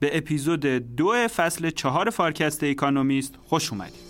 به 0.00 0.16
اپیزود 0.16 0.66
دو 0.96 1.28
فصل 1.28 1.70
چهار 1.70 2.10
فارکست 2.10 2.64
Economist 2.64 3.34
خوش 3.44 3.72
اومدید. 3.72 4.07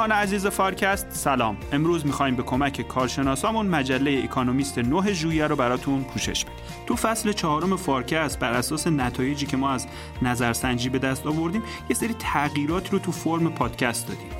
همراهان 0.00 0.22
عزیز 0.22 0.46
فارکست 0.46 1.06
سلام. 1.10 1.56
امروز 1.72 2.06
می‌خوایم 2.06 2.36
به 2.36 2.42
کمک 2.42 2.88
کارشناسامون 2.88 3.66
مجله 3.66 4.20
Economist 4.24 4.78
9 4.78 5.12
ژوئیه 5.12 5.46
رو 5.46 5.56
براتون 5.56 6.04
پوشش 6.04 6.44
بدیم. 6.44 6.56
تو 6.86 6.96
فصل 6.96 7.32
چهارم 7.32 7.76
فارکست 7.76 8.38
بر 8.38 8.52
اساس 8.52 8.86
نتایجی 8.86 9.46
که 9.46 9.56
ما 9.56 9.70
از 9.70 9.86
نظرسنجی 10.22 10.88
به 10.88 10.98
دست 10.98 11.26
آوردیم 11.26 11.62
یه 11.88 11.96
سری 11.96 12.14
تغییرات 12.18 12.92
رو 12.92 12.98
تو 12.98 13.12
فرم 13.12 13.50
پادکست 13.50 14.08
دادیم. 14.08 14.39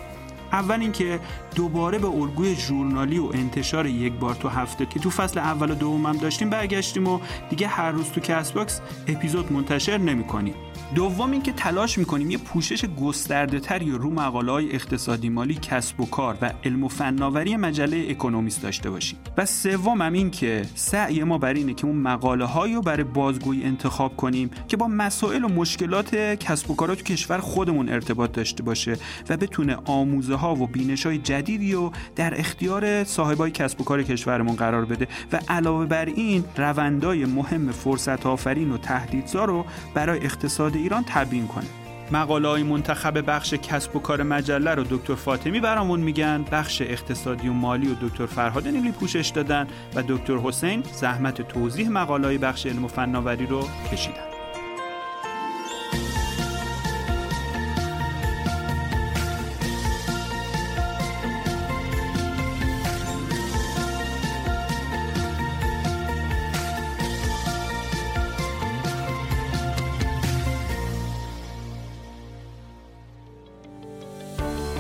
اول 0.53 0.81
اینکه 0.81 1.21
دوباره 1.55 1.99
به 1.99 2.09
الگوی 2.09 2.55
ژورنالی 2.55 3.19
و 3.19 3.25
انتشار 3.35 3.87
یک 3.87 4.13
بار 4.13 4.35
تو 4.35 4.49
هفته 4.49 4.87
که 4.87 5.01
تو 5.01 5.11
فصل 5.11 5.39
اول 5.39 5.71
و 5.71 5.75
دوم 5.75 6.07
هم 6.07 6.17
داشتیم 6.17 6.51
برگشتیم 6.51 7.07
و 7.07 7.21
دیگه 7.51 7.67
هر 7.67 7.91
روز 7.91 8.11
تو 8.11 8.21
CastBox 8.21 8.81
اپیزود 9.09 9.53
منتشر 9.53 9.99
نمی‌کنیم. 9.99 10.55
دوم 10.95 11.31
اینکه 11.31 11.53
تلاش 11.53 11.99
می‌کنیم 11.99 12.31
یه 12.31 12.39
پوشش 12.39 12.85
گسترده 12.85 13.61
تری 13.61 13.91
رو 13.91 14.11
مقاله 14.11 14.53
های 14.53 14.75
اقتصادی 14.75 15.29
مالی 15.29 15.55
کسب 15.55 16.01
و 16.01 16.07
کار 16.07 16.39
و 16.43 16.53
علم 16.65 16.85
و 16.85 16.89
فناوری 16.89 17.57
مجله 17.57 18.07
Economist 18.11 18.63
داشته 18.63 18.91
باشیم. 18.91 19.19
و 19.37 19.47
سوم 19.47 20.03
هم 20.03 20.13
این 20.13 20.31
که 20.31 20.63
سعی 20.75 21.25
ما 21.25 21.39
بر 21.39 21.55
اینه 21.55 21.75
که 21.75 21.87
اون 21.87 21.97
مقاله 21.97 22.45
هایی 22.45 22.75
رو 22.75 22.83
برای 22.83 23.05
بازگویی 23.05 23.65
انتخاب 23.65 24.17
کنیم 24.17 24.51
که 24.69 24.77
با 24.77 24.89
مسائل 24.89 25.45
و 25.45 25.49
مشکلات 25.49 26.15
کسب 26.15 26.71
و 26.71 26.75
کارات 26.75 26.99
تو 26.99 27.05
کشور 27.05 27.39
خودمون 27.39 27.89
ارتباط 27.89 28.33
داشته 28.33 28.63
باشه 28.63 28.97
و 29.29 29.37
بتونه 29.37 29.77
آموزه 29.85 30.37
ها 30.41 30.55
و 30.55 30.67
بینش 30.67 31.07
های 31.07 31.19
جدیدی 31.19 31.73
رو 31.73 31.93
در 32.17 32.41
اختیار 32.41 33.05
صاحبای 33.05 33.51
کسب 33.51 33.81
و 33.81 33.85
کار 33.85 34.03
کشورمون 34.03 34.57
قرار 34.57 34.85
بده 34.85 35.09
و 35.33 35.41
علاوه 35.49 35.87
بر 35.87 36.05
این 36.05 36.45
روندای 36.57 37.25
مهم 37.25 37.73
فرصت 37.73 38.27
آفرین 38.27 38.73
و 38.73 38.79
تهدیدزا 38.79 39.45
رو 39.45 39.65
برای 39.95 40.25
اقتصاد 40.25 40.77
ایران 40.77 41.05
تبیین 41.07 41.47
کنه. 41.47 41.67
مقاله 42.13 42.49
های 42.49 42.63
منتخب 42.63 43.31
بخش 43.31 43.55
کسب 43.55 43.97
و 43.97 43.99
کار 43.99 44.23
مجله 44.23 44.75
رو 44.75 44.85
دکتر 44.91 45.15
فاطمی 45.15 45.61
برامون 45.61 46.01
میگن. 46.01 46.45
بخش 46.53 46.83
اقتصادی 46.83 47.49
و 47.49 47.53
مالی 47.53 47.89
و 47.89 47.95
دکتر 48.09 48.27
فرهاد 48.27 48.69
نیلی 48.69 48.93
پوشش 48.93 49.29
دادن 49.29 49.67
و 49.95 50.03
دکتر 50.09 50.37
حسین 50.37 50.83
زحمت 50.93 51.43
توضیح 51.43 51.89
مقاله 51.89 52.39
بخش 52.39 52.67
علم 52.67 52.85
و 52.85 52.89
فناوری 52.89 53.47
رو 53.47 53.69
کشیدن. 53.93 54.40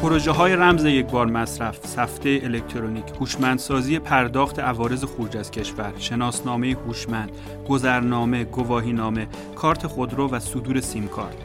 پروژه 0.03 0.31
های 0.31 0.56
رمز 0.56 0.84
یک 0.84 1.06
بار 1.06 1.27
مصرف، 1.27 1.87
سفته 1.87 2.41
الکترونیک، 2.45 3.05
هوشمندسازی 3.20 3.98
پرداخت 3.98 4.59
عوارض 4.59 5.05
خروج 5.05 5.37
از 5.37 5.51
کشور، 5.51 5.93
شناسنامه 5.98 6.77
هوشمند، 6.87 7.31
گذرنامه، 7.69 8.45
گواهینامه، 8.45 9.27
کارت 9.55 9.87
خودرو 9.87 10.28
و 10.28 10.39
صدور 10.39 10.81
سیم 10.81 11.09
کارت. 11.09 11.37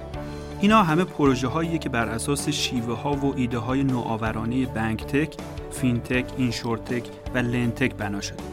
اینا 0.62 0.84
همه 0.84 1.04
پروژه 1.04 1.48
هایی 1.48 1.78
که 1.78 1.90
بر 1.90 2.10
اساس 2.10 2.50
شیوه 2.50 3.02
ها 3.02 3.14
و 3.14 3.34
ایده 3.36 3.58
های 3.58 3.84
نوآورانه 3.84 4.66
بانک 4.66 5.06
تک، 5.06 5.36
فینتک، 5.72 6.26
اینشورتک 6.38 7.04
و 7.34 7.38
لنتک 7.38 7.96
بنا 7.96 8.22
شده. 8.22 8.44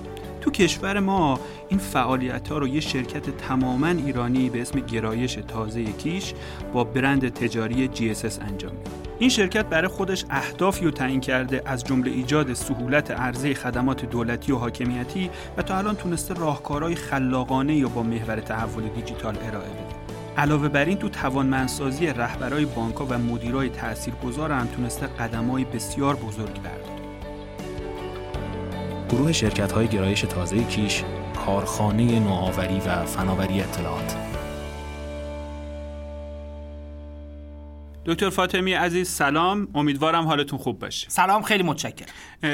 تو 0.40 0.50
کشور 0.50 1.00
ما 1.00 1.40
این 1.68 1.78
فعالیت 1.78 2.48
ها 2.48 2.58
رو 2.58 2.68
یه 2.68 2.80
شرکت 2.80 3.36
تماما 3.36 3.86
ایرانی 3.86 4.50
به 4.50 4.62
اسم 4.62 4.80
گرایش 4.80 5.38
تازه 5.48 5.84
کیش 5.84 6.34
با 6.72 6.84
برند 6.84 7.28
تجاری 7.28 7.90
GSS 7.94 8.42
انجام 8.42 8.72
میده. 8.72 9.01
این 9.22 9.28
شرکت 9.28 9.66
برای 9.66 9.88
خودش 9.88 10.24
اهدافی 10.30 10.84
رو 10.84 10.90
تعیین 10.90 11.20
کرده 11.20 11.62
از 11.66 11.84
جمله 11.84 12.10
ایجاد 12.10 12.54
سهولت 12.54 13.10
عرضه 13.10 13.54
خدمات 13.54 14.04
دولتی 14.04 14.52
و 14.52 14.56
حاکمیتی 14.56 15.30
و 15.56 15.62
تا 15.62 15.78
الان 15.78 15.96
تونسته 15.96 16.34
راهکارهای 16.34 16.94
خلاقانه 16.94 17.76
یا 17.76 17.88
با 17.88 18.02
محور 18.02 18.40
تحول 18.40 18.88
دیجیتال 18.88 19.36
ارائه 19.36 19.68
بده. 19.68 19.94
علاوه 20.36 20.68
بر 20.68 20.84
این 20.84 20.98
تو 20.98 21.08
توانمندسازی 21.08 22.06
رهبرای 22.06 22.64
بانکها 22.64 23.06
و 23.10 23.18
مدیرای 23.18 23.68
تاثیرگذار 23.68 24.52
هم 24.52 24.66
تونسته 24.66 25.06
قدمای 25.06 25.64
بسیار 25.64 26.16
بزرگی 26.16 26.60
برداره. 26.60 27.02
گروه 29.10 29.32
شرکت 29.32 29.72
های 29.72 29.88
گرایش 29.88 30.20
تازه 30.20 30.64
کیش 30.64 31.02
کارخانه 31.46 32.20
نوآوری 32.20 32.80
و 32.86 33.04
فناوری 33.04 33.60
اطلاعات 33.60 34.21
دکتر 38.06 38.30
فاطمی 38.30 38.72
عزیز 38.72 39.08
سلام. 39.08 39.68
امیدوارم 39.74 40.24
حالتون 40.24 40.58
خوب 40.58 40.78
باشه. 40.78 41.10
سلام 41.10 41.42
خیلی 41.42 41.62
متشکرم. 41.62 42.08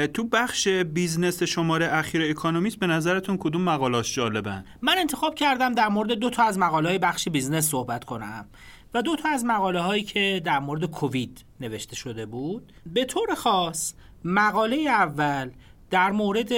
تو 0.05 0.23
بخش 0.23 0.67
business 0.67 1.43
شماره 1.43 1.87
اخیر 1.93 2.31
اکانومیست 2.31 2.79
به 2.79 2.87
نظرتون 2.87 3.37
کدوم 3.37 3.61
مقالاش 3.61 4.15
جالبن؟ 4.15 4.65
من 4.81 4.97
انتخاب 4.97 5.35
کردم 5.35 5.73
در 5.73 5.87
مورد 5.87 6.11
دو 6.11 6.29
تا 6.29 6.43
از 6.43 6.57
مقاله 6.59 6.89
های 6.89 6.97
بخش 6.97 7.29
business 7.29 7.69
صحبت 7.69 8.03
کنم. 8.05 8.45
و 8.93 9.01
دو 9.01 9.15
تا 9.15 9.29
از 9.29 9.45
مقاله 9.45 9.79
هایی 9.79 10.03
که 10.03 10.41
در 10.45 10.59
مورد 10.59 10.85
کووید 10.85 11.45
نوشته 11.59 11.95
شده 11.95 12.25
بود. 12.25 12.73
به 12.85 13.05
طور 13.05 13.35
خاص 13.35 13.93
مقاله 14.23 14.75
اول 14.75 15.51
در 15.89 16.11
مورد 16.11 16.51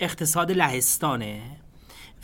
اقتصاد 0.00 0.52
لهستانه 0.52 1.42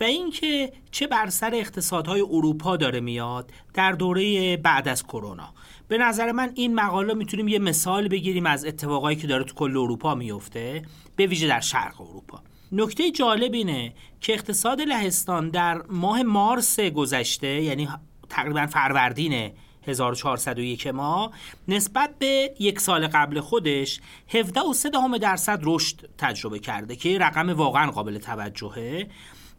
و 0.00 0.04
اینکه 0.04 0.72
چه 0.90 1.06
بر 1.06 1.26
سر 1.30 1.50
اقتصادهای 1.54 2.20
اروپا 2.20 2.76
داره 2.76 3.00
میاد 3.00 3.52
در 3.75 3.92
دوره 3.92 4.56
بعد 4.56 4.88
از 4.88 5.02
کرونا. 5.02 5.54
به 5.88 5.99
نظر 5.99 6.32
من 6.32 6.53
این 6.54 6.75
مقاله 6.75 7.15
می‌تونیم 7.15 7.49
یه 7.49 7.59
مثال 7.59 8.09
بگیریم 8.09 8.47
از 8.47 8.65
اتفاقایی 8.65 9.16
که 9.16 9.26
داره 9.26 9.44
تو 9.44 9.54
کل 9.54 9.76
اروپا 9.76 10.15
میفته 10.15 10.82
به 11.16 11.26
ویژه 11.26 11.49
در 11.49 11.60
شرق 11.60 12.00
اروپا. 12.00 12.43
نکته 12.72 13.10
جالب 13.10 13.53
اینه 13.53 13.93
که 14.21 14.32
اقتصاد 14.32 14.81
لهستان 14.81 15.50
در 15.50 15.82
ماه 15.88 16.22
مارس 16.22 16.81
گذشته 16.81 17.62
یعنی 17.62 17.88
تقریبا 18.28 18.66
فروردین 18.66 19.50
1401 19.87 20.87
ما 20.87 21.32
نسبت 21.69 22.10
به 22.19 22.55
یک 22.59 22.81
سال 22.81 23.06
قبل 23.06 23.41
خودش 23.41 24.00
17.3 24.32 25.19
درصد 25.19 25.60
رشد 25.62 26.10
تجربه 26.19 26.59
کرده 26.59 26.97
که 26.97 27.19
رقم 27.19 27.50
واقعا 27.50 27.91
قابل 27.91 28.19
توجهه. 28.19 29.06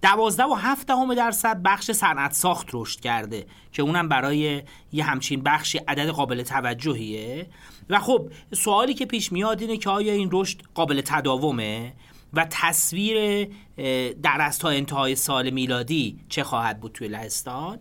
دوازده 0.02 0.44
و 0.44 0.54
هفت 0.54 0.88
دهم 0.88 1.14
درصد 1.14 1.62
بخش 1.64 1.92
صنعت 1.92 2.34
ساخت 2.34 2.68
رشد 2.74 3.00
کرده 3.00 3.46
که 3.72 3.82
اونم 3.82 4.10
برای 4.10 4.64
یه 4.92 5.04
همچین 5.04 5.42
بخشی 5.44 5.78
عدد 5.78 6.08
قابل 6.08 6.44
توجهیه. 6.44 7.48
و 7.90 8.00
خب 8.00 8.30
سوالی 8.54 8.94
که 8.94 9.06
پیش 9.06 9.32
میاد 9.32 9.62
اینه 9.62 9.78
که 9.78 9.90
آیا 9.90 10.14
این 10.14 10.30
رشد 10.32 10.62
قابل 10.74 11.02
تداومه؟ 11.02 11.94
و 12.34 12.48
تصویر 12.50 13.48
در 14.24 14.38
از 14.40 14.60
تا 14.60 14.70
انتهای 14.70 15.16
سال 15.16 15.50
میلادی 15.50 16.20
چه 16.30 16.44
خواهد 16.44 16.80
بود 16.80 16.92
توی 16.92 17.08
لهستان؟ 17.08 17.80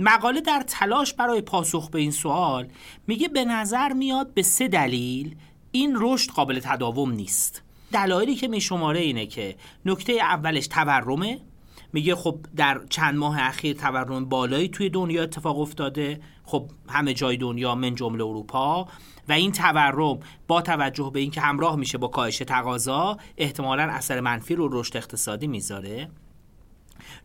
مقاله 0.00 0.40
در 0.40 0.64
تلاش 0.66 1.14
برای 1.14 1.40
پاسخ 1.40 1.90
به 1.90 1.98
این 1.98 2.10
سوال 2.10 2.68
میگه 3.06 3.28
به 3.28 3.44
نظر 3.44 3.92
میاد 3.92 4.34
به 4.34 4.42
سه 4.42 4.68
دلیل 4.68 5.36
این 5.72 5.96
رشد 6.00 6.30
قابل 6.30 6.60
تداوم 6.60 7.10
نیست. 7.10 7.62
دلایلی 7.92 8.34
که 8.34 8.48
میشماره 8.48 9.00
اینه 9.00 9.26
که 9.26 9.56
نکته 9.84 10.12
اولش 10.12 10.66
تورمه 10.66 11.40
میگه 11.92 12.14
خب 12.14 12.38
در 12.56 12.80
چند 12.90 13.14
ماه 13.14 13.40
اخیر 13.40 13.76
تورم 13.76 14.24
بالایی 14.24 14.68
توی 14.68 14.90
دنیا 14.90 15.22
اتفاق 15.22 15.60
افتاده. 15.60 16.20
خب 16.44 16.70
همه 16.88 17.14
جای 17.14 17.36
دنیا 17.36 17.74
من 17.74 17.94
جمله 17.94 18.24
اروپا. 18.24 18.88
و 19.28 19.32
این 19.32 19.52
تورم 19.52 20.18
با 20.48 20.62
توجه 20.62 21.10
به 21.14 21.20
اینکه 21.20 21.40
همراه 21.40 21.76
میشه 21.76 21.98
با 21.98 22.08
کاهش 22.08 22.38
تقاضا 22.38 23.16
احتمالا 23.36 23.82
اثر 23.82 24.20
منفی 24.20 24.54
رو 24.54 24.80
رشد 24.80 24.96
اقتصادی 24.96 25.46
می‌ذاره. 25.46 26.08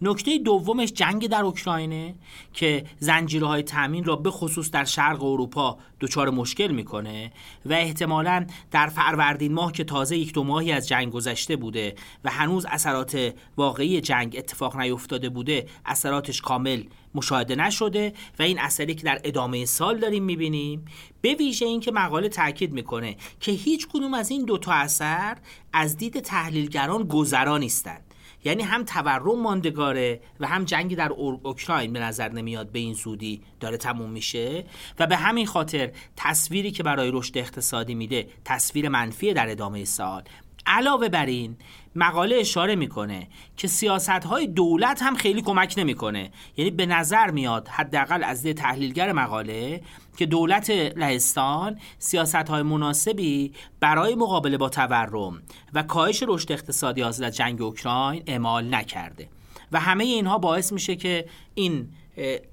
نکته 0.01 0.38
دومش 0.38 0.94
جنگ 0.94 1.27
در 1.27 1.42
اوکراینه 1.42 2.16
که 2.54 2.86
زنجیره 3.00 3.48
های 3.48 3.63
تامین 3.63 4.04
را 4.04 4.16
به 4.16 4.31
خصوص 4.31 4.72
در 4.72 4.86
شرق 4.86 5.24
اروپا 5.24 5.77
دچار 6.01 6.30
مشکل 6.30 6.68
می‌کنه 6.68 7.31
و 7.66 7.74
احتمالا 7.74 8.45
در 8.72 8.88
فروردین 8.88 9.54
ماه 9.54 9.72
که 9.72 9.83
تازه 9.83 10.18
یک 10.18 10.33
دو 10.33 10.44
ماهی 10.44 10.72
از 10.72 10.88
جنگ 10.88 11.12
گذشته 11.12 11.56
بوده 11.56 11.95
و 12.24 12.30
هنوز 12.30 12.66
اثرات 12.69 13.33
واقعی 13.57 14.01
جنگ 14.01 14.36
اتفاق 14.38 14.77
نیفتاده 14.77 15.30
بوده 15.30 15.66
اثراتش 15.86 16.42
کامل 16.42 16.83
مشاهده 17.16 17.56
نشده 17.56 18.13
و 18.39 18.44
این 18.44 18.60
اثری 18.60 18.95
که 18.95 19.04
در 19.04 19.21
ادامه 19.24 19.66
سال 19.66 20.00
داریم 20.00 20.24
می‌بینیم 20.24 20.86
به 21.21 21.33
ویژه 21.33 21.66
اینکه 21.66 21.92
مقاله 21.92 22.30
تاکید 22.30 22.74
می‌کنه 22.74 23.16
که 23.39 23.51
هیچ 23.51 23.88
کدوم 23.88 24.13
از 24.13 24.31
این 24.31 24.45
دوتا 24.45 24.71
اثر 24.71 25.38
از 25.74 25.98
دید 25.98 26.19
تحلیلگران 26.19 27.04
گذرا 27.04 27.57
نیستند 27.57 28.05
یعنی 28.45 28.63
هم 28.63 28.83
تورم 28.83 29.42
ماندگاره 29.42 30.19
و 30.39 30.47
هم 30.47 30.63
جنگی 30.63 30.95
در 30.95 31.12
اوکراین 31.12 31.94
به 31.94 32.00
نظر 32.00 32.30
نمیاد 32.30 32.71
به 32.71 32.80
این 32.80 32.94
زودی 32.94 33.42
داره 33.59 33.77
تموم 33.77 34.09
میشه 34.09 34.65
و 35.00 35.07
به 35.07 35.15
همین 35.18 35.45
خاطر 35.45 35.92
تصویری 36.15 36.71
که 36.71 36.83
برای 36.83 37.12
رشد 37.13 37.38
اقتصادی 37.38 37.95
میده 37.95 38.27
تصویر 38.45 38.89
منفی 38.89 39.33
در 39.33 39.50
ادامه 39.50 39.86
سال. 39.86 40.24
علاوه 40.68 41.09
بر 41.09 41.25
این 41.25 41.57
مقاله 41.95 42.36
اشاره 42.36 42.75
می‌کنه 42.75 43.27
که 43.57 43.68
سیاست 43.68 44.09
های 44.09 44.47
دولت 44.47 45.01
هم 45.01 45.15
خیلی 45.15 45.42
کمک 45.42 45.74
نمی‌کنه. 45.77 46.31
یعنی 46.57 46.71
به 46.71 46.86
نظر 46.86 47.31
میاد 47.31 47.68
حداقل 47.68 48.24
از 48.24 48.42
دید 48.42 48.57
تحلیلگر 48.57 49.12
مقاله 49.12 49.81
که 50.17 50.25
دولت 50.25 50.69
لهستان 50.69 51.79
سیاست 52.00 52.35
های 52.35 52.62
مناسبی 52.62 53.53
برای 53.79 54.15
مقابله 54.15 54.57
با 54.57 54.69
تورم 54.69 55.41
و 55.73 55.83
کاهش 55.83 56.23
رشد 56.27 56.51
اقتصادی 56.51 57.03
از 57.03 57.21
جنگ 57.21 57.62
اوکراین 57.62 58.23
اعمال 58.27 58.75
نکرده. 58.75 59.29
و 59.71 59.79
همه 59.79 60.03
اینها 60.03 60.38
باعث 60.38 60.73
میشه 60.73 60.95
که 60.95 61.25
این 61.53 61.89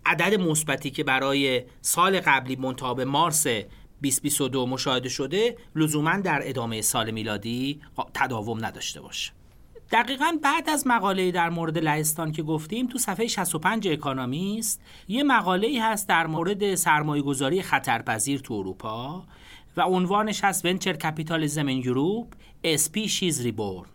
عدد 0.06 0.40
مثبتی 0.40 0.90
که 0.90 1.04
برای 1.04 1.62
سال 1.80 2.20
قبلی 2.20 2.56
منتها 2.56 2.94
به 2.94 3.04
مارس 3.04 3.46
2022 4.02 4.66
مشاهده 4.66 5.08
شده 5.08 5.56
لزوما 5.76 6.16
در 6.16 6.40
ادامه 6.44 6.80
سال 6.80 7.10
میلادی 7.10 7.80
تداوم 8.14 8.64
نداشته 8.64 9.00
باشه. 9.00 9.32
دقیقا 9.92 10.38
بعد 10.42 10.70
از 10.70 10.86
مقاله 10.86 11.30
در 11.30 11.50
مورد 11.50 11.78
لهستان 11.78 12.32
که 12.32 12.42
گفتیم 12.42 12.86
تو 12.86 12.98
صفحه 12.98 13.26
65 13.26 13.88
اکانومیست 13.88 14.80
یه 15.08 15.22
مقاله 15.22 15.66
ای 15.66 15.78
هست 15.78 16.08
در 16.08 16.26
مورد 16.26 16.74
سرمایه 16.74 17.22
گذاری 17.22 17.62
خطرپذیر 17.62 18.40
تو 18.40 18.54
اروپا 18.54 19.22
و 19.76 19.80
عنوانش 19.80 20.44
هست 20.44 20.64
Venture 20.64 20.92
capitalism 20.92 21.66
in 21.66 21.82
Europe 21.84 22.26
species 22.64 23.42
reborn 23.42 23.88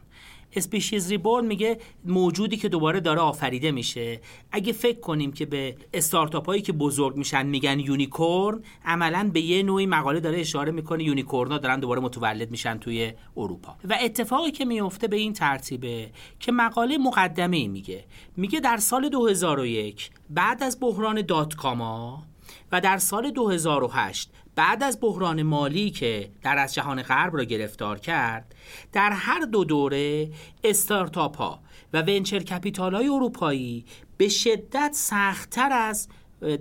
species 0.56 1.10
reborn 1.10 1.46
میگه 1.46 1.78
موجودی 2.06 2.58
که 2.58 2.70
دوباره 2.70 3.00
داره 3.00 3.20
آفریده 3.20 3.72
میشه. 3.72 4.22
اگه 4.52 4.74
فکر 4.74 5.00
کنیم 5.00 5.32
که 5.32 5.46
به 5.46 5.76
استارتاپ 5.94 6.46
هایی 6.46 6.62
که 6.62 6.74
بزرگ 6.74 7.18
میشن 7.18 7.46
میگن 7.46 7.80
unicorn 7.80 8.62
عملا 8.86 9.30
به 9.34 9.42
یه 9.42 9.64
نوعی 9.64 9.86
مقاله 9.86 10.20
داره 10.20 10.40
اشاره 10.40 10.72
می‌کنه 10.72 11.04
unicorn 11.04 11.51
ا 11.51 11.58
دارن 11.58 11.80
دوباره 11.80 12.02
متولد 12.02 12.52
میشن 12.52 12.78
توی 12.78 13.14
اروپا. 13.38 13.76
و 13.90 13.98
اتفاقی 14.02 14.52
که 14.52 14.66
میفته 14.66 15.08
به 15.08 15.16
این 15.16 15.34
ترتیبه 15.34 16.12
که 16.40 16.52
مقاله 16.52 16.98
مقدمه 16.98 17.58
ای 17.58 17.68
میگه. 17.68 18.06
میگه 18.38 18.60
در 18.60 18.78
سال 18.78 19.10
2001 19.10 20.10
بعد 20.30 20.64
از 20.64 20.78
بحران 20.82 21.22
dot-com 21.22 21.56
ا 21.56 22.24
و 22.72 22.82
در 22.82 22.98
سال 22.98 23.32
2008 23.32 24.32
بعد 24.58 24.84
از 24.84 24.98
بحران 25.02 25.44
مالی 25.44 25.90
که 25.90 26.30
در 26.42 26.58
از 26.58 26.74
جهان 26.74 27.02
غرب 27.02 27.36
را 27.36 27.44
گرفتار 27.44 28.00
کرد 28.00 28.56
در 28.94 29.12
هر 29.12 29.42
دو 29.42 29.64
دوره 29.64 30.30
استارتاپ 30.64 31.38
ها 31.38 31.60
و 31.94 32.02
venture 32.02 32.40
capital 32.40 32.96
های 32.96 33.08
اروپایی 33.08 33.86
به 34.18 34.30
شدت 34.30 34.92
سختتر 34.94 35.72
از 35.72 36.08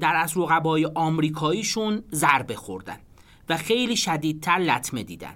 در 0.01 0.17
از 0.17 0.37
رقبای 0.37 0.87
آمریکاییشون 0.95 2.03
ضربه 2.13 2.55
خوردن 2.55 2.99
و 3.49 3.57
خیلی 3.57 3.97
شدیدتر 3.97 4.59
لطمه 4.59 5.03
دیدن. 5.03 5.35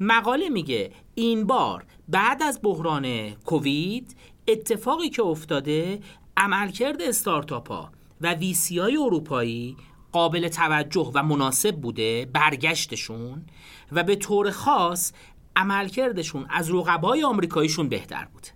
مقاله 0.00 0.48
میگه 0.48 0.90
این 1.14 1.46
بار 1.46 1.84
بعد 2.08 2.42
از 2.42 2.60
بحران 2.62 3.30
کووید 3.30 4.16
اتفاقی 4.48 5.08
که 5.08 5.22
افتاده 5.22 6.00
عملکرد 6.36 7.02
استارتاپ 7.02 7.68
ها 7.68 7.90
و 8.20 8.34
ویسی 8.34 8.78
های 8.78 8.96
اروپایی 8.96 9.76
قابل 10.16 10.48
توجه 10.48 11.10
و 11.14 11.22
مناسب 11.22 11.76
بوده 11.76 12.26
برگشتشون 12.32 13.46
و 13.92 14.02
به 14.02 14.16
طور 14.16 14.50
خاص 14.50 15.12
عملکردشون 15.56 16.46
از 16.50 16.70
رقبای 16.70 17.24
آمریکاییشون 17.24 17.88
بهتر 17.88 18.28
بوده 18.32 18.48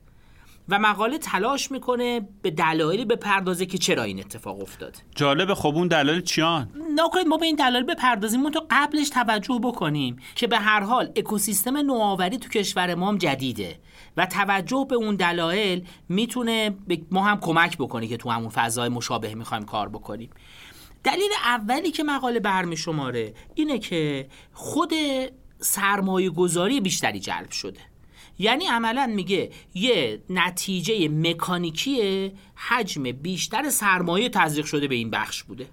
و 0.69 0.79
مقاله 0.79 1.19
تلاش 1.19 1.71
می‌کنه 1.71 2.29
به 2.43 2.51
دلایلی 2.51 3.05
بپردازه 3.05 3.67
که 3.67 3.79
چرا 3.79 4.03
این 4.03 4.19
اتفاق 4.19 4.61
افتاد. 4.61 4.97
جالب 5.15 5.55
خب 5.55 5.73
اون 5.75 5.89
دلایل 5.89 6.21
چیان؟ 6.21 6.71
نکنید 6.97 7.27
ما 7.27 7.37
به 7.37 7.47
این 7.47 7.57
دلایل 7.57 7.85
بپردازیم 7.85 8.51
تو 8.51 8.67
قبلش 8.71 9.09
توجه 9.09 9.61
بکنیم 9.63 10.17
که 10.35 10.47
به 10.47 10.59
هر 10.59 10.81
حال 10.81 11.13
اکوسیستم 11.17 11.77
نوآوری 11.77 12.39
تو 12.39 12.49
کشور 12.49 12.95
ما 12.95 13.09
هم 13.09 13.19
جدیده 13.19 13.79
و 14.17 14.27
توجه 14.27 14.87
به 14.89 14.95
اون 14.95 15.17
دلایل 15.17 15.89
می‌تونه 16.09 16.77
ما 17.11 17.25
هم 17.25 17.41
کمک 17.41 17.79
بکنه 17.79 18.07
که 18.07 18.17
تو 18.17 18.31
همون 18.31 18.49
فضای 18.49 18.89
مشابه 18.89 19.35
می‌خوایم 19.35 19.65
کار 19.65 19.89
بکنیم. 19.89 20.31
دلیل 21.05 21.31
اولی 21.45 21.91
که 21.91 22.05
مقاله 22.05 22.41
برمی 22.41 22.77
شماره 22.77 23.35
اینه 23.55 23.79
که 23.79 24.29
خود 24.53 24.93
سرمایه 25.59 26.31
گذاری 26.31 26.81
بیشتری 26.81 27.21
جلب 27.21 27.51
شده. 27.51 27.81
یعنی 28.39 28.67
عملا 28.67 29.07
میگه 29.07 29.51
یه 29.75 30.23
نتیجه 30.31 31.09
مکانیکی 31.09 32.33
حجم 32.55 33.03
بیشتر 33.03 33.71
سرمایه 33.71 34.29
تزریق 34.29 34.67
شده 34.67 34.89
به 34.89 34.95
این 34.95 35.11
بخش 35.11 35.43
بوده. 35.43 35.67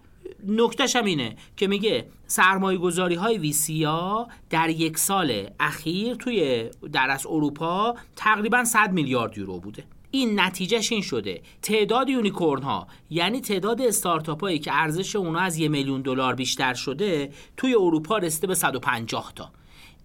نکتش 0.48 0.96
هم 0.96 1.06
اینه 1.06 1.36
که 1.58 1.68
میگه 1.68 2.08
سرمایه 2.28 2.78
گذاری 2.78 3.16
های 3.16 3.38
ویسیا 3.38 4.28
در 4.50 4.70
یک 4.70 4.98
سال 4.98 5.50
اخیر 5.60 6.16
توی 6.16 6.70
در 6.94 7.10
از 7.10 7.26
اروپا 7.26 7.96
تقریبا 8.16 8.64
100 8.64 8.92
میلیارد 8.92 9.38
یورو 9.38 9.60
بوده. 9.60 9.84
این 10.12 10.40
نتیجهش 10.40 10.92
این 10.92 11.02
شده. 11.02 11.42
تعداد 11.62 12.10
یونیکورن 12.10 12.64
ها 12.64 12.88
یعنی 13.10 13.42
تعداد 13.42 13.82
استارتاپ 13.82 14.42
هایی 14.42 14.60
که 14.60 14.74
ارزش 14.74 15.16
اونا 15.16 15.40
از 15.40 15.58
یه 15.58 15.68
میلیون 15.68 16.02
دلار 16.02 16.36
بیشتر 16.36 16.74
شده 16.74 17.32
توی 17.58 17.76
اروپا 17.76 18.18
رسیده 18.18 18.48
به 18.48 18.56
150 18.56 19.34
تا. 19.36 19.52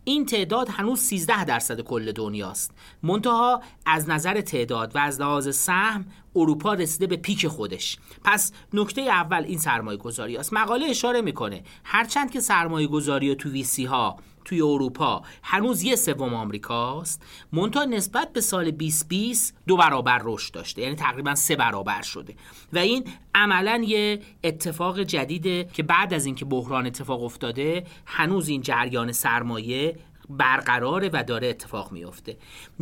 این 0.04 0.26
تعداد 0.26 0.68
هنوز 0.68 1.00
13 1.00 1.44
درصد 1.44 1.80
کل 1.80 2.12
دنیاست. 2.12 2.74
منتها 3.02 3.62
از 3.86 4.08
نظر 4.08 4.40
تعداد 4.40 4.96
و 4.96 4.98
از 4.98 5.20
لحاظ 5.20 5.56
سهم 5.56 6.06
اروپا 6.36 6.74
رسیده 6.74 7.06
به 7.06 7.16
پیک 7.16 7.48
خودش. 7.48 7.98
پس 8.24 8.52
نکته 8.72 9.00
اول 9.00 9.44
این 9.44 9.58
سرمایه 9.58 9.98
گذاری 9.98 10.36
است. 10.36 10.52
مقاله 10.52 10.86
اشاره 10.86 11.20
می‌کنه. 11.20 11.62
هرچند 11.84 12.30
که 12.30 12.40
سرمایه 12.40 12.86
گذاری 12.86 13.34
تو 13.34 13.48
ویسی 13.48 13.84
ها 13.84 14.18
توی 14.44 14.62
اروپا. 14.62 15.22
هنوز 15.42 15.82
یه 15.82 15.96
سوم 15.96 16.34
آمریکاست. 16.34 17.22
مونتا 17.52 17.84
نسبت 17.84 18.32
به 18.32 18.40
سال 18.40 18.70
2020 18.70 19.56
دو 19.66 19.76
برابر 19.76 20.20
رشد 20.24 20.54
داشته. 20.54 20.82
یعنی 20.82 20.94
تقریبا 20.94 21.34
سه 21.34 21.56
برابر 21.56 22.02
شده. 22.02 22.34
و 22.72 22.78
این 22.78 23.04
عملا 23.34 23.84
یه 23.86 24.20
اتفاق 24.44 25.02
جدیده 25.02 25.68
که 25.72 25.82
بعد 25.82 26.14
از 26.14 26.26
اینکه 26.26 26.44
بحران 26.44 26.86
اتفاق 26.86 27.22
افتاده 27.22 27.86
هنوز 28.06 28.48
این 28.48 28.60
جریان 28.60 29.12
سرمایه 29.12 29.96
برقراره 30.38 31.10
و 31.12 31.24
داره 31.24 31.48
اتفاق 31.48 31.92
میفته 31.92 32.36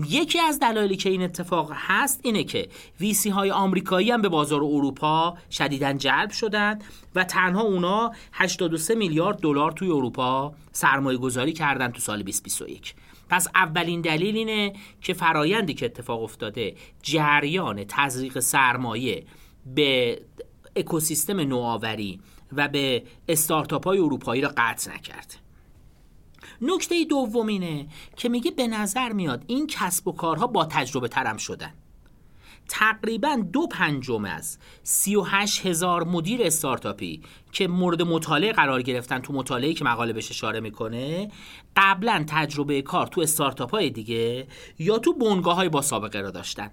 یکی 0.08 0.41
از 0.41 0.58
دلایلی 0.58 0.97
که 0.97 1.11
این 1.11 1.23
اتفاق 1.23 1.73
هست 1.75 2.20
اینه 2.23 2.44
که 2.44 2.69
ویسی 3.00 3.31
های 3.31 3.50
آمریکایی 3.50 4.11
هم 4.11 4.23
به 4.23 4.29
بازار 4.29 4.61
اروپا 4.64 5.38
شدیدا 5.50 5.93
جلب 5.93 6.31
شدن 6.31 6.79
و 7.14 7.25
تنها 7.25 7.62
اونا 7.62 8.13
83 8.32 8.94
میلیارد 8.94 9.41
دلار 9.41 9.72
توی 9.72 9.89
اروپا 9.89 10.55
سرمایه 10.72 11.19
گذاری 11.19 11.53
کردن 11.53 11.89
تو 11.91 12.01
سال 12.01 12.22
2021 12.22 12.94
پس 13.29 13.48
اولین 13.55 14.01
دلیل 14.01 14.36
اینه 14.36 14.72
که 15.01 15.13
فرایندی 15.13 15.74
که 15.74 15.86
اتفاق 15.86 16.22
افتاده 16.22 16.74
جریان 17.03 17.84
تزریق 17.89 18.39
سرمایه 18.39 19.24
به 19.67 20.20
اکوسیستم 20.77 21.41
نوآوری 21.41 22.20
و 22.53 22.69
به 22.69 23.03
استارتاپ 23.29 23.84
های 23.84 23.98
اروپایی 23.98 24.43
را 24.43 24.53
قطع 24.56 24.94
نکرده 24.94 25.34
نکته 26.62 27.05
دومینه 27.05 27.86
که 28.17 28.29
میگه 28.29 28.50
به 28.50 28.67
نظر 28.67 29.12
میاد 29.12 29.44
این 29.46 29.67
کسب 29.67 30.08
و 30.08 30.12
کارها 30.12 30.46
با 30.46 30.64
تجربه 30.64 31.08
ترم 31.08 31.36
شدن. 31.36 31.74
تقریبا 32.69 33.43
دو 33.52 33.67
پنجم 33.67 34.24
از 34.24 34.58
38 34.82 35.67
هزار 35.67 36.05
مدیر 36.05 36.43
استارتاپی 36.43 37.22
که 37.52 37.69
مورد 37.69 38.02
مطالعه 38.02 38.52
قرار 38.52 38.82
گرفتن 38.82 39.19
تو 39.19 39.32
مطالعه 39.32 39.74
که 39.74 39.84
مقاله 39.84 40.12
بهش 40.12 40.31
اشاره 40.31 40.60
می‌کنه 40.60 41.31
قبلا 41.76 42.24
تجربه 42.29 42.82
کار 42.82 43.06
تو 43.06 43.20
استارتاپ 43.20 43.70
های 43.70 43.90
دیگه 43.90 44.46
یا 44.79 44.98
تو 44.98 45.12
بنگاه 45.12 45.56
های 45.56 45.69
با 45.69 45.82
سابقه 45.82 46.20
را 46.20 46.31
داشتن. 46.31 46.70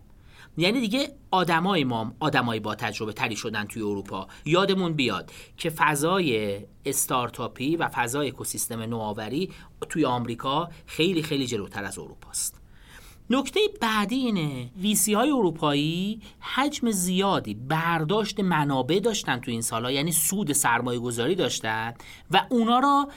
یعنی 0.57 0.79
دیگه 0.79 1.15
آدمای 1.31 1.83
ما 1.83 2.13
آدمای 2.19 2.59
با 2.59 2.75
تجربه 2.75 3.13
تری 3.13 3.35
شدن 3.35 3.65
توی 3.65 3.81
اروپا. 3.81 4.27
یادمون 4.45 4.93
بیاد 4.93 5.31
که 5.57 5.69
فضای 5.69 6.59
استارتاپی 6.85 7.75
و 7.75 7.89
فضای 7.93 8.27
اکوسیستم 8.27 8.81
نوآوری 8.81 9.51
توی 9.89 10.05
آمریکا 10.05 10.69
خیلی 10.85 11.23
خیلی 11.23 11.47
جلوتر 11.47 11.83
از 11.83 11.99
اروپاست 11.99 12.61
نکته 13.29 13.59
بعدی 13.81 14.15
اینه 14.15 14.69
ویسی 14.81 15.13
های 15.13 15.29
اروپایی 15.29 16.21
حجم 16.39 16.91
زیادی 16.91 17.53
برداشت 17.53 18.39
منابع 18.39 18.99
داشتن 18.99 19.39
تو 19.39 19.51
این 19.51 19.61
سالها 19.61 19.91
یعنی 19.91 20.11
سود 20.11 20.53
سرمایه 20.53 20.99
گذاری 20.99 21.35
داشتن 21.35 21.93
و 22.31 22.45
اونا 22.49 22.79
را 22.79 23.07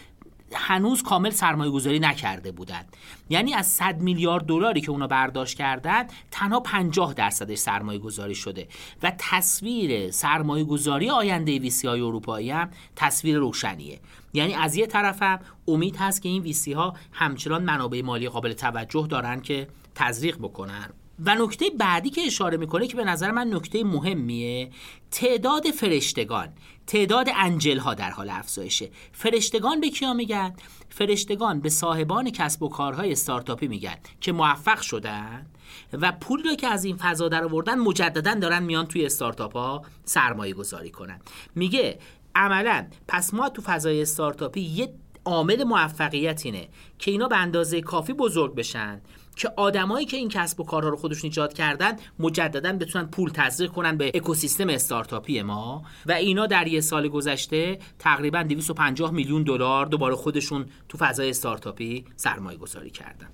هنوز 0.54 1.02
کامل 1.02 1.30
سرمایه 1.30 1.70
گذاری 1.70 1.98
نکرده 1.98 2.52
بودند 2.52 2.96
یعنی 3.28 3.54
از 3.54 3.66
100 3.66 4.00
میلیارد 4.00 4.44
دلاری 4.44 4.80
که 4.80 4.90
اونا 4.90 5.06
برداشت 5.06 5.58
کردن 5.58 6.06
تنها 6.30 6.60
50 6.60 7.14
درصدش 7.14 7.58
سرمایه 7.58 7.98
گذاری 7.98 8.34
شده. 8.34 8.68
و 9.02 9.12
تصویر 9.18 10.10
سرمایه 10.10 10.64
گذاری 10.64 11.10
آینده 11.10 11.58
ویسی 11.58 11.88
های 11.88 12.00
اروپایی 12.00 12.50
هم 12.50 12.70
تصویر 12.96 13.38
روشنیه. 13.38 14.00
یعنی 14.32 14.54
از 14.54 14.76
یه 14.76 14.86
طرف 14.86 15.22
هم 15.22 15.38
امید 15.68 15.96
هست 15.96 16.22
که 16.22 16.28
این 16.28 16.42
ویسی 16.42 16.72
ها 16.72 16.94
همچنان 17.12 17.62
منابع 17.62 18.02
مالی 18.02 18.28
قابل 18.28 18.52
توجه 18.52 19.06
دارن 19.06 19.40
که 19.40 19.68
تزریق 19.94 20.38
بکنن. 20.38 20.90
و 21.26 21.34
نکته 21.34 21.70
بعدی 21.78 22.10
که 22.10 22.20
اشاره 22.20 22.56
می‌کنه 22.56 22.86
که 22.86 22.96
به 22.96 23.04
نظر 23.04 23.30
من 23.30 23.54
نکته 23.54 23.84
مهمیه 23.84 24.70
تعداد 25.10 25.66
فرشتگان 25.66 26.48
تعداد 26.86 27.28
انجل 27.34 27.78
ها 27.78 27.94
در 27.94 28.10
حال 28.10 28.30
افزایشه. 28.30 28.90
فرشتگان 29.12 29.80
به 29.80 29.90
کیا 29.90 30.14
میگن؟ 30.14 30.54
فرشتگان 30.88 31.60
به 31.60 31.68
صاحبان 31.68 32.30
کسب 32.30 32.62
و 32.62 32.68
کارهای 32.68 33.12
استارتاپی 33.12 33.68
میگن 33.68 33.96
که 34.20 34.32
موفق 34.32 34.80
شدن 34.80 35.46
و 35.92 36.12
پولی 36.12 36.42
رو 36.42 36.54
که 36.54 36.66
از 36.66 36.84
این 36.84 36.96
فضا 36.96 37.28
در 37.28 37.44
آوردن 37.44 37.78
مجددا 37.78 38.34
دارن 38.34 38.62
میان 38.62 38.86
توی 38.86 39.06
استارتاپ 39.06 39.52
ها 39.52 39.82
سرمایه 40.04 40.54
گذاری 40.54 40.90
کنن. 40.90 41.20
میگه 41.54 41.98
عملا 42.34 42.86
پس 43.08 43.34
ما 43.34 43.48
تو 43.48 43.62
فضای 43.62 44.02
استارتاپی 44.02 44.60
یه 44.60 44.94
عامل 45.24 45.64
موفقیت 45.64 46.46
اینه 46.46 46.68
که 46.98 47.10
اینا 47.10 47.28
به 47.28 47.36
اندازه 47.36 47.80
کافی 47.80 48.12
بزرگ 48.12 48.54
بشن 48.54 49.00
که 49.40 49.52
آدمایی 49.56 50.06
که 50.06 50.16
این 50.16 50.28
کسب 50.28 50.60
و 50.60 50.64
کارها 50.64 50.88
رو 50.88 50.96
خودشون 50.96 51.28
ایجاد 51.28 51.52
کردن 51.52 51.96
مجددا 52.18 52.72
بتونن 52.72 53.06
پول 53.06 53.30
تزریق 53.30 53.70
کنن 53.70 53.96
به 53.96 54.12
اکوسیستم 54.14 54.68
استارتاپی 54.68 55.42
ما. 55.42 55.82
و 56.06 56.12
اینا 56.12 56.46
در 56.46 56.66
یه 56.66 56.80
سال 56.80 57.08
گذشته 57.08 57.78
تقریبا 57.98 58.42
250 58.42 59.10
میلیون 59.10 59.42
دلار 59.42 59.86
دوباره 59.86 60.14
خودشون 60.14 60.66
تو 60.88 60.98
فضای 60.98 61.30
استارتاپی 61.30 62.04
سرمایه 62.16 62.58
گذاری 62.58 62.90
کردن. 62.90 63.28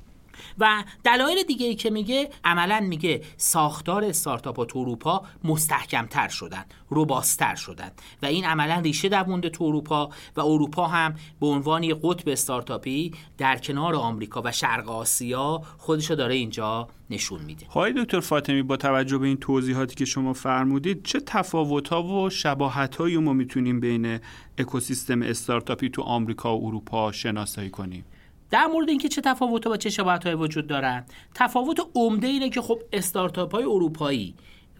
و 0.59 0.85
دلایل 1.05 1.43
دیگه 1.43 1.67
ای 1.67 1.75
که 1.75 1.91
میگه 1.91 2.31
عملا 2.45 2.81
میگه 2.81 3.21
ساختار 3.37 4.05
استارتاپ 4.05 4.65
تو 4.65 4.79
اروپا 4.79 5.23
مستحکمتر 5.45 6.29
شدن 6.29 6.65
روباستر 6.89 7.55
شدن 7.55 7.91
و 8.23 8.27
این 8.27 8.45
عملا 8.45 8.81
ریشه 8.81 9.09
دوونده 9.09 9.49
تو 9.49 9.65
اروپا 9.65 10.11
و 10.37 10.41
اروپا 10.41 10.87
هم 10.87 11.15
به 11.41 11.47
عنوان 11.47 11.83
یه 11.83 11.95
قطب 12.03 12.29
استارتاپی 12.29 13.13
در 13.39 13.59
کنار 13.59 13.95
آمریکا 13.95 14.43
و 14.45 14.53
شرق 14.53 14.89
آسیا 14.89 15.63
خودشو 15.79 16.15
داره 16.15 16.35
اینجا 16.35 16.89
نشون 17.11 17.43
میده. 17.43 17.67
های 17.67 17.93
دکتر 17.93 18.21
فاطمی 18.21 18.63
با 18.63 18.77
توجه 18.77 19.19
به 19.19 19.27
این 19.27 19.37
توضیحاتی 19.37 19.95
که 19.95 20.05
شما 20.05 20.33
فرمودید 20.33 21.03
چه 21.03 21.21
تفاوت‌ها 21.21 22.03
و 22.03 22.31
شباهت‌هایی 22.31 23.17
ما 23.17 23.33
می‌تونیم 23.33 23.81
بین 23.81 24.19
اکوسیستم 24.59 25.23
استارتاپی 25.23 25.91
تو 25.91 26.03
آمریکا 26.03 26.59
و 26.59 26.67
اروپا 26.67 27.13
شناسایی 27.13 27.71
کنیم؟ 27.71 28.05
در 28.51 28.67
مورد 28.67 28.89
اینکه 28.89 29.09
چه 29.09 29.21
تفاوت 29.21 29.67
و 29.67 29.77
چه 29.77 29.91
شباهت 29.91 30.27
وجود 30.27 30.67
دارن 30.67 31.05
تفاوت 31.35 31.81
عمده 31.95 32.27
اینه 32.27 32.51
که 32.51 32.61
خب 32.61 32.79
استارتاپ 32.93 33.55
های 33.55 33.65
اروپایی 33.65 34.35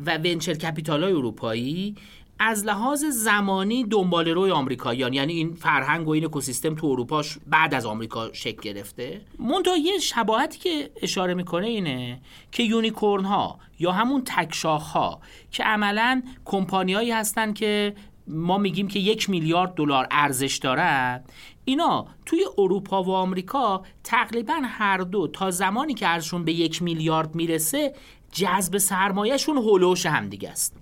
و 0.07 0.19
venture 0.19 0.55
capital 0.55 1.05
های 1.05 1.13
اروپایی 1.13 1.95
از 2.39 2.65
لحاظ 2.65 3.05
زمانی 3.05 3.85
دنبال 3.85 4.29
روی 4.29 4.51
آمریکاییان 4.51 5.13
یعنی 5.13 5.33
این 5.33 5.55
فرهنگ 5.55 6.09
و 6.09 6.11
این 6.11 6.25
اکوسیستم 6.25 6.75
تو 6.75 6.87
اروپا 6.87 7.23
بعد 7.47 7.75
از 7.75 7.87
آمریکا 7.87 8.33
شکل 8.33 8.61
گرفته. 8.63 9.21
منتها 9.39 9.77
یه 9.77 9.99
شباهتی 9.99 10.59
که 10.59 10.91
اشاره 11.03 11.35
می‌کنه 11.35 11.67
اینه 11.67 12.21
که 12.53 12.63
unicorn 12.63 13.25
ها 13.25 13.59
یا 13.79 13.93
همون 13.93 14.23
تکشاخ 14.25 14.91
ها 14.91 15.21
که 15.51 15.65
عملا 15.65 16.23
کمپانیایی 16.45 17.11
هستن 17.11 17.53
که 17.53 17.95
ما 18.29 18.59
میگیم 18.59 18.89
که 18.89 18.99
یک 18.99 19.31
میلیارد 19.31 19.75
دلار 19.75 20.09
ارزش 20.11 20.57
دارن 20.57 21.25
اینا 21.69 22.07
توی 22.27 22.45
اروپا 22.59 23.03
و 23.03 23.11
آمریکا 23.11 23.83
تقریبا 24.05 24.61
هر 24.65 24.99
دو 24.99 25.29
تا 25.29 25.51
زمانی 25.51 25.95
که 25.95 26.09
ارزششون 26.09 26.45
به 26.45 26.53
یک 26.53 26.83
میلیارد 26.83 27.35
می‌رسه 27.35 27.95
جذب 28.33 28.79
سرمایهشون 28.79 29.57
هلوش 29.57 30.07
هم 30.07 30.29
دیگه 30.29 30.51
است. 30.51 30.77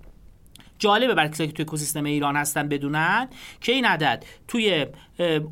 جالبه 0.79 1.13
برای 1.13 1.29
کسایی 1.29 1.49
که 1.49 1.55
توی 1.55 1.65
اکوسیستم 1.65 2.03
ایران 2.03 2.35
هستن 2.35 2.69
بدونن 2.69 3.29
که 3.61 3.71
این 3.71 3.85
عدد 3.85 4.25
توی 4.47 4.85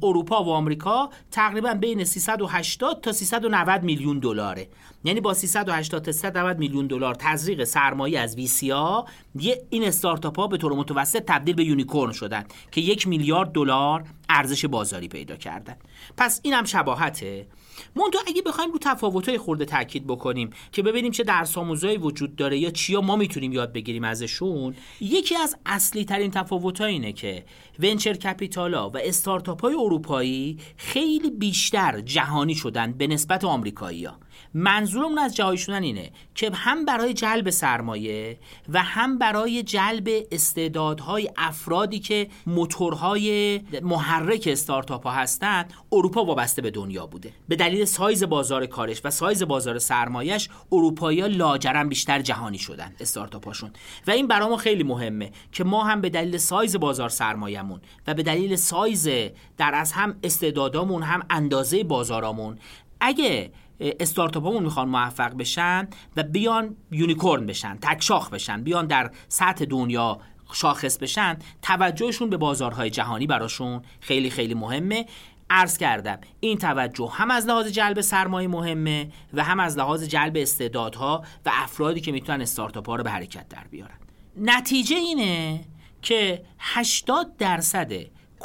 اروپا 0.04 0.44
و 0.44 0.50
آمریکا 0.50 1.10
تقریبا 1.32 1.74
بین 1.74 2.04
380 2.04 3.02
تا 3.02 3.12
390 3.12 3.84
میلیون 3.84 4.20
دلاره. 4.20 4.68
یعنی 5.04 5.22
با 5.22 5.34
380 5.34 6.06
تا 6.06 6.12
390 6.12 6.58
میلیون 6.58 6.88
دلار 6.88 7.16
تزریق 7.16 7.64
سرمایه 7.64 8.20
از 8.20 8.36
ویسیا 8.36 9.06
یه 9.36 9.64
این 9.70 9.84
استارتاپ 9.84 10.40
ها 10.40 10.48
به 10.48 10.58
طور 10.58 10.74
متوسط 10.74 11.24
تبدیل 11.28 11.56
به 11.56 11.64
یونیکورن 11.64 12.12
شدن 12.12 12.46
که 12.72 12.82
یک 12.82 13.08
میلیارد 13.08 13.52
دلار 13.52 14.04
ارزش 14.30 14.66
بازاری 14.66 15.08
پیدا 15.08 15.36
کردن. 15.36 15.76
پس 16.18 16.40
این 16.44 16.54
هم 16.54 16.66
شباهته. 16.66 17.48
منتها 17.96 18.22
اگه 18.28 18.42
بخوایم 18.42 18.72
رو 18.72 18.80
تفاوت‌های 18.82 19.38
خورده 19.38 19.66
تاکید 19.66 20.08
بکنیم 20.08 20.50
که 20.72 20.84
ببینیم 20.84 21.12
چه 21.12 21.24
درس 21.24 21.58
آموزایی 21.58 21.98
وجود 21.98 22.36
داره 22.36 22.58
یا 22.58 22.70
چیا 22.70 23.02
ما 23.02 23.16
می‌تونیم 23.16 23.54
یاد 23.54 23.74
بگیریم 23.74 24.04
ازشون 24.04 24.76
یکی 25.02 25.36
از 25.36 25.56
اصلی 25.66 26.06
ترین 26.06 26.32
تفاوت‌ها 26.32 26.86
اینه 26.86 27.14
که 27.14 27.46
ونچر 27.80 28.14
کپیتالا 28.14 28.90
و 28.90 28.98
استارتاپ 28.98 29.62
های 29.62 29.74
اروپایی 29.74 30.58
خیلی 30.78 31.32
بیشتر 31.32 32.02
جهانی 32.02 32.56
شدن 32.56 32.94
به 32.94 33.08
نسبت 33.08 33.46
آمریکایی 33.46 34.06
ها 34.06 34.23
منظورمون 34.54 35.18
از 35.18 35.36
جهایی 35.36 35.58
شدن 35.58 35.84
اینه 35.84 36.12
که 36.36 36.52
هم 36.54 36.86
برای 36.86 37.14
جلب 37.14 37.50
سرمایه 37.50 38.38
و 38.70 38.84
هم 38.84 39.18
برای 39.18 39.64
جلب 39.64 40.10
استعدادهای 40.32 41.30
افرادی 41.38 42.00
که 42.00 42.28
موتورهای 42.46 43.62
محرک 43.82 44.50
استارتاپ 44.52 45.04
ها 45.04 45.12
هستند 45.12 45.74
اروپا 45.92 46.26
وابسته 46.26 46.62
به 46.62 46.72
دنیا 46.72 47.06
بوده. 47.06 47.34
به 47.48 47.56
دلیل 47.56 47.86
سایز 47.86 48.24
بازار 48.24 48.66
کارش 48.66 49.02
و 49.04 49.10
سایز 49.10 49.44
بازار 49.44 49.80
سرمایهش 49.80 50.50
اروپایی 50.72 51.20
ها 51.20 51.28
لاجرم 51.28 51.90
بیشتر 51.90 52.22
جهانی 52.22 52.58
شدن 52.58 52.94
استارتاپ 53.00 53.48
هاشون 53.48 53.72
و 54.08 54.12
این 54.12 54.28
برای 54.28 54.58
خیلی 54.58 54.84
مهمه 54.84 55.32
که 55.52 55.64
ما 55.64 55.84
هم 55.84 56.02
به 56.02 56.10
دلیل 56.10 56.38
سایز 56.38 56.76
بازار 56.76 57.10
سرمایهمون 57.10 57.82
و 58.08 58.14
به 58.14 58.24
دلیل 58.24 58.56
سایز 58.56 59.10
در 59.58 59.72
از 59.76 59.92
هم 59.92 60.16
استعدادامون 60.24 61.04
هم 61.04 61.26
اندازه 61.30 61.84
بازارامون 61.84 62.58
اگه 63.02 63.52
استارتاپمون 63.84 64.64
می‌خوان 64.64 64.90
موفق 64.90 65.38
بشن 65.38 65.88
و 66.18 66.24
بیان 66.24 66.76
یونیکورن 66.92 67.46
بشن 67.46 67.78
تکشاخ 67.82 68.30
بشن 68.30 68.64
بیان 68.64 68.88
در 68.88 69.12
سطح 69.28 69.66
دنیا 69.66 70.20
شاخص 70.54 70.98
بشن 70.98 71.38
توجهشون 71.62 72.30
به 72.30 72.38
بازارهای 72.38 72.90
جهانی 72.90 73.28
براشون 73.28 73.82
خیلی 74.00 74.30
خیلی 74.30 74.54
مهمه. 74.54 75.06
عرض 75.50 75.78
کردم 75.78 76.18
این 76.40 76.58
توجه 76.58 77.10
هم 77.12 77.32
از 77.32 77.48
لحاظ 77.48 77.68
جلب 77.68 78.02
سرمایه 78.02 78.48
مهمه 78.48 79.12
و 79.34 79.44
هم 79.44 79.60
از 79.60 79.78
لحاظ 79.78 80.04
جلب 80.04 80.38
استعدادها 80.38 81.24
و 81.46 81.52
افرادی 81.54 82.02
که 82.02 82.12
می‌تونن 82.12 82.42
استارتاپ 82.42 82.90
ها 82.90 82.96
رو 82.96 83.04
به 83.04 83.10
حرکت 83.10 83.50
در 83.50 83.64
بیارن. 83.72 83.98
نتیجه 84.38 84.96
اینه 84.96 85.66
که 86.02 86.44
80 86.60 87.38
درصد 87.38 87.92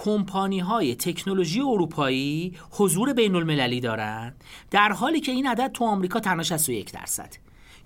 کمپانی 0.01 0.59
های 0.59 0.95
تکنولوژی 0.95 1.61
اروپایی 1.61 2.57
حضور 2.71 3.13
بین 3.13 3.35
المللی 3.35 3.81
دارند 3.81 4.45
در 4.71 4.93
حالی 4.93 5.21
که 5.21 5.33
این 5.33 5.47
عدد 5.47 5.73
تو 5.73 5.85
آمریکا 5.85 6.21
تنها 6.21 6.43
61 6.43 6.93
درصد. 6.93 7.35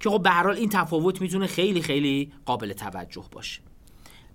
که 0.01 0.11
خب 0.11 0.23
به 0.23 0.31
هر 0.31 0.43
حال 0.43 0.57
این 0.57 0.69
تفاوت 0.69 1.21
می‌تونه 1.21 1.47
خیلی 1.47 1.83
خیلی 1.83 2.33
قابل 2.47 2.73
توجه 2.73 3.25
باشه. 3.33 3.61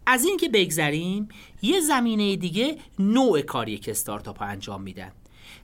از 0.06 0.26
این 0.26 0.38
که 0.38 0.50
بگذریم 0.50 1.28
یه 1.62 1.80
زمینه 1.80 2.36
دیگه 2.36 2.78
نوع 3.00 3.42
کاری 3.42 3.78
که 3.78 3.92
استارتاپ 3.92 4.42
انجام 4.42 4.82
میدن. 4.82 5.12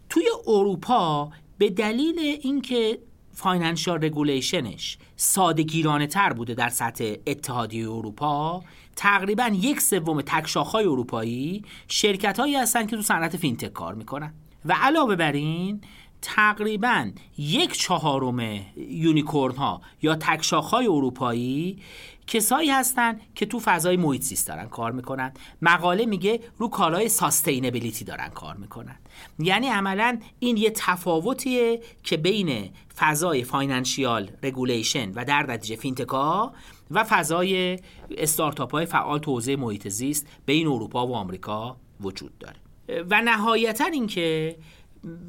توی 0.09 0.23
اروپا 0.47 1.31
به 1.57 1.69
دلیل 1.69 2.19
اینکه 2.41 2.99
financial 3.33 4.05
regulation 4.05 4.82
ش 4.82 4.97
ساده 5.15 5.63
تر 6.07 6.33
بوده 6.33 6.53
در 6.53 6.69
سطح 6.69 7.13
اتحادیه 7.27 7.89
اروپا. 7.89 8.63
تقریبا 8.95 9.51
یک 9.53 9.81
سوم 9.81 10.21
تکشاخهای 10.21 10.85
اروپایی 10.85 11.63
شرکت 11.87 12.39
هایی 12.39 12.55
هستن 12.55 12.85
که 12.85 12.95
تو 12.95 13.01
صنعت 13.01 13.37
فینتک 13.37 13.73
کار 13.73 13.95
می‌کنن. 13.95 14.33
و 14.65 14.73
علاوه 14.73 15.15
بر 15.15 15.31
این 15.31 15.81
تقریبا 16.25 17.11
یک 17.37 17.73
چهارم 17.73 18.61
unicorn 18.77 19.55
ها 19.55 19.81
یا 20.01 20.15
تکشاخ 20.15 20.69
های 20.69 20.87
اروپایی 20.87 21.81
کسایی 22.27 22.69
هستن 22.69 23.19
که 23.35 23.45
تو 23.45 23.59
فضای 23.59 23.97
محیط 23.97 24.21
زیست 24.21 24.47
دارن 24.47 24.65
کار 24.65 24.91
می‌کنن. 24.91 25.33
مقاله 25.61 26.05
میگه 26.05 26.39
رو 26.57 26.67
کالای 26.67 27.09
sustainability 27.09 28.05
دارن 28.05 28.29
کار 28.29 28.55
می‌کنن. 28.55 28.95
یعنی 29.39 29.67
عملا 29.67 30.19
این 30.39 30.57
یه 30.57 30.69
تفاوتیه 30.75 31.81
که 32.03 32.17
بین 32.17 32.69
فضای 32.97 33.43
financial 33.43 34.31
regulation 34.43 35.11
و 35.11 35.25
در 35.25 35.51
نتیجه 35.51 35.75
فینتکا 35.75 36.53
و 36.91 37.03
فضای 37.03 37.79
استارتاپ 38.17 38.71
های 38.71 38.85
فعال 38.85 39.19
تو 39.19 39.31
حوزه 39.31 39.55
محیط 39.55 39.87
زیست 39.87 40.27
بین 40.45 40.67
اروپا 40.67 41.07
و 41.07 41.15
آمریکا 41.15 41.77
وجود 42.01 42.37
داره. 42.37 42.55
و 43.09 43.21
نهایتا 43.21 43.85
اینکه 43.85 44.57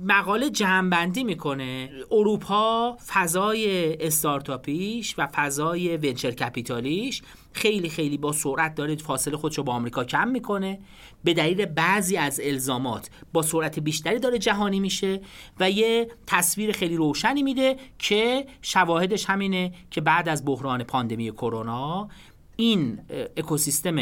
مقاله 0.04 0.50
جمعبندی 0.50 1.24
می‌کنه. 1.24 1.90
اروپا 2.10 2.96
فضای 3.06 3.94
استارتاپیش 4.00 5.14
و 5.18 5.26
فضای 5.26 5.96
ونچر 5.96 6.30
کپیتالیش 6.30 7.22
خیلی 7.52 7.88
خیلی 7.88 8.18
با 8.18 8.32
سرعت 8.32 8.74
داره 8.74 8.96
فاصله 8.96 9.36
خودشو 9.36 9.62
با 9.62 9.72
آمریکا 9.72 10.04
کم 10.04 10.28
می‌کنه. 10.28 10.78
به 11.24 11.34
دلیل 11.34 11.66
بعضی 11.66 12.16
از 12.16 12.40
الزامات 12.44 13.10
با 13.32 13.42
سرعت 13.42 13.78
بیشتری 13.78 14.18
داره 14.18 14.38
جهانی 14.38 14.80
میشه 14.80 15.20
و 15.60 15.70
یه 15.70 16.08
تصویر 16.26 16.72
خیلی 16.72 16.96
روشنی 16.96 17.42
میده 17.42 17.76
که 17.98 18.46
شواهدش 18.62 19.30
همینه 19.30 19.72
که 19.90 20.00
بعد 20.00 20.28
از 20.28 20.44
بحران 20.44 20.84
پاندمی 20.84 21.30
کرونا 21.30 22.08
این 22.56 23.00
اکوسیستم 23.36 23.96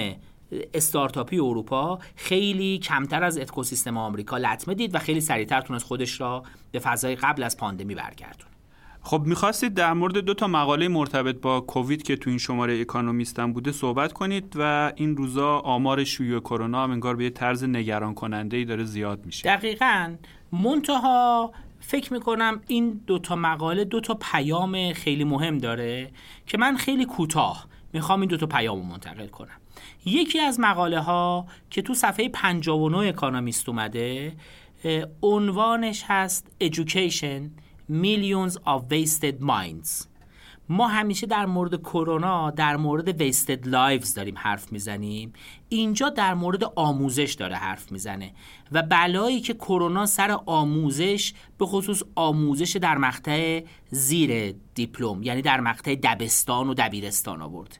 استارتاپی 0.74 1.38
اروپا 1.38 1.98
خیلی 2.16 2.78
کمتر 2.78 3.24
از 3.24 3.38
اکوسیستم 3.38 3.96
آمریکا 3.96 4.38
لطمه 4.38 4.74
دید 4.74 4.94
و 4.94 4.98
خیلی 4.98 5.20
سریعتر 5.20 5.60
تونست 5.60 5.84
خودش 5.84 6.20
را 6.20 6.42
به 6.72 6.78
فضای 6.78 7.14
قبل 7.16 7.42
از 7.42 7.56
پاندمی 7.56 7.94
برگردون 7.94 8.46
خب 9.04 9.22
می‌خواستید 9.26 9.74
در 9.74 9.92
مورد 9.92 10.18
دو 10.18 10.34
تا 10.34 10.46
مقاله 10.46 10.88
مرتبط 10.88 11.40
با 11.40 11.60
کووید 11.60 12.02
که 12.02 12.16
تو 12.16 12.30
این 12.30 12.38
شماره 12.38 12.80
اکانومیستم 12.80 13.52
بوده 13.52 13.72
صحبت 13.72 14.12
کنید 14.12 14.52
و 14.56 14.92
این 14.96 15.16
روزا 15.16 15.58
آمار 15.58 16.04
شیوع 16.04 16.40
کرونا 16.40 16.82
هم 16.84 16.90
انگار 16.90 17.16
به 17.16 17.24
یه 17.24 17.30
طرز 17.30 17.64
نگران 17.64 18.14
کننده 18.14 18.56
ای 18.56 18.64
داره 18.64 18.84
زیاد 18.84 19.26
میشه. 19.26 19.56
دقیقا. 19.56 20.14
منتها 20.52 21.52
فکر 21.80 22.12
می‌کنم 22.12 22.60
این 22.66 23.00
دو 23.06 23.18
تا 23.18 23.36
مقاله 23.36 23.84
دو 23.84 24.00
تا 24.00 24.18
پیام 24.32 24.92
خیلی 24.92 25.24
مهم 25.24 25.58
داره 25.58 26.10
که 26.46 26.58
من 26.58 26.76
خیلی 26.76 27.04
کوتاه 27.04 27.66
می‌خوام 27.92 28.20
این 28.20 28.28
دو 28.28 28.36
تا 28.36 28.46
پیام 28.46 28.78
رو 28.78 28.84
منتقل 28.84 29.26
کنم. 29.26 29.61
یکی 30.04 30.40
از 30.40 30.60
مقاله 30.60 31.00
ها 31.00 31.46
که 31.70 31.82
تو 31.82 31.94
صفحه 31.94 32.28
59 32.28 32.96
اکانومیست 32.96 33.68
اومده 33.68 34.32
عنوانش 35.22 36.04
هست 36.06 36.46
Education 36.64 37.42
Millions 37.90 38.52
of 38.52 38.82
Wasted 38.90 39.40
Minds. 39.40 40.06
ما 40.68 40.88
همیشه 40.88 41.26
در 41.26 41.46
مورد 41.46 41.80
کرونا 41.80 42.50
در 42.50 42.76
مورد 42.76 43.08
wasted 43.20 43.68
lives 43.68 44.14
داریم 44.14 44.34
حرف 44.38 44.72
می‌زنیم. 44.72 45.32
اینجا 45.68 46.08
در 46.08 46.34
مورد 46.34 46.64
آموزش 46.64 47.36
داره 47.38 47.56
حرف 47.56 47.92
می‌زنه 47.92 48.32
و 48.72 48.82
بلایی 48.82 49.40
که 49.40 49.54
کرونا 49.54 50.06
سر 50.06 50.38
آموزش 50.46 51.34
به 51.58 51.66
خصوص 51.66 52.02
آموزش 52.14 52.76
در 52.76 52.98
مقطع 52.98 53.62
زیر 53.90 54.54
دیپلم 54.74 55.22
یعنی 55.22 55.42
در 55.42 55.60
مقطع 55.60 55.94
دبستان 55.94 56.68
و 56.68 56.74
دبیرستان 56.74 57.42
آورد. 57.42 57.78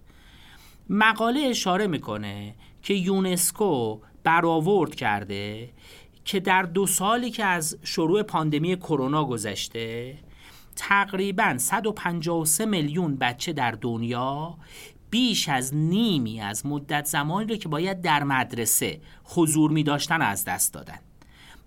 مقاله 0.91 1.41
اشاره 1.41 1.87
می‌کنه 1.87 2.55
که 2.83 2.95
یونسکو 2.95 4.01
برآورد 4.25 4.95
کرده 4.95 5.71
که 6.25 6.41
در 6.41 6.63
دو 6.63 6.87
سالی 6.87 7.31
که 7.31 7.45
از 7.45 7.79
شروع 7.83 8.23
پاندمی 8.23 8.77
کرونا 8.77 9.25
گذشته 9.25 10.19
تقریبا 10.77 11.59
153 11.59 12.67
میلیون 12.67 13.17
بچه 13.17 13.53
در 13.53 13.71
دنیا 13.71 14.57
بیش 15.11 15.49
از 15.49 15.75
نیمی 15.75 16.41
از 16.41 16.67
مدت 16.67 17.07
زمانی 17.07 17.47
رو 17.47 17.57
که 17.57 17.69
باید 17.69 18.01
در 18.01 18.23
مدرسه 18.23 19.01
حضور 19.25 19.71
می 19.71 19.83
داشتن 19.83 20.23
از 20.23 20.45
دست 20.45 20.75
دادن. 20.75 20.99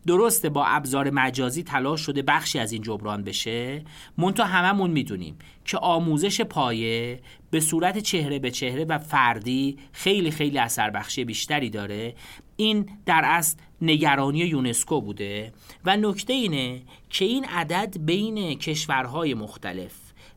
درسته 0.07 0.50
با 0.50 0.65
ابزار 0.65 1.09
مجازی 1.09 1.63
تلاش 1.63 2.01
شده 2.01 2.21
بخشی 2.21 2.59
از 2.59 2.71
این 2.71 2.81
جبران 2.81 3.24
بشه؟ 3.24 3.83
منتها 4.17 4.45
هممون 4.45 4.91
می‌دونیم 4.91 5.38
که 5.65 5.77
آموزش 5.77 6.41
پایه 6.41 7.19
به 7.51 7.59
صورت 7.59 7.97
چهره 7.97 8.39
به 8.39 8.51
چهره 8.51 8.85
و 8.85 8.97
فردی 8.97 9.77
خیلی 9.91 10.31
خیلی 10.31 10.57
اثر 10.57 10.89
بخشی 10.89 11.25
بیشتری 11.25 11.69
داره. 11.69 12.15
این 12.55 12.89
در 13.05 13.21
اصل 13.25 13.57
نگرانی 13.81 14.39
یونسکو 14.39 15.01
بوده 15.01 15.53
و 15.85 15.97
نکته 15.97 16.33
اینه 16.33 16.81
که 17.09 17.25
این 17.25 17.45
عدد 17.45 17.97
بین 18.00 18.53
کشورهای 18.53 19.33
مختلف 19.33 19.93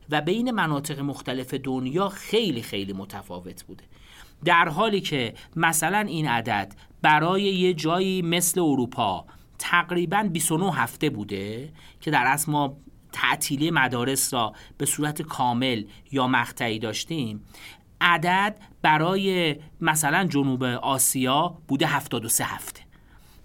و 0.09 0.21
بین 0.21 0.51
مناطق 0.51 0.99
مختلف 0.99 1.53
دنیا 1.53 2.09
خیلی 2.09 2.61
خیلی 2.61 2.93
متفاوت 2.93 3.63
بوده. 3.63 3.83
در 4.45 4.69
حالی 4.69 5.01
که 5.01 5.33
مثلا 5.55 5.99
این 5.99 6.27
عدد 6.27 6.75
برای 7.01 7.43
یه 7.43 7.73
جایی 7.73 8.21
مثل 8.21 8.59
اروپا 8.59 9.25
تقریبا 9.59 10.29
29 10.31 10.73
هفته 10.73 11.09
بوده 11.09 11.73
که 12.01 12.11
در 12.11 12.23
اصل 12.27 12.51
ما 12.51 12.77
تعطیلی 13.11 13.71
مدارس 13.71 14.33
را 14.33 14.53
به 14.77 14.85
صورت 14.85 15.21
کامل 15.21 15.83
یا 16.11 16.27
مقطعی 16.27 16.79
داشتیم. 16.79 17.43
عدد 18.01 18.55
برای 18.81 19.55
مثلا 19.81 20.23
جنوب 20.23 20.63
آسیا 20.63 21.57
بوده 21.67 21.87
73 21.87 22.43
هفته. 22.43 22.89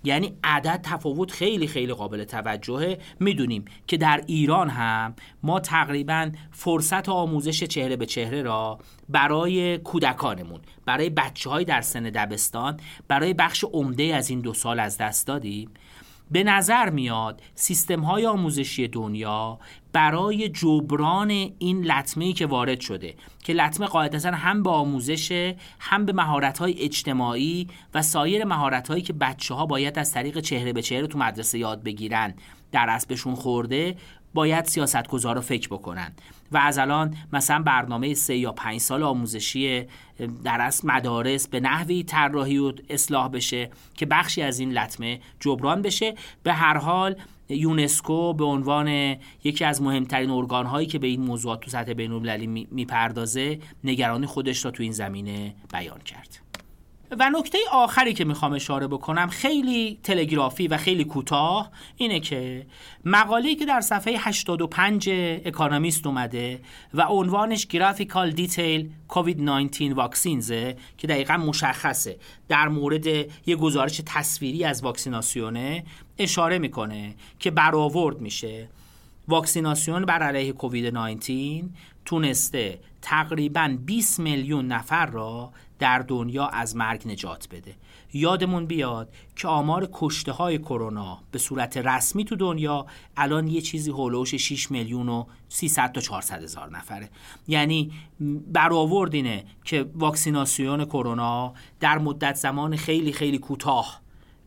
یعنی 0.04 0.33
عدد 0.44 0.80
تفاوت 0.83 1.30
خیلی 1.30 1.66
خیلی 1.66 1.92
قابل 1.92 2.25
توجهه. 2.25 2.99
می‌دونیم 3.21 3.64
که 3.87 3.97
در 3.97 4.25
ایران 4.26 4.71
هم 4.71 5.14
ما 5.42 5.61
تقریبا 5.61 6.30
فرصت 6.50 7.09
آموزش 7.09 7.64
چهره 7.64 7.97
به 7.97 8.06
چهره 8.06 8.42
را 8.42 8.78
برای 9.09 9.78
کودکانمون 9.78 10.61
برای 10.87 11.11
بچه 11.11 11.50
های 11.50 11.64
در 11.64 11.80
سن 11.80 12.02
دبستان 12.02 12.80
برای 13.09 13.35
بخش 13.35 13.64
عمده 13.64 14.02
از 14.02 14.30
این 14.30 14.40
دو 14.40 14.54
سال 14.54 14.80
از 14.80 14.99
دست 14.99 15.26
دادیم. 15.26 15.71
به 16.30 16.44
نظر 16.44 16.90
میاد 16.90 17.42
سیستم 17.54 18.00
های 18.00 18.26
آموزشی 18.26 18.88
دنیا 18.88 19.58
برای 19.92 20.48
جبران 20.48 21.30
این 21.58 21.84
لطمه 21.84 22.32
که 22.32 22.46
وارد 22.46 22.80
شده 22.80 23.14
که 23.44 23.52
لطمه 23.52 23.87
قاعدتا 23.87 24.30
هم 24.30 24.62
به 24.62 24.70
آموزش 24.70 25.54
هم 25.80 26.06
به 26.06 26.12
مهارت 26.12 26.58
های 26.58 26.80
اجتماعی 26.80 27.68
و 27.94 28.02
سایر 28.02 28.44
مهارت 28.44 28.88
هایی 28.88 29.02
که 29.02 29.12
بچه 29.12 29.54
ها 29.54 29.66
باید 29.66 29.98
از 29.98 30.12
طریق 30.12 30.40
چهره 30.40 30.72
به 30.72 30.82
چهره 30.82 31.06
تو 31.06 31.18
مدرسه 31.18 31.58
یاد 31.58 31.82
بگیرن 31.82 32.34
در 32.72 32.90
اسبشون 32.90 33.34
خورده 33.34 33.96
باید 34.34 34.64
سیاست 34.64 35.08
گذار 35.08 35.40
فکر 35.40 35.68
بکنن. 35.68 36.12
و 36.54 36.56
از 36.56 36.78
الان 36.78 37.16
مثلا 37.32 37.62
برنامه 37.62 38.14
سه 38.14 38.36
یا 38.36 38.52
پنج 38.52 38.80
سال 38.80 39.02
آموزشی 39.02 39.82
در 40.44 40.60
اصل 40.60 40.88
مدارس 40.88 41.48
به 41.48 41.60
نحوی 41.60 42.02
طراحی 42.02 42.58
و 42.58 42.72
اصلاح 42.90 43.28
بشه 43.28 43.70
که 43.94 44.06
بخشی 44.06 44.42
از 44.42 44.58
این 44.58 44.72
لطمه 44.72 45.20
جبران 45.40 45.82
بشه. 45.82 46.14
به 46.42 46.52
هر 46.52 46.76
حال 46.76 47.16
یونسکو 47.48 48.32
به 48.34 48.44
عنوان 48.44 49.16
یکی 49.44 49.64
از 49.64 49.82
مهمترین 49.82 50.30
ارگان 50.30 50.66
هایی 50.66 50.86
که 50.86 50.98
به 50.98 51.06
این 51.06 51.20
موضوعات 51.20 51.60
تو 51.60 51.70
سطح 51.70 51.92
بین 51.92 52.12
المللی 52.12 52.46
می‌پردازه 52.70 53.58
نگرانی 53.84 54.26
خودش 54.26 54.64
را 54.64 54.70
تو 54.70 54.82
این 54.82 54.92
زمینه 54.92 55.54
بیان 55.72 56.00
کرد. 56.00 56.43
و 57.10 57.30
نکته 57.30 57.58
آخری 57.72 58.14
که 58.14 58.24
می‌خوام 58.24 58.52
اشاره 58.52 58.86
بکنم 58.86 59.28
خیلی 59.28 59.98
تلگرافی 60.02 60.68
و 60.68 60.76
خیلی 60.76 61.04
کوتاه 61.04 61.70
اینه 61.96 62.20
که 62.20 62.66
مقاله‌ای 63.04 63.54
که 63.54 63.66
در 63.66 63.80
صفحه 63.80 64.14
85 64.18 65.10
اکانومیست 65.44 66.06
اومده 66.06 66.60
و 66.94 67.02
عنوانش 67.02 67.66
گرافیکال 67.66 68.30
دیتیل 68.30 68.90
کووید 69.08 69.40
19 69.40 69.94
واکسینزه 69.94 70.76
که 70.98 71.06
دقیقا 71.06 71.36
مشخصه. 71.36 72.16
در 72.48 72.68
مورد 72.68 73.06
یه 73.46 73.56
گزارش 73.56 74.00
تصویری 74.06 74.64
از 74.64 74.82
واکسیناسیونه 74.82 75.84
اشاره 76.18 76.58
می‌کنه 76.58 77.14
که 77.38 77.50
برآورد 77.50 78.20
میشه. 78.20 78.68
واکسیناسیون 79.28 80.04
بر 80.04 80.22
علیه 80.22 80.52
کووید 80.52 80.86
19 80.86 81.64
تونسته 82.04 82.78
تقریبا 83.02 83.78
20 83.86 84.20
میلیون 84.20 84.66
نفر 84.66 85.06
را 85.06 85.52
در 85.78 85.98
دنیا 85.98 86.46
از 86.46 86.76
مرگ 86.76 87.08
نجات 87.08 87.48
بده. 87.48 87.74
یادمون 88.12 88.66
بیاد 88.66 89.14
که 89.37 89.48
آمار 89.48 89.88
کشته 89.92 90.32
های 90.32 90.58
کرونا 90.58 91.18
به 91.30 91.38
صورت 91.38 91.76
رسمی 91.76 92.24
تو 92.24 92.37
دنیا 92.37 92.87
الان 93.16 93.46
یه 93.46 93.60
چیزی 93.60 93.90
هولوش 93.90 94.34
6 94.34 94.70
میلیون 94.70 95.08
و 95.08 95.24
300 95.48 95.92
تا 95.92 96.00
400 96.00 96.42
هزار 96.42 96.70
نفره. 96.70 97.10
یعنی 97.48 97.92
برآورد 98.52 99.14
اینه 99.14 99.44
که 99.64 99.87
واکسیناسیون 99.94 100.84
کرونا 100.84 101.54
در 101.80 101.98
مدت 101.98 102.34
زمان 102.34 102.76
خیلی 102.76 103.12
خیلی 103.12 103.38
کوتاه 103.38 104.04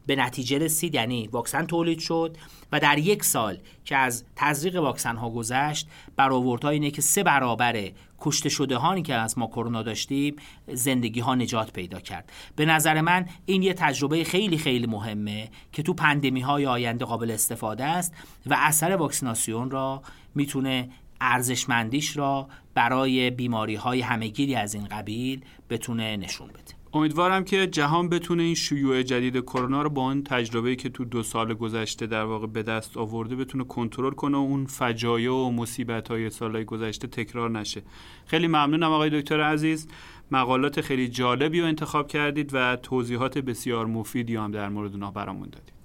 به 0.08 0.16
نتیجه 0.16 0.58
رسید 0.58 0.96
یعنی 0.96 1.28
واکسن 1.28 1.66
تولید 1.66 2.00
شد 2.00 2.38
و 2.72 2.80
در 2.80 2.98
یک 2.98 3.24
سال 3.24 3.58
که 3.86 3.98
از 3.98 4.24
تزریق 4.36 4.76
واکسن 4.76 5.16
ها 5.16 5.30
گذشت 5.30 5.88
برآوردها 6.16 6.70
اینه 6.70 6.92
که 6.92 7.02
سه 7.02 7.24
برابر 7.24 7.92
کشته 8.20 8.50
شده 8.50 8.78
هانی 8.78 9.02
که 9.02 9.14
از 9.14 9.38
ما 9.38 9.48
کرونا 9.48 9.84
داشتیم 9.84 10.36
زندگی 10.68 11.20
ها 11.20 11.36
نجات 11.36 11.74
پیدا 11.74 12.00
کرد. 12.00 12.32
به 12.56 12.66
نظر 12.66 13.02
من 13.02 13.26
این 13.46 13.64
یه 13.64 13.74
تجربه 13.74 14.24
خیلی 14.24 14.58
خیلی 14.58 14.88
مهمه 14.88 15.50
که 15.72 15.84
تو 15.84 15.94
پندمی 15.94 16.42
های 16.42 16.66
آینده 16.66 17.06
قابل 17.06 17.32
استفاده 17.32 17.84
است 17.84 18.14
و 18.46 18.56
اثر 18.60 18.96
واکسیناسیون 18.96 19.72
را 19.72 20.02
می‌تونه 20.36 20.90
ارزشمندیش 21.22 22.18
را 22.18 22.48
برای 22.74 23.30
بیماری 23.30 23.76
های 23.76 24.02
همهگیری 24.02 24.56
از 24.56 24.74
این 24.74 24.86
قبیل 24.86 25.46
بتونه 25.70 26.18
نشون 26.18 26.48
بده. 26.48 26.77
امیدوارم 26.94 27.44
که 27.44 27.68
جهان 27.68 28.10
بتونه 28.10 28.44
این 28.44 28.56
شیوع 28.56 29.02
جدید 29.04 29.40
کرونا 29.40 29.82
رو 29.82 29.90
با 29.90 30.02
اون 30.02 30.24
تجربه‌ای 30.24 30.76
که 30.76 30.90
تو 30.90 31.06
دو 31.06 31.24
سال 31.24 31.54
گذشته 31.54 32.08
در 32.08 32.24
واقع 32.24 32.48
به 32.48 32.64
دست 32.64 32.98
آورده 32.98 33.36
بتونه 33.36 33.64
کنترل 33.64 34.12
کنه 34.12 34.38
و 34.38 34.42
اون 34.42 34.66
فجایع 34.66 35.32
و 35.32 35.52
مصیبت‌های 35.52 36.30
سالهای 36.30 36.66
گذشته 36.66 37.08
تکرار 37.08 37.50
نشه. 37.50 37.82
خیلی 38.26 38.48
ممنونم 38.48 38.92
آقای 38.92 39.22
دکتر 39.22 39.42
عزیز. 39.42 39.88
مقالات 40.32 40.82
خیلی 40.82 41.08
جالبی 41.08 41.62
رو 41.62 41.68
انتخاب 41.68 42.08
کردید 42.08 42.50
و 42.54 42.76
توضیحات 42.76 43.38
بسیار 43.38 43.86
مفیدی 43.86 44.36
هم 44.36 44.52
در 44.52 44.70
مورد 44.70 44.92
اونها 44.94 45.12
برامون 45.12 45.50
دادید. 45.50 45.78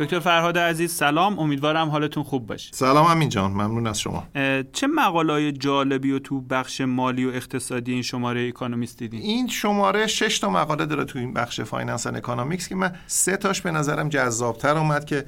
دکتر 0.00 0.20
فرهاد 0.20 0.58
عزیز 0.58 0.92
سلام. 0.92 1.38
امیدوارم 1.38 1.88
حالتون 1.88 2.22
خوب 2.22 2.46
باشه. 2.46 2.70
سلام 2.72 3.06
امین 3.06 3.28
جان 3.28 3.50
ممنون 3.50 3.86
از 3.86 4.00
شما. 4.00 4.26
چه 4.72 4.86
مقالای 4.86 5.52
جالبی 5.52 6.12
و 6.12 6.18
تو 6.18 6.40
بخش 6.40 6.80
مالی 6.80 7.24
و 7.24 7.28
اقتصادی 7.28 7.92
این 7.92 8.02
شماره 8.02 8.48
اکونومیست 8.48 8.98
دیدین؟ 8.98 9.20
این 9.20 9.48
شماره 9.48 10.06
شش 10.06 10.38
تا 10.38 10.50
مقاله 10.50 10.86
داره 10.86 11.04
تو 11.04 11.18
این 11.18 11.34
بخش 11.34 11.60
finance 11.60 12.06
and 12.06 12.16
economics 12.16 12.68
که 12.68 12.74
من 12.74 12.92
سه 13.06 13.36
تاش 13.36 13.60
به 13.60 13.70
نظرم 13.70 14.08
جذابتر 14.08 14.78
اومد 14.78 15.04
که 15.04 15.24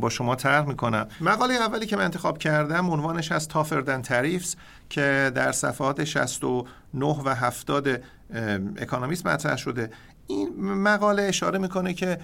با 0.00 0.10
شما 0.10 0.34
طرح 0.34 0.66
می‌کنم. 0.68 1.06
مقاله 1.20 1.54
اولی 1.54 1.86
که 1.86 1.96
من 1.96 2.04
انتخاب 2.04 2.38
کردم 2.38 2.90
عنوانش 2.90 3.32
هست 3.32 3.48
Tougher 3.48 3.82
than 3.82 4.02
tariffs 4.02 4.56
که 4.88 5.32
در 5.34 5.52
صفحات 5.52 6.04
69 6.04 6.64
و 7.24 7.34
70 7.34 7.88
اکونومیست 8.76 9.26
مطرح 9.26 9.56
شده. 9.56 9.90
این 10.30 10.60
مقاله 10.60 11.22
اشاره 11.22 11.58
می‌کنه 11.58 11.94
که 11.94 12.18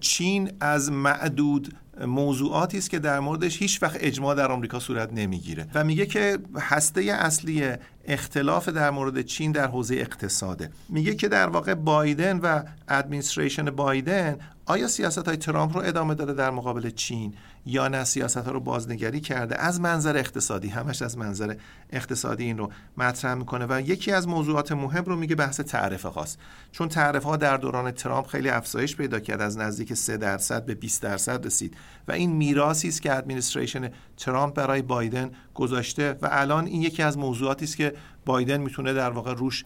چین 0.00 0.52
از 0.60 0.92
معدود 0.92 1.74
موضوعاتی 2.06 2.78
است 2.78 2.90
که 2.90 2.98
در 2.98 3.20
موردش 3.20 3.62
هیچ 3.62 3.82
وقت 3.82 3.96
اجماع 4.00 4.34
در 4.34 4.52
آمریکا 4.52 4.78
صورت 4.78 5.12
نمی‌گیره 5.12 5.66
و 5.74 5.84
میگه 5.84 6.06
که 6.06 6.38
هسته 6.58 7.00
اصلی 7.00 7.72
اختلاف 8.04 8.68
در 8.68 8.90
مورد 8.90 9.22
چین 9.22 9.52
در 9.52 9.66
حوزه 9.66 9.94
اقتصاده. 9.94 10.70
میگه 10.88 11.14
که 11.14 11.28
در 11.28 11.46
واقع 11.46 11.74
بایدن 11.74 12.38
و 12.38 12.62
ادمنستریشن 12.88 13.64
بایدن 13.64 14.38
آیا 14.66 14.88
سیاست 14.88 15.28
های 15.28 15.36
ترامپ 15.36 15.76
رو 15.76 15.82
ادامه 15.82 16.14
داده 16.14 16.32
در 16.32 16.50
مقابل 16.50 16.90
چین؟ 16.90 17.34
یا 17.66 17.88
نه 17.88 18.04
سیاست 18.04 18.36
ها 18.36 18.50
رو 18.50 18.60
بازنگری 18.60 19.20
کرده 19.20 19.60
از 19.60 19.80
منظر 19.80 20.16
اقتصادی. 20.16 20.68
همش 20.68 21.02
از 21.02 21.18
منظر 21.18 21.54
اقتصادی 21.90 22.44
این 22.44 22.58
رو 22.58 22.70
مطرح 22.96 23.34
می‌کنه 23.34 23.66
و 23.68 23.80
یکی 23.80 24.12
از 24.12 24.28
موضوعات 24.28 24.72
مهم 24.72 25.04
رو 25.04 25.16
میگه 25.16 25.34
بحث 25.34 25.60
تعرفه 25.60 26.08
هاست 26.08 26.38
چون 26.72 26.88
تعرفه 26.88 27.28
ها 27.28 27.36
در 27.36 27.56
دوران 27.56 27.90
ترامپ 27.90 28.26
خیلی 28.26 28.48
افزایش 28.48 28.96
پیدا 28.96 29.20
کرد 29.20 29.40
از 29.40 29.58
نزدیک 29.58 29.94
3 29.94 30.16
درصد 30.16 30.64
به 30.64 30.74
20 30.74 31.02
درصد 31.02 31.46
رسید 31.46 31.76
و 32.08 32.12
این 32.12 32.32
میراثی 32.32 32.88
است 32.88 33.02
که 33.02 33.16
ادمنستریشن 33.16 33.90
ترامپ 34.16 34.54
برای 34.54 34.82
بایدن 34.82 35.30
گذاشته 35.54 36.12
و 36.22 36.28
الان 36.30 36.66
این 36.66 36.82
یکی 36.82 37.02
از 37.02 37.18
موضوعاتی 37.18 37.64
است 37.64 37.76
که 37.76 37.94
بایدن 38.26 38.60
می‌تونه 38.60 38.92
در 38.92 39.10
واقع 39.10 39.34
روش 39.34 39.64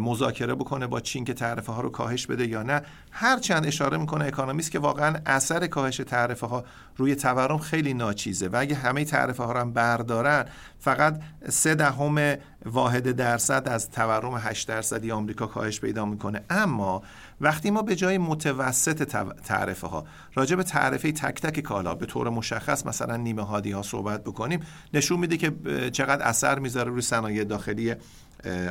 مذاکره 0.00 0.54
بکنه 0.54 0.86
با 0.86 1.00
چین 1.00 1.24
که 1.24 1.34
تعرفه 1.34 1.72
ها 1.72 1.80
رو 1.80 1.90
کاهش 1.90 2.26
بده 2.26 2.46
یا 2.46 2.62
نه. 2.62 2.82
هر 3.10 3.38
چند 3.38 3.66
اشاره 3.66 3.96
می‌کنه 3.96 4.24
اکانومیست 4.24 4.70
که 4.70 4.78
واقعا 4.78 5.16
اثر 5.26 5.66
کاهش 5.66 5.96
تعرفه 5.96 6.46
ها 6.46 6.64
روی 6.96 7.14
تورم 7.14 7.58
خیلی 7.58 7.94
ناچیزه 7.94 8.48
و 8.48 8.56
اگه 8.60 8.74
همه 8.74 9.04
تعرفه 9.04 9.44
ها 9.44 9.52
رو 9.52 9.60
هم 9.60 9.72
بردارن 9.72 10.44
فقط 10.78 11.20
سه 11.48 11.74
دهم 11.74 12.36
واحد 12.64 13.10
درصد 13.10 13.68
از 13.68 13.90
تورم 13.90 14.34
8 14.34 14.68
درصدی 14.68 15.12
آمریکا 15.12 15.46
کاهش 15.46 15.80
پیدا 15.80 16.04
می‌کنه. 16.04 16.42
اما 16.50 17.02
وقتی 17.40 17.70
ما 17.70 17.82
به 17.82 17.96
جای 17.96 18.18
متوسط 18.18 19.02
تعرفه 19.44 19.86
ها 19.86 20.04
راجع 20.34 20.56
به 20.56 20.62
تعرفه 20.62 21.12
تک 21.12 21.40
تک 21.40 21.60
کالا 21.60 21.94
به 21.94 22.06
طور 22.06 22.28
مشخص 22.28 22.86
مثلا 22.86 23.16
نیمه 23.16 23.42
هادی 23.42 23.70
ها 23.70 23.82
صحبت 23.82 24.24
بکنیم 24.24 24.60
نشون 24.94 25.20
میده 25.20 25.36
که 25.36 25.52
چقدر 25.90 26.22
اثر 26.22 26.58
می‌ذاره 26.58 26.90
روی 26.90 27.02
صنایع 27.02 27.44
داخلی 27.44 27.94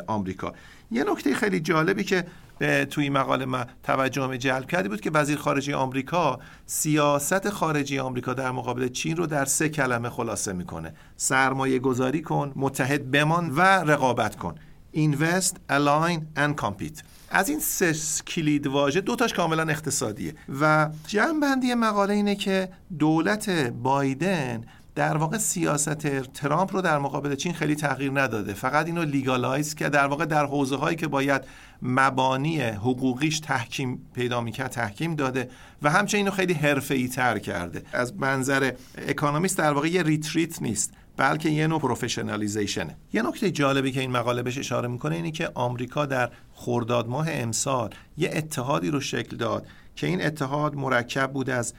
آمریکا. 0.07 0.53
یه 0.93 1.03
نکته 1.03 1.35
خیلی 1.35 1.59
جالبی 1.59 2.03
که 2.03 2.25
توی 2.89 3.09
مقاله 3.09 3.45
ما 3.45 3.65
توجه 3.83 4.37
جلب 4.37 4.67
کردی 4.67 4.89
بود 4.89 5.01
که 5.01 5.11
وزیر 5.11 5.37
خارجه 5.37 5.75
آمریکا 5.75 6.39
سیاست 6.65 7.49
خارجی 7.49 7.99
آمریکا 7.99 8.33
در 8.33 8.51
مقابل 8.51 8.87
چین 8.87 9.17
رو 9.17 9.27
در 9.27 9.45
سه 9.45 9.69
کلمه 9.69 10.09
خلاصه 10.09 10.53
می‌کنه 10.53 10.93
سرمایه 11.17 11.79
گذاری 11.79 12.21
کن 12.21 12.51
متحد 12.55 13.11
بمان 13.11 13.51
و 13.51 13.61
رقابت 13.61 14.35
کن. 14.35 14.55
Invest, 14.95 15.55
align 15.69 16.19
and 16.37 16.63
compete. 16.63 17.03
از 17.29 17.49
این 17.49 17.59
سه 17.59 17.95
کلید 18.27 18.67
واژه 18.67 19.01
دوتاش 19.01 19.33
کاملا 19.33 19.63
اقتصادیه. 19.63 20.35
و 20.61 20.89
جنبندی 21.07 21.73
مقاله 21.73 22.13
اینه 22.13 22.35
که 22.35 22.69
دولت 22.99 23.49
بایدن 23.69 24.65
در 24.95 25.17
واقع 25.17 25.37
سیاست 25.37 26.07
ترامپ 26.23 26.73
رو 26.73 26.81
در 26.81 26.99
مقابل 26.99 27.35
چین 27.35 27.53
خیلی 27.53 27.75
تغییر 27.75 28.11
نداده. 28.21 28.53
فقط 28.53 28.85
اینو 28.85 29.03
legalize 29.03 29.75
که 29.75 29.89
در 29.89 30.07
واقع 30.07 30.25
در 30.25 30.45
حوزه 30.45 30.75
هایی 30.75 30.97
که 30.97 31.07
باید 31.07 31.41
مبانی 31.81 32.61
حقوقیش 32.61 33.39
تحکیم 33.39 34.09
پیدا 34.13 34.41
می‌کرد 34.41 34.71
تحکیم 34.71 35.15
داده 35.15 35.49
و 35.81 35.91
همچنین 35.91 36.25
اینو 36.25 36.35
خیلی 36.35 36.53
حرفه‌ای 36.53 37.07
تر 37.07 37.39
کرده. 37.39 37.83
از 37.93 38.13
منظر 38.17 38.71
اکانومیست 39.07 39.57
در 39.57 39.73
واقع 39.73 39.87
یه 39.87 40.03
retreat 40.03 40.61
نیست 40.61 40.93
بلکه 41.17 41.49
یه 41.49 41.67
نوع 41.67 41.79
professionalization 41.79 42.91
ه 42.91 42.97
یه 43.13 43.21
نکته 43.21 43.51
جالبی 43.51 43.91
که 43.91 43.99
این 43.99 44.11
مقاله 44.11 44.43
بهش 44.43 44.57
اشاره 44.57 44.87
می‌کنه 44.87 45.15
اینه 45.15 45.31
که 45.31 45.49
آمریکا 45.53 46.05
در 46.05 46.29
خرداد 46.53 47.07
ماه 47.07 47.27
امسال 47.29 47.89
یه 48.17 48.29
اتحادی 48.33 48.89
رو 48.89 48.99
شکل 48.99 49.37
داد 49.37 49.67
که 49.95 50.07
این 50.07 50.25
اتحاد 50.25 50.75
مرکب 50.75 51.31
بود 51.31 51.49
از 51.49 51.73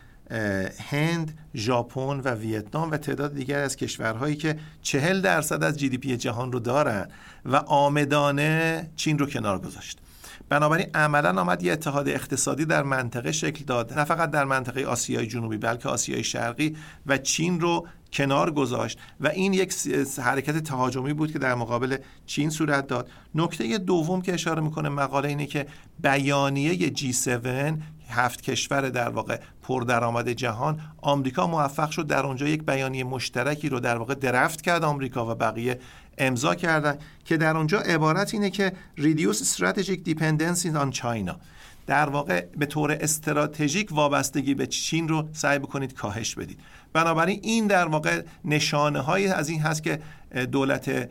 هند، 0.91 1.39
ژاپن 1.55 2.21
و 2.21 2.35
ویتنام 2.35 2.91
و 2.91 2.97
تعداد 2.97 3.35
دیگر 3.35 3.59
از 3.59 3.77
کشورهایی 3.77 4.37
که 4.37 4.59
چهل 4.83 5.21
درصد 5.21 5.65
از 5.65 5.79
جی 5.79 5.89
دی 5.89 5.99
پی 5.99 6.17
جهان 6.17 6.53
رو 6.53 6.61
دارن 6.61 7.09
و 7.45 7.57
آمدانه 7.57 8.91
چین 8.97 9.19
رو 9.19 9.27
کنار 9.27 9.59
گذاشت. 9.59 9.99
بنابراین 10.49 10.87
عملا 10.95 11.41
آمد 11.41 11.63
یه 11.63 11.73
اتحاد 11.73 12.09
اقتصادی 12.09 12.65
در 12.65 12.83
منطقه 12.83 13.33
شکل 13.33 13.65
داد. 13.65 13.99
نه 13.99 14.05
فقط 14.05 14.31
در 14.31 14.45
منطقه 14.45 14.85
آسیای 14.85 15.27
جنوبی 15.27 15.57
بلکه 15.57 15.89
آسیای 15.89 16.25
شرقی 16.25 16.77
و 17.07 17.19
چین 17.19 17.61
رو 17.61 17.87
کنار 18.13 18.51
گذاشت 18.51 18.99
و 19.21 19.29
این 19.29 19.53
یک 19.53 19.75
حرکت 20.19 20.59
تهاجمی 20.59 21.13
بود 21.13 21.33
که 21.33 21.39
در 21.39 21.55
مقابل 21.55 21.97
چین 22.27 22.51
صورت 22.51 22.87
داد. 22.87 23.11
نکته 23.35 23.79
دوم 23.79 24.23
که 24.23 24.35
اشاره 24.35 24.63
می‌کنه 24.63 24.89
مقاله 24.89 25.29
اینه 25.29 25.47
که 25.47 25.67
بیانیه 26.03 26.91
G7 26.91 27.47
هفت 28.09 28.41
کشور 28.41 28.89
در 28.89 29.09
واقع 29.09 29.41
پردرآمد 29.69 30.29
جهان 30.29 30.81
آمریکا 31.03 31.47
موفق 31.47 31.91
شد 31.91 32.07
در 32.07 32.27
اونجا 32.27 32.49
یک 32.49 32.63
بیانیه 32.63 33.05
مشترکی 33.05 33.69
رو 33.69 33.81
در 33.81 33.97
واقع 33.99 34.15
درفت 34.15 34.63
کرد 34.63 34.85
آمریکا 34.85 35.33
و 35.33 35.35
بقیه 35.35 35.79
امضا 36.19 36.55
کردن 36.55 36.99
که 37.25 37.37
در 37.37 37.57
اونجا 37.57 37.79
عبارت 37.79 38.35
اینه 38.35 38.51
که 38.51 38.73
reduce 38.99 39.57
strategic 39.57 39.99
dependency 40.09 40.69
on 40.75 41.01
China. 41.01 41.35
در 41.87 42.09
واقع 42.09 42.45
به 42.57 42.67
طور 42.67 42.93
استراتژیک 43.01 43.93
وابستگی 43.93 44.55
به 44.55 44.67
چین 44.67 45.09
رو 45.09 45.29
سعی 45.33 45.59
بکنید 45.59 45.95
کاهش 45.95 46.35
بدید. 46.35 46.61
بنابراین 46.93 47.41
این 47.43 47.67
در 47.67 47.89
واقع 47.89 48.23
نشانه 48.45 49.01
های 49.01 49.29
از 49.29 49.49
این 49.49 49.61
هست 49.61 49.83
که 49.83 50.01
دولت 50.53 51.09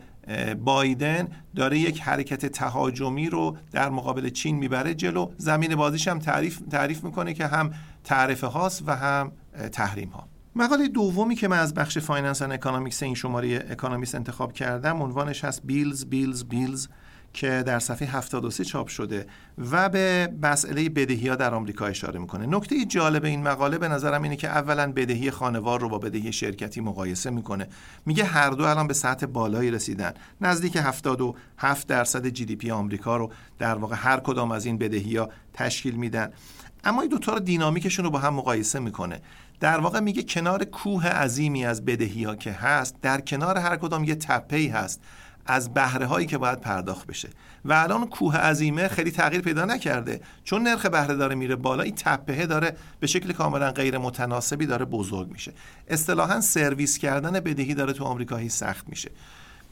بایدن 0.64 1.28
داره 1.56 1.78
یک 1.78 2.00
حرکت 2.00 2.46
تهاجمی 2.46 3.30
رو 3.30 3.56
در 3.72 3.90
مقابل 3.90 4.28
چین 4.28 4.56
می‌بره 4.56 4.94
جلو. 4.94 5.30
زمین 5.38 5.74
بازیش 5.74 6.08
هم 6.08 6.18
تعریف, 6.18 6.58
تعریف 6.70 7.04
می‌کنه 7.04 7.34
که 7.34 7.46
هم 7.46 7.74
تعرفه 8.04 8.46
هاست 8.46 8.82
و 8.86 8.96
هم 8.96 9.32
تحریم 9.72 10.08
ها. 10.08 10.28
مقاله 10.56 10.88
دومی 10.88 11.34
که 11.34 11.48
من 11.48 11.58
از 11.58 11.74
بخش 11.74 11.98
Finance 11.98 12.42
و 12.42 12.52
Economics 12.52 13.02
این 13.02 13.14
شماره 13.14 13.66
اکانومیست 13.70 14.14
انتخاب 14.14 14.52
کردم 14.52 15.02
عنوانش 15.02 15.44
هست 15.44 15.60
Bills 15.64 16.04
Bills 16.04 16.44
Bills. 16.44 16.88
که 17.34 17.62
در 17.66 17.78
صفحه 17.78 18.08
73 18.08 18.64
چاپ 18.64 18.88
شده 18.88 19.26
و 19.70 19.88
به 19.88 20.32
مسئله 20.42 20.88
بدهی 20.88 21.28
ها 21.28 21.34
در 21.34 21.54
آمریکا 21.54 21.86
اشاره 21.86 22.20
می‌کنه. 22.20 22.46
نکته 22.46 22.84
جالب 22.84 23.24
این 23.24 23.42
مقاله 23.42 23.78
به 23.78 23.88
نظرم 23.88 24.22
اینه 24.22 24.36
که 24.36 24.48
اولا 24.48 24.92
بدهی 24.92 25.30
خانوار 25.30 25.80
رو 25.80 25.88
با 25.88 25.98
بدهی 25.98 26.32
شرکتی 26.32 26.80
مقایسه 26.80 27.30
می‌کنه. 27.30 27.68
میگه 28.06 28.24
هر 28.24 28.50
دو 28.50 28.64
الان 28.64 28.86
به 28.86 28.94
سطح 28.94 29.26
بالایی 29.26 29.70
رسیدن. 29.70 30.12
نزدیک 30.40 30.76
77 30.76 31.86
درصد 31.86 32.26
جی 32.26 32.44
دی 32.44 32.56
پی 32.56 32.70
آمریکا 32.70 33.16
رو 33.16 33.32
در 33.58 33.74
واقع 33.74 33.96
هر 33.96 34.20
کدام 34.20 34.52
از 34.52 34.66
این 34.66 34.78
بدهی 34.78 35.16
ها 35.16 35.28
تشکیل 35.54 35.94
میدن. 35.94 36.32
اما 36.84 37.00
این 37.00 37.10
دوتا 37.10 37.32
رو 37.32 37.40
دینامیکشون 37.40 38.04
رو 38.04 38.10
با 38.10 38.18
هم 38.18 38.34
مقایسه 38.34 38.78
می‌کنه. 38.78 39.20
در 39.60 39.80
واقع 39.80 40.00
میگه 40.00 40.22
کنار 40.22 40.64
کوه 40.64 41.06
عظیمی 41.06 41.64
از 41.64 41.84
بدهی 41.84 42.24
ها 42.24 42.36
که 42.36 42.52
هست 42.52 42.96
در 43.02 43.20
کنار 43.20 43.58
هر 43.58 43.76
کدام 43.76 44.04
یه 44.04 44.14
تپه 44.14 44.70
هست. 44.74 45.00
از 45.46 45.74
بهره 45.74 46.06
هایی 46.06 46.26
که 46.26 46.38
باید 46.38 46.60
پرداخت 46.60 47.06
بشه. 47.06 47.28
و 47.64 47.72
الان 47.72 48.06
کوه 48.06 48.36
عظیمه 48.36 48.88
خیلی 48.88 49.10
تغییر 49.10 49.42
پیدا 49.42 49.64
نکرده. 49.64 50.20
چون 50.44 50.62
نرخ 50.62 50.86
بهره 50.86 51.14
داره 51.14 51.34
میره 51.34 51.56
بالا 51.56 51.82
این 51.82 51.94
تپهه 51.94 52.46
داره 52.46 52.76
به 53.00 53.06
شکل 53.06 53.32
کاملا 53.32 53.70
غیر 53.70 53.98
متناسبی 53.98 54.66
داره 54.66 54.84
بزرگ 54.84 55.30
میشه. 55.30 55.52
اصطلاحا 55.88 56.40
سرویس 56.40 56.98
کردن 56.98 57.32
بدهی 57.32 57.74
داره 57.74 57.92
تو 57.92 58.04
آمریکایی 58.04 58.48
سخت 58.48 58.88
میشه. 58.88 59.10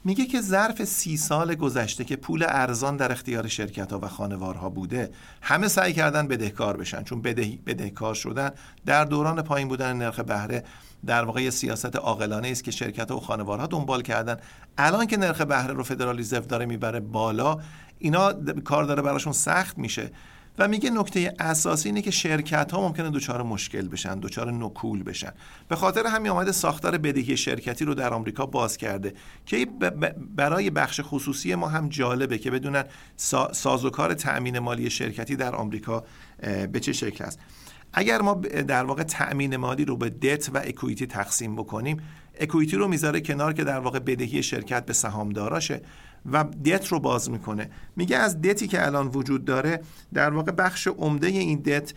میگه 0.05 0.27
که 0.27 0.41
ظرف 0.41 0.85
سی 0.85 1.17
سال 1.17 1.55
گذشته 1.55 2.05
که 2.05 2.17
پول 2.17 2.45
ارزان 2.49 2.97
در 2.97 3.13
اختیار 3.13 3.49
شرکت 3.49 3.93
ها 3.93 3.99
و 3.99 4.09
خانوارها 4.09 4.71
بوده 4.71 5.11
همه 5.43 5.69
سعی 5.69 5.93
کردن 5.93 6.29
بدهکار 6.29 6.77
بشن. 6.77 7.03
چون 7.03 7.23
بدهی 7.23 7.57
بدهکار 7.67 8.15
شدن 8.15 8.51
در 8.87 9.05
دوران 9.05 9.43
پایین 9.43 9.69
بودن 9.69 9.97
نرخ 9.97 10.21
بهره 10.21 10.65
در 11.07 11.25
واقع 11.25 11.51
سیاست 11.51 11.97
عاقلانه 11.97 12.49
است 12.49 12.65
که 12.65 12.71
شرکت 12.71 13.11
و 13.11 13.21
خانوارها 13.21 13.67
دنبال 13.67 14.03
کردن. 14.03 14.37
الان 14.79 15.07
که 15.07 15.17
نرخ 15.17 15.41
بهره 15.41 15.73
رو 15.73 15.83
فدرال 15.83 16.17
ریزرو 16.17 16.45
داره 16.45 16.67
می‌بره 16.67 17.01
بالا 17.01 17.59
اینا 17.99 18.33
کار 18.65 18.85
داره 18.85 19.03
براشون 19.03 19.33
سخت 19.33 19.79
میشه. 19.79 20.11
و 20.59 20.69
میگه 20.69 20.91
نکته 20.91 21.35
اساسی 21.39 21.89
اینه 21.89 22.03
که 22.03 22.11
شرکت 22.11 22.73
ها 22.73 22.81
ممکنه 22.81 23.11
دچار 23.11 23.43
مشکل 23.43 23.89
بشن 23.89 24.21
دچار 24.21 24.53
نکول 24.53 25.03
بشن. 25.03 25.33
به 25.69 25.77
خاطر 25.77 26.07
همین 26.07 26.33
آمده 26.33 26.53
ساختار 26.53 26.99
بدهی 26.99 27.37
شرکتی 27.37 27.85
رو 27.85 27.95
در 27.95 28.15
آمریکا 28.15 28.47
باز 28.47 28.77
کرده 28.77 29.15
که 29.47 29.67
برای 30.37 30.71
بخش 30.71 31.01
خصوصی 31.05 31.55
ما 31.55 31.69
هم 31.69 31.89
جالبه 31.89 32.39
که 32.39 32.51
بدونن 32.51 32.85
سازوکار 33.53 34.15
تأمین 34.15 34.59
مالی 34.59 34.91
شرکتی 34.91 35.37
در 35.37 35.55
آمریکا 35.55 36.05
به 36.73 36.81
چه 36.81 36.93
شکل 36.93 37.25
است. 37.25 37.39
اگر 37.93 38.23
ما 38.23 38.35
در 38.69 38.85
واقع 38.85 39.03
تأمین 39.03 39.57
مالی 39.57 39.85
رو 39.85 39.97
به 39.97 40.11
دت 40.11 40.51
و 40.55 40.59
اکویتی 40.65 41.07
تقسیم 41.07 41.57
بکنیم 41.57 41.97
اکویتی 42.41 42.77
رو 42.77 42.89
می‌ذاره 42.89 43.21
کنار 43.21 43.53
که 43.53 43.65
در 43.65 43.79
واقع 43.79 43.99
بدهی 43.99 44.43
شرکت 44.43 44.87
به 44.87 44.93
سهامداراشه 44.93 45.81
و 46.33 46.45
دت 46.45 46.89
رو 46.89 47.01
باز 47.01 47.31
می‌کنه. 47.31 47.71
میگه 47.97 48.17
از 48.17 48.41
دتی 48.41 48.69
که 48.69 48.87
الان 48.87 49.09
وجود 49.09 49.45
داره 49.45 49.81
در 50.15 50.31
واقع 50.31 50.53
بخش 50.53 50.87
عمده 50.87 51.27
این 51.27 51.59
دت 51.59 51.95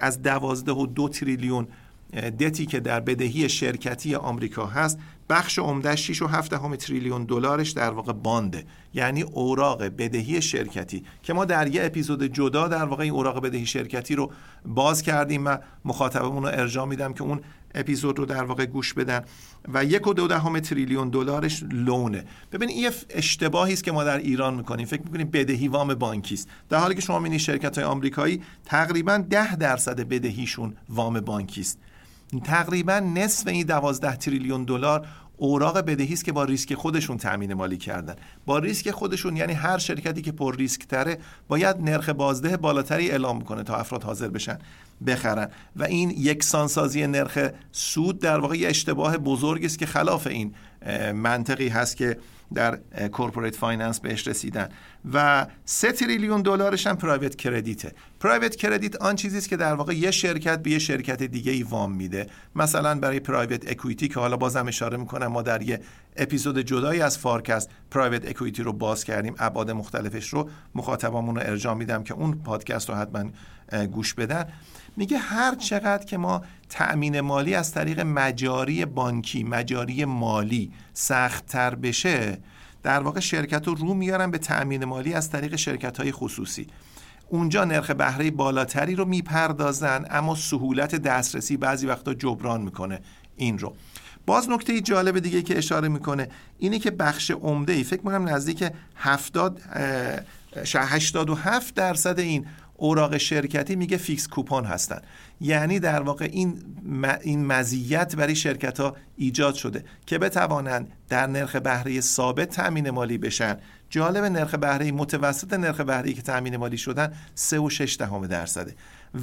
از 0.00 0.22
دوازده 0.22 0.72
و 0.72 0.86
دو 0.86 1.08
تریلیون 1.08 1.68
دتی 2.12 2.66
که 2.66 2.80
در 2.80 3.00
بدهی 3.00 3.48
شرکتی 3.48 4.14
آمریکا 4.14 4.66
هست 4.66 4.98
بخش 5.28 5.58
عمده 5.58 5.96
6 5.96 6.22
و 6.22 6.26
7 6.26 6.52
همه 6.52 6.76
تریلیون 6.76 7.24
دلارش 7.24 7.70
در 7.70 7.90
واقع 7.90 8.12
بانده 8.12 8.64
یعنی 8.94 9.22
اوراق 9.22 9.82
بدهی 9.84 10.42
شرکتی. 10.42 11.04
که 11.22 11.32
ما 11.32 11.44
در 11.44 11.66
یه 11.74 11.84
اپیزود 11.84 12.22
جدا 12.22 12.68
در 12.68 12.84
واقع 12.84 13.02
این 13.02 13.12
اوراق 13.12 13.42
بدهی 13.42 13.66
شرکتی 13.66 14.14
رو 14.14 14.32
باز 14.64 15.02
کردیم. 15.02 15.46
و 15.46 15.56
مخاطبمون 15.84 16.42
رو 16.42 16.48
ارجاع 16.48 16.86
میدم 16.86 17.12
که 17.12 17.22
اون 17.22 17.40
اپیزود 17.74 18.18
رو 18.18 18.26
در 18.26 18.44
واقع 18.44 18.66
گوش 18.66 18.94
بدن. 18.94 19.24
و 19.68 19.84
یک 19.84 20.06
و 20.06 20.14
دو 20.14 20.26
دهم 20.26 20.60
تریلیون 20.60 21.08
دلارش 21.08 21.62
لونه 21.72 22.24
ببین 22.52 22.68
این 22.68 22.90
اشتباهی 23.10 23.72
است 23.72 23.84
که 23.84 23.92
ما 23.92 24.04
در 24.04 24.18
ایران 24.18 24.54
می‌کنیم. 24.54 24.86
فکر 24.86 25.02
می‌کنیم 25.02 25.30
بدهی 25.30 25.68
وام 25.68 25.94
بانکی 25.94 26.34
است. 26.34 26.48
در 26.68 26.78
حالی 26.78 26.94
که 26.94 27.00
شما 27.00 27.18
می‌بینید 27.18 27.40
شرکت 27.40 27.78
های 27.78 27.84
آمریکایی 27.84 28.42
تقریبا 28.64 29.24
10 29.30 29.56
درصد 29.56 30.00
بدهیشون 30.00 30.76
وام 30.88 31.20
بانکی 31.20 31.60
است. 31.60 31.78
تقریبا 32.44 32.98
نصف 32.98 33.46
این 33.46 33.66
12 33.66 34.16
تریلیون 34.16 34.64
دلار 34.64 35.06
اوراق 35.36 35.78
بدهی 35.78 36.12
است 36.12 36.24
که 36.24 36.32
با 36.32 36.44
ریسک 36.44 36.74
خودشون 36.74 37.16
تامین 37.16 37.54
مالی 37.54 37.76
کردن. 37.76 38.14
با 38.46 38.58
ریسک 38.58 38.90
خودشون 38.90 39.36
یعنی 39.36 39.52
هر 39.52 39.78
شرکتی 39.78 40.22
که 40.22 40.32
پر 40.32 40.56
ریسک 40.56 40.86
تره 40.86 41.18
باید 41.48 41.76
نرخ 41.80 42.08
بازده 42.08 42.56
بالاتری 42.56 43.10
اعلام 43.10 43.40
کنه 43.40 43.62
تا 43.62 43.76
افراد 43.76 44.02
حاضر 44.02 44.28
بشن 44.28 44.58
بخرن. 45.06 45.48
و 45.76 45.84
این 45.84 46.10
یکسانسازی 46.10 47.06
نرخ 47.06 47.38
سود 47.72 48.18
در 48.18 48.38
واقع 48.38 48.56
اشتباه 48.60 49.18
بزرگی 49.18 49.66
است 49.66 49.78
که 49.78 49.86
خلاف 49.86 50.26
این 50.26 50.54
منطقی 51.14 51.68
هست 51.68 51.96
که 51.96 52.18
در 52.54 52.78
corporate 53.12 53.56
finance 53.56 54.00
بهش 54.00 54.28
رسیدن. 54.28 54.68
و 55.12 55.46
سه 55.64 55.92
تریلیون 55.92 56.42
دلارش 56.42 56.86
هم 56.86 56.96
private 56.96 57.36
credit 57.36 57.84
ه 57.84 57.92
private 58.20 58.56
credit 58.56 58.96
آن 58.96 59.16
چیزی 59.16 59.38
است 59.38 59.48
که 59.48 59.56
در 59.56 59.74
واقع 59.74 59.92
یه 59.92 60.10
شرکت 60.10 60.62
به 60.62 60.70
یه 60.70 60.78
شرکت 60.78 61.22
دیگه 61.22 61.52
ای 61.52 61.62
وام 61.62 61.92
میده. 61.92 62.26
مثلا 62.56 62.94
برای 62.94 63.20
private 63.20 63.70
equity 63.70 64.08
که 64.08 64.20
حالا 64.20 64.36
بازم 64.36 64.68
اشاره 64.68 64.96
می‌کنم 64.96 65.26
ما 65.26 65.42
در 65.42 65.62
یه 65.62 65.80
اپیزود 66.16 66.58
جدایی 66.58 67.00
از 67.00 67.18
فارکست 67.18 67.70
private 67.90 68.28
equity 68.28 68.62
رو 68.62 68.72
باز 68.72 69.04
کردیم. 69.04 69.34
ابعاد 69.38 69.70
مختلفش 69.70 70.28
رو 70.28 70.50
مخاطبامون 70.74 71.36
رو 71.36 71.42
ارجاع 71.44 71.74
میدم 71.74 72.02
که 72.02 72.14
اون 72.14 72.34
پادکست 72.34 72.88
رو 72.88 72.94
حتما 72.94 73.24
گوش 73.92 74.14
بدن. 74.14 74.44
میگه 74.96 75.18
هر 75.18 75.54
چقدر 75.54 76.04
که 76.04 76.16
ما 76.16 76.42
تأمین 76.68 77.20
مالی 77.20 77.54
از 77.54 77.72
طریق 77.72 78.00
مجاری 78.00 78.84
بانکی 78.84 79.44
مجاری 79.44 80.04
مالی 80.04 80.72
سختتر 80.94 81.74
بشه 81.74 82.38
در 82.82 83.00
واقع 83.00 83.20
شرکت 83.20 83.66
رو 83.66 83.74
رو 83.74 83.94
میارن 83.94 84.30
به 84.30 84.38
تأمین 84.38 84.84
مالی 84.84 85.14
از 85.14 85.30
طریق 85.30 85.56
شرکت 85.56 86.00
های 86.00 86.12
خصوصی. 86.12 86.66
اونجا 87.28 87.64
نرخ 87.64 87.90
بهره 87.90 88.30
بالاتری 88.30 88.94
رو 88.94 89.04
می‌پردازن 89.04 90.04
اما 90.10 90.34
سهولت 90.34 90.94
دسترسی 90.94 91.56
بعضی 91.56 91.86
وقتا 91.86 92.14
جبران 92.14 92.62
می‌کنه 92.62 93.00
این 93.36 93.58
رو. 93.58 93.74
باز 94.26 94.50
نکته 94.50 94.80
جالب 94.80 95.18
دیگه 95.18 95.42
که 95.42 95.58
اشاره 95.58 95.88
می‌کنه 95.88 96.28
اینه 96.58 96.78
که 96.78 96.90
بخش 96.90 97.30
عمده 97.30 97.72
ای 97.72 97.84
فکر 97.84 98.00
می‌کنم 98.00 98.28
نزدیک 98.28 98.64
70 98.96 99.60
87 100.76 101.74
درصد 101.74 102.18
این 102.18 102.46
اوراق 102.76 103.16
شرکتی 103.16 103.76
میگه 103.76 103.96
فیکس 103.96 104.28
کوپن 104.28 104.64
هستن. 104.64 105.00
یعنی 105.40 105.80
در 105.80 106.02
واقع 106.02 106.28
این 106.32 106.62
این 107.22 107.46
مزیت 107.46 108.16
برای 108.16 108.36
شرکت 108.36 108.80
ها 108.80 108.96
ایجاد 109.16 109.54
شده 109.54 109.84
که 110.06 110.18
بتوانند 110.18 110.92
در 111.08 111.26
نرخ 111.26 111.56
بهره 111.56 112.00
ثابت 112.00 112.50
تامین 112.50 112.90
مالی 112.90 113.18
بشن. 113.18 113.56
جالب 113.90 114.24
نرخ 114.24 114.54
بهره 114.54 114.92
متوسط 114.92 115.52
نرخ 115.54 115.80
بهره 115.80 116.12
که 116.12 116.22
تامین 116.22 116.56
مالی 116.56 116.78
شدن 116.78 117.12
3 117.34 117.58
و 117.58 117.70
6 117.70 117.96
دهم 117.98 118.26
درصده. 118.26 118.74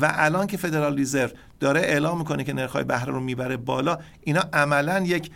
و 0.02 0.12
الان 0.16 0.48
که 0.48 0.58
فدرال 0.58 0.96
ریزرو 0.96 1.30
داره 1.60 1.80
اعلام 1.80 2.18
می‌کنه 2.18 2.44
که 2.44 2.54
نرخ 2.54 2.76
بهره 2.76 3.12
رو 3.12 3.20
می‌بره 3.20 3.58
بالا 3.58 3.98
اینا 4.22 4.42
عملا 4.54 5.00
یک 5.00 5.32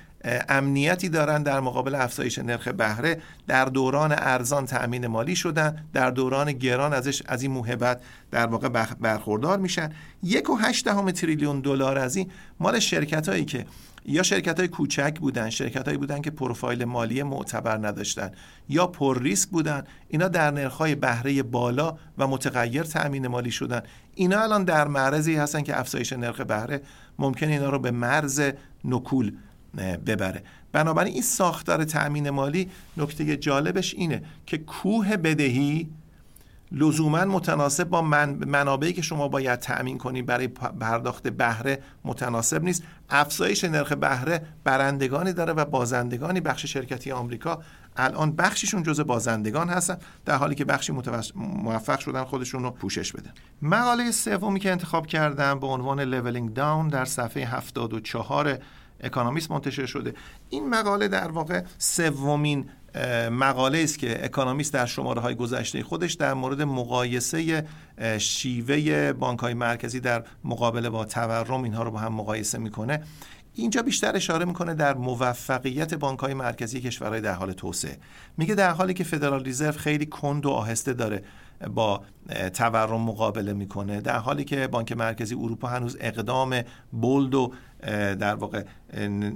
امنیتی 0.49 1.09
دارن 1.09 1.43
در 1.43 1.59
مقابل 1.59 1.95
افزایش 1.95 2.39
نرخ 2.39 2.67
بهره. 2.67 3.21
در 3.47 3.65
دوران 3.65 4.11
ارزان 4.17 4.65
تأمین 4.65 5.07
مالی 5.07 5.35
شدن. 5.35 5.85
در 5.93 6.11
دوران 6.11 6.51
گران 6.51 6.93
ازش 6.93 7.23
از 7.25 7.41
این 7.41 7.51
موهبت 7.51 8.01
در 8.31 8.47
واقع 8.47 8.69
برخوردار 8.99 9.59
میشن. 9.59 9.91
یک 10.23 10.49
و 10.49 10.55
هشت 10.55 10.85
دهم 10.85 11.11
تریلیون 11.11 11.59
دلار 11.59 11.97
از 11.97 12.15
این 12.15 12.31
مال 12.59 12.79
شرکت 12.79 13.29
هایی 13.29 13.45
که 13.45 13.65
یا 14.07 14.23
شرکت 14.23 14.59
های 14.59 14.67
کوچک 14.67 15.19
بودن 15.19 15.49
شرکت 15.49 15.85
هایی 15.85 15.97
بودن 15.97 16.21
که 16.21 16.31
پروفایل 16.31 16.85
مالی 16.85 17.23
معتبر 17.23 17.87
نداشتن 17.87 18.31
یا 18.69 18.87
پر 18.87 19.21
ریسک 19.21 19.49
بودن 19.49 19.83
اینا 20.07 20.27
در 20.27 20.51
نرخ 20.51 20.73
های 20.73 20.95
بهره 20.95 21.43
بالا 21.43 21.97
و 22.17 22.27
متغیر 22.27 22.83
تأمین 22.83 23.27
مالی 23.27 23.51
شدن. 23.51 23.81
اینا 24.15 24.39
الان 24.39 24.63
در 24.63 24.87
معرضی 24.87 25.35
هستن 25.35 25.61
که 25.61 25.79
افزایش 25.79 26.13
نرخ 26.13 26.41
بهره 26.41 26.81
ممکن 27.19 27.47
اینا 27.47 27.69
رو 27.69 27.79
به 27.79 27.91
مرز 27.91 28.41
نکول 28.85 29.31
ببره. 29.77 30.43
بنابراین 30.71 31.13
این 31.13 31.21
ساختار 31.21 31.83
تأمین 31.83 32.29
مالی 32.29 32.69
نکته 32.97 33.37
جالبش 33.37 33.93
اینه 33.93 34.21
که 34.45 34.57
کوه 34.57 35.17
بدهی 35.17 35.89
لزوما 36.71 37.25
متناسب 37.25 37.83
با 37.83 38.01
من 38.01 38.29
منابعی 38.29 38.93
که 38.93 39.01
شما 39.01 39.27
باید 39.27 39.59
تأمین 39.59 39.97
کنید 39.97 40.25
برای 40.25 40.47
پرداخت 40.47 41.27
بهره 41.27 41.79
متناسب 42.05 42.63
نیست. 42.63 42.83
افزایش 43.09 43.63
نرخ 43.63 43.91
بهره 43.91 44.41
برندگانی 44.63 45.33
داره 45.33 45.53
و 45.53 45.65
بازندگانی 45.65 46.41
بخش 46.41 46.65
شرکتی 46.65 47.11
آمریکا 47.11 47.61
الان 47.97 48.31
بخششون 48.31 48.83
جزء 48.83 49.03
بازندگان 49.03 49.69
هستن 49.69 49.97
در 50.25 50.35
حالی 50.35 50.55
که 50.55 50.65
بخشی 50.65 50.93
موفق 51.35 51.99
شدن 51.99 52.23
خودشون 52.23 52.63
رو 52.63 52.71
پوشش 52.71 53.11
بدن 53.11 53.31
مقاله 53.61 54.11
سومی 54.11 54.59
که 54.59 54.71
انتخاب 54.71 55.07
کردم 55.07 55.59
به 55.59 55.67
عنوان 55.67 55.99
Levelling 55.99 56.53
down 56.53 56.88
در 56.87 57.05
صفحه 57.05 57.45
74 57.45 58.57
اکانومیست 59.01 59.51
منتشر 59.51 59.86
شده. 59.86 60.13
این 60.49 60.69
مقاله 60.69 61.07
در 61.07 61.31
واقع 61.31 61.62
سومین 61.77 62.69
مقاله 63.31 63.79
است 63.79 63.99
که 63.99 64.25
اکانومیست 64.25 64.73
در 64.73 64.86
شماره 64.86 65.21
های 65.21 65.36
گذشته 65.36 65.83
خودش 65.83 66.13
در 66.13 66.33
مورد 66.33 66.62
مقایسه 66.62 67.67
شیوه 68.17 69.13
بانک 69.13 69.39
های 69.39 69.53
مرکزی 69.53 69.99
در 69.99 70.23
مقابله 70.43 70.89
با 70.89 71.05
تورم 71.05 71.63
اینها 71.63 71.83
رو 71.83 71.91
با 71.91 71.99
هم 71.99 72.13
مقایسه 72.13 72.57
می‌کنه. 72.57 73.03
اینجا 73.53 73.81
بیشتر 73.81 74.15
اشاره 74.15 74.45
می‌کنه 74.45 74.73
در 74.73 74.93
موفقیت 74.93 75.93
بانک 75.93 76.19
های 76.19 76.33
مرکزی 76.33 76.81
کشورهای 76.81 77.21
در 77.21 77.33
حال 77.33 77.51
توسعه. 77.51 77.97
میگه 78.38 78.55
در 78.55 78.69
حالی 78.69 78.93
که 78.93 79.03
فدرال 79.03 79.43
ریزرو 79.43 79.71
خیلی 79.71 80.05
کند 80.05 80.45
و 80.45 80.49
آهسته 80.49 80.93
داره 80.93 81.23
با 81.73 82.01
تورم 82.53 83.01
مقابله 83.01 83.53
می‌کنه 83.53 84.01
در 84.01 84.17
حالی 84.17 84.43
که 84.43 84.67
بانک 84.67 84.91
مرکزی 84.91 85.36
اروپا 85.36 85.67
هنوز 85.67 85.97
اقدام 85.99 86.62
بولد 86.91 87.36
و 87.36 87.53
در 88.19 88.35
واقع 88.35 88.63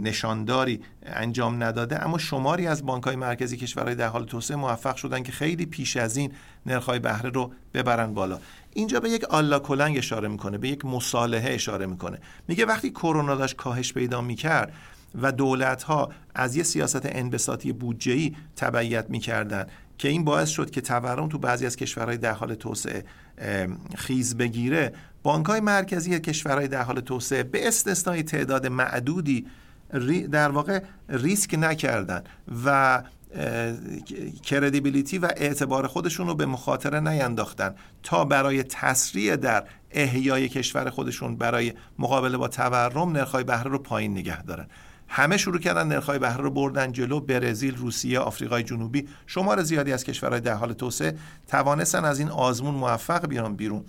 نشانداری 0.02 0.82
انجام 1.04 1.64
نداده. 1.64 2.06
اما 2.06 2.18
شماری 2.18 2.68
از 2.68 2.86
بانک 2.86 3.04
های 3.04 3.16
مرکزی 3.16 3.58
کشورهای 3.58 3.96
در 3.96 4.08
حال 4.08 4.26
توسعه 4.26 4.58
موفق 4.58 4.96
شدن 4.96 5.24
که 5.24 5.32
خیلی 5.32 5.66
پیش 5.66 5.98
از 5.98 6.18
این 6.18 6.32
نرخ‌های 6.66 7.00
بهره 7.00 7.30
رو 7.30 7.52
ببرن 7.74 8.14
بالا. 8.14 8.40
اینجا 8.74 9.00
به 9.00 9.10
یک 9.10 9.24
آلا 9.24 9.60
کلنگ 9.60 9.98
اشاره 9.98 10.28
می‌کنه 10.28 10.58
به 10.58 10.70
یک 10.70 10.86
مصالحه 10.86 11.54
اشاره 11.54 11.86
می‌کنه. 11.86 12.18
میگه 12.48 12.66
وقتی 12.66 12.92
کرونا 12.92 13.36
داشت 13.36 13.56
کاهش 13.56 13.94
پیدا 13.94 14.22
می‌کرد 14.22 14.74
و 15.22 15.32
دولت 15.32 15.84
ها 15.84 16.12
از 16.36 16.56
یه 16.56 16.64
سیاست 16.64 17.06
انبساطی 17.06 17.72
بودجه‌ای 17.72 18.36
تبعیت 18.56 19.10
می‌کردن 19.10 19.68
که 19.98 20.08
این 20.08 20.24
باعث 20.24 20.50
شد 20.50 20.70
که 20.70 20.82
تورم 20.82 21.28
تو 21.28 21.38
بعضی 21.38 21.66
از 21.66 21.76
کشورهای 21.76 22.18
در 22.18 22.32
حال 22.32 22.56
توسعه 22.56 23.06
خیز 23.96 24.38
بگیره 24.38 24.94
بانک 25.24 25.46
های 25.46 25.60
مرکزی 25.60 26.20
کشورهای 26.20 26.68
در 26.68 26.82
حال 26.82 27.00
توسعه 27.00 27.44
به 27.44 27.68
استثنای 27.68 28.24
تعداد 28.24 28.68
معدودی 28.68 29.48
در 30.32 30.50
واقع 30.50 30.84
ریسک 31.10 31.56
نکردن 31.60 32.24
و 32.66 33.04
کردیبیلیتی 34.44 35.18
و 35.18 35.30
اعتبار 35.38 35.88
خودشون 35.88 36.28
رو 36.28 36.36
به 36.36 36.46
مخاطره 36.46 37.00
نینداختن 37.00 37.76
تا 38.04 38.26
برای 38.26 38.64
تسریع 38.64 39.36
در 39.36 39.64
احیای 39.92 40.50
کشور 40.50 40.90
خودشون 40.90 41.36
برای 41.36 41.74
مقابله 42.00 42.38
با 42.38 42.48
تورم 42.48 43.12
نرخ‌های 43.12 43.44
بهره 43.44 43.72
رو 43.72 43.80
پایین 43.80 44.12
نگه 44.12 44.44
دارن. 44.44 44.68
همه 45.08 45.38
شروع 45.38 45.60
کردن 45.60 45.88
نرخ‌های 45.88 46.20
بهره 46.20 46.42
رو 46.42 46.52
بردن 46.52 46.92
جلو 46.92 47.20
برزیل، 47.20 47.76
روسیه، 47.76 48.20
آفریقای 48.20 48.64
جنوبی. 48.64 49.08
شمار 49.28 49.64
زیادی 49.64 49.94
از 49.94 50.04
کشورهای 50.04 50.42
در 50.42 50.54
حال 50.54 50.74
توسعه 50.74 51.18
توانستن 51.48 52.06
از 52.06 52.20
این 52.20 52.30
آزمون 52.30 52.76
موفق 52.76 53.28
بیان 53.28 53.56
بیرون. 53.56 53.86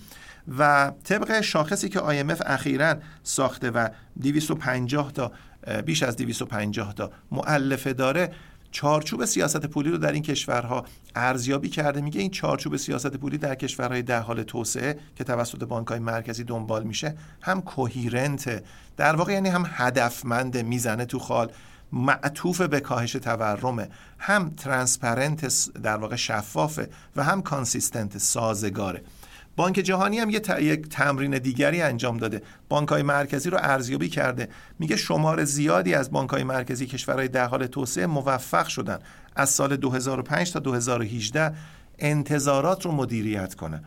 و 0.58 0.92
طبق 1.04 1.40
شاخصی 1.40 1.88
که 1.88 1.98
IMF 1.98 2.42
اخیرا 2.46 2.94
ساخته 3.22 3.70
و 3.70 3.88
250 4.22 5.12
تا 5.12 5.32
بیش 5.86 6.02
از 6.02 6.16
250 6.16 6.94
تا 6.94 7.10
معلفه 7.30 7.92
داره 7.92 8.32
چارچوب 8.72 9.24
سیاست 9.24 9.66
پولی 9.66 9.90
رو 9.90 9.98
در 9.98 10.12
این 10.12 10.22
کشورها 10.22 10.84
ارزیابی 11.14 11.68
کرده. 11.68 12.00
میگه 12.00 12.20
این 12.20 12.30
چارچوب 12.30 12.76
سیاست 12.76 13.16
پولی 13.16 13.38
در 13.38 13.54
کشورهای 13.54 14.02
در 14.02 14.20
حال 14.20 14.42
توسعه 14.42 14.98
که 15.16 15.24
توسط 15.24 15.64
بانکهای 15.64 16.00
مرکزی 16.00 16.44
دنبال 16.44 16.82
میشه 16.82 17.14
هم 17.42 17.62
coherent 17.62 18.64
در 18.96 19.16
واقع 19.16 19.32
یعنی 19.32 19.48
هم 19.48 19.66
هدفمند 19.68 20.56
می‌زنه 20.56 21.04
تو 21.04 21.18
خال 21.18 21.52
معطوف 21.92 22.60
به 22.60 22.80
کاهش 22.80 23.12
تورمه 23.12 23.88
هم 24.18 24.50
transparent 24.50 25.70
در 25.82 25.96
واقع 25.96 26.16
شفافه 26.16 26.88
و 27.16 27.24
هم 27.24 27.42
consistent 27.42 28.18
سازگاره. 28.18 29.02
بانک 29.56 29.74
جهانی 29.74 30.18
هم 30.18 30.30
یه 30.30 30.40
یک 30.60 30.88
تمرین 30.88 31.38
دیگری 31.38 31.82
انجام 31.82 32.16
داده. 32.16 32.42
بانک 32.68 32.88
های 32.88 33.02
مرکزی 33.02 33.50
رو 33.50 33.58
ارزیابی 33.60 34.08
کرده. 34.08 34.48
میگه 34.78 34.96
شمار 34.96 35.44
زیادی 35.44 35.94
از 35.94 36.10
بانک 36.10 36.30
های 36.30 36.44
مرکزی 36.44 36.86
کشورهای 36.86 37.28
در 37.28 37.46
حال 37.46 37.66
توسعه 37.66 38.06
موفق 38.06 38.66
شدن. 38.66 38.98
از 39.36 39.50
سال 39.50 39.76
2005 39.76 40.52
تا 40.52 40.58
2018 40.58 41.54
انتظارات 41.98 42.84
رو 42.84 42.92
مدیریت 42.92 43.54
کنه 43.54 43.82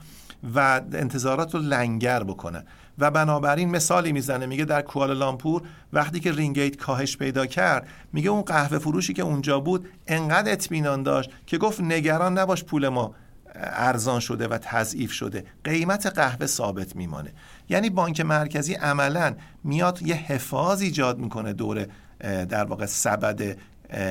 و 0.55 0.81
انتظارات 0.93 1.55
رو 1.55 1.61
لنگر 1.61 2.23
بکنه. 2.23 2.63
و 2.99 3.11
بنابراین 3.11 3.69
مثالی 3.69 4.11
می‌زنه. 4.11 4.45
میگه 4.45 4.65
در 4.65 4.81
کوالالامپور 4.81 5.61
وقتی 5.93 6.19
که 6.19 6.31
رینگیت 6.31 6.77
کاهش 6.77 7.17
پیدا 7.17 7.45
کرد 7.45 7.87
میگه 8.13 8.29
اون 8.29 8.41
قهوه 8.41 8.77
فروشی 8.77 9.13
که 9.13 9.21
اونجا 9.21 9.59
بود 9.59 9.87
انقدر 10.07 10.51
اطمینان 10.51 11.03
داشت 11.03 11.29
که 11.45 11.57
گفت 11.57 11.81
نگران 11.81 12.37
نباش 12.37 12.63
پول 12.63 12.87
ما. 12.87 13.15
ارزان 13.57 14.19
شده 14.19 14.47
و 14.47 14.57
تضعیف 14.57 15.11
شده. 15.11 15.43
قیمت 15.63 16.05
قهوه 16.05 16.45
ثابت 16.45 16.95
میمانه. 16.95 17.33
یعنی 17.69 17.89
بانک 17.89 18.21
مرکزی 18.21 18.73
عملا 18.73 19.35
میاد 19.63 20.01
یه 20.01 20.15
حفاظ 20.15 20.81
ایجاد 20.81 21.19
می‌کنه 21.19 21.53
دور 21.53 21.87
در 22.19 22.63
واقع 22.63 22.85
سبد 22.85 23.57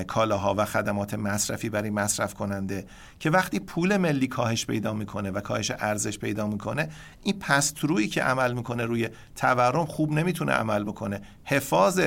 کالاها 0.06 0.54
و 0.58 0.64
خدمات 0.64 1.14
مصرفی 1.14 1.68
برای 1.68 1.90
مصرف 1.90 2.34
کننده 2.34 2.86
که 3.20 3.30
وقتی 3.30 3.60
پول 3.60 3.96
ملی 3.96 4.26
کاهش 4.26 4.66
پیدا 4.66 4.92
می‌کنه 4.92 5.30
و 5.30 5.40
کاهش 5.40 5.70
ارزش 5.70 6.18
پیدا 6.18 6.46
می‌کنه 6.46 6.88
این 7.22 7.38
پسترویی 7.38 8.08
که 8.08 8.22
عمل 8.22 8.52
می‌کنه 8.52 8.84
روی 8.84 9.08
تورم 9.36 9.86
خوب 9.86 10.12
نمی‌تونه 10.12 10.52
عمل 10.52 10.84
بکنه. 10.84 11.20
حفاظ 11.44 12.00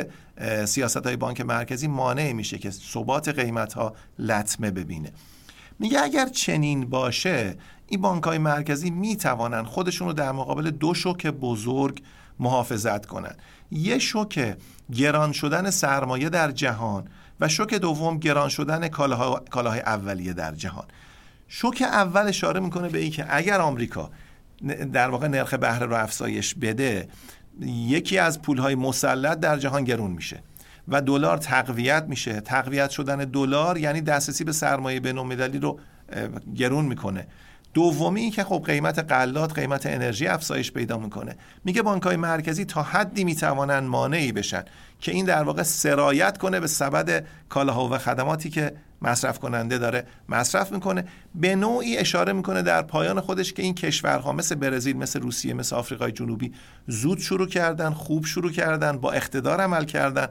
سیاست 0.65 1.05
های 1.05 1.15
بانک 1.15 1.41
مرکزی 1.41 1.87
مانع 1.87 2.31
میشه 2.31 2.57
که 2.57 2.71
ثبات 2.71 3.29
قیمت 3.29 3.73
ها 3.73 3.95
لطمه 4.19 4.71
ببینه. 4.71 5.11
میگه 5.79 6.01
اگر 6.03 6.25
چنین 6.25 6.89
باشه 6.89 7.55
این 7.87 8.01
بانک 8.01 8.23
های 8.23 8.37
مرکزی 8.37 8.89
می‌توانن 8.89 9.63
خودشون 9.63 10.07
رو 10.07 10.13
در 10.13 10.31
مقابل 10.31 10.71
دو 10.71 10.93
شوک 10.93 11.27
بزرگ 11.27 12.01
محافظت 12.39 13.05
کنن 13.05 13.35
یه 13.71 13.99
شوک 13.99 14.57
گران 14.93 15.31
شدن 15.31 15.69
سرمایه 15.69 16.29
در 16.29 16.51
جهان 16.51 17.07
و 17.39 17.47
شوک 17.47 17.73
دوم 17.73 18.17
گران 18.17 18.49
شدن 18.49 18.87
کالاهای 19.49 19.79
اولیه 19.79 20.33
در 20.33 20.55
جهان. 20.55 20.85
شوک 21.47 21.81
اول 21.81 22.27
اشاره 22.27 22.59
می‌کنه 22.59 22.89
به 22.89 22.99
اینکه 22.99 23.25
اگر 23.29 23.61
آمریکا 23.61 24.11
در 24.93 25.09
واقع 25.09 25.27
نرخ 25.27 25.53
بهره 25.53 25.85
رو 25.85 25.95
افزایش 25.95 26.55
بده 26.55 27.09
یکی 27.65 28.17
از 28.17 28.41
پولهای 28.41 28.75
مسلط 28.75 29.39
در 29.39 29.57
جهان 29.57 29.83
گرون 29.83 30.11
میشه. 30.11 30.43
و 30.87 31.01
دلار 31.01 31.37
تقویت 31.37 32.05
میشه. 32.07 32.41
تقویت 32.41 32.89
شدن 32.89 33.17
دلار 33.17 33.77
یعنی 33.77 34.01
دسترسی 34.01 34.43
به 34.43 34.51
سرمایه 34.51 34.99
بین‌المللی 34.99 35.59
رو 35.59 35.79
گرون 36.55 36.85
می‌کنه. 36.85 37.27
دومی 37.73 38.31
که 38.31 38.43
خب 38.43 38.63
قیمت 38.65 38.99
قلات 38.99 39.53
قیمت 39.53 39.85
انرژی 39.85 40.27
افزایش 40.27 40.71
پیدا 40.71 40.97
می‌کنه. 40.97 41.35
میگه 41.65 41.81
بانک 41.81 42.03
های 42.03 42.15
مرکزی 42.15 42.65
تا 42.65 42.83
حدی 42.83 43.23
می‌توانن 43.23 43.79
مانعی 43.79 44.31
بشن 44.31 44.63
که 44.99 45.11
این 45.11 45.25
در 45.25 45.43
واقع 45.43 45.63
سرایت 45.63 46.37
کنه 46.37 46.59
به 46.59 46.67
سبد 46.67 47.25
کالاها 47.49 47.89
و 47.89 47.97
خدماتی 47.97 48.49
که 48.49 48.73
مصرف 49.01 49.39
کننده 49.39 49.77
داره 49.77 50.03
مصرف 50.29 50.71
می‌کنه. 50.71 51.05
به 51.35 51.55
نوعی 51.55 51.97
اشاره 51.97 52.33
می‌کنه 52.33 52.61
در 52.61 52.81
پایان 52.81 53.21
خودش 53.21 53.53
که 53.53 53.63
این 53.63 53.73
کشورها 53.73 54.31
مثل 54.31 54.55
برزیل 54.55 54.97
مثل 54.97 55.21
روسیه 55.21 55.53
مثل 55.53 55.75
آفریقای 55.75 56.11
جنوبی 56.11 56.53
زود 56.87 57.19
شروع 57.19 57.47
کردن 57.47 57.89
خوب 57.89 58.25
شروع 58.25 58.51
کردن 58.51 58.97
با 58.97 59.11
اقتدار 59.11 59.61
عمل 59.61 59.85
کردن. 59.85 60.27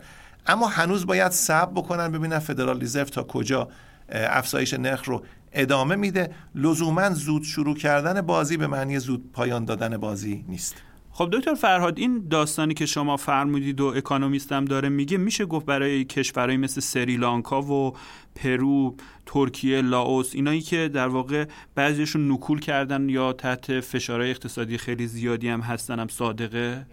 اما 0.49 0.69
هنوز 0.69 1.07
باید 1.07 1.33
صبر 1.33 1.73
بکنن 1.73 2.13
ببینن 2.13 2.39
فدرال 2.39 2.81
ریزرو 2.81 3.05
تا 3.05 3.23
کجا 3.23 3.69
افزایش 4.09 4.75
نرخ 4.75 5.05
رو 5.05 5.23
ادامه 5.53 5.97
میده. 5.97 6.31
لزوما 6.55 7.11
زود 7.11 7.43
شروع 7.43 7.77
کردن 7.77 8.21
بازی 8.21 8.57
به 8.57 8.67
معنی 8.67 8.99
زود 8.99 9.33
پایان 9.33 9.65
دادن 9.65 9.97
بازی 9.97 10.45
نیست. 10.49 10.75
خب 11.11 11.29
دکتر 11.33 11.55
فرهاد 11.55 11.99
این 11.99 12.29
داستانی 12.31 12.75
که 12.75 12.87
شما 12.87 13.17
فرمودید 13.17 13.81
و 13.81 13.87
اکانومیستم 13.87 14.65
داره 14.65 14.89
میگه 14.89 15.19
میشه 15.19 15.47
گفت 15.47 15.67
برای 15.67 16.05
کشورهایی 16.05 16.57
مثل 16.57 16.81
سریلانکا 16.81 17.63
و 17.63 17.97
پرو، 18.35 18.97
ترکیه، 19.27 19.81
لاوس 19.81 20.35
اینایی 20.35 20.61
که 20.61 20.91
در 20.95 21.09
واقع 21.09 21.45
بعضیشون 21.75 22.33
نکول 22.33 22.61
کردن 22.61 23.09
یا 23.09 23.33
تحت 23.33 23.81
فشارهای 23.81 24.31
اقتصادی 24.31 24.79
خیلی 24.79 25.07
زیادی 25.07 25.49
هم 25.49 25.61
هستن 25.61 25.99
هم 25.99 26.09
صادقه؟ 26.09 26.87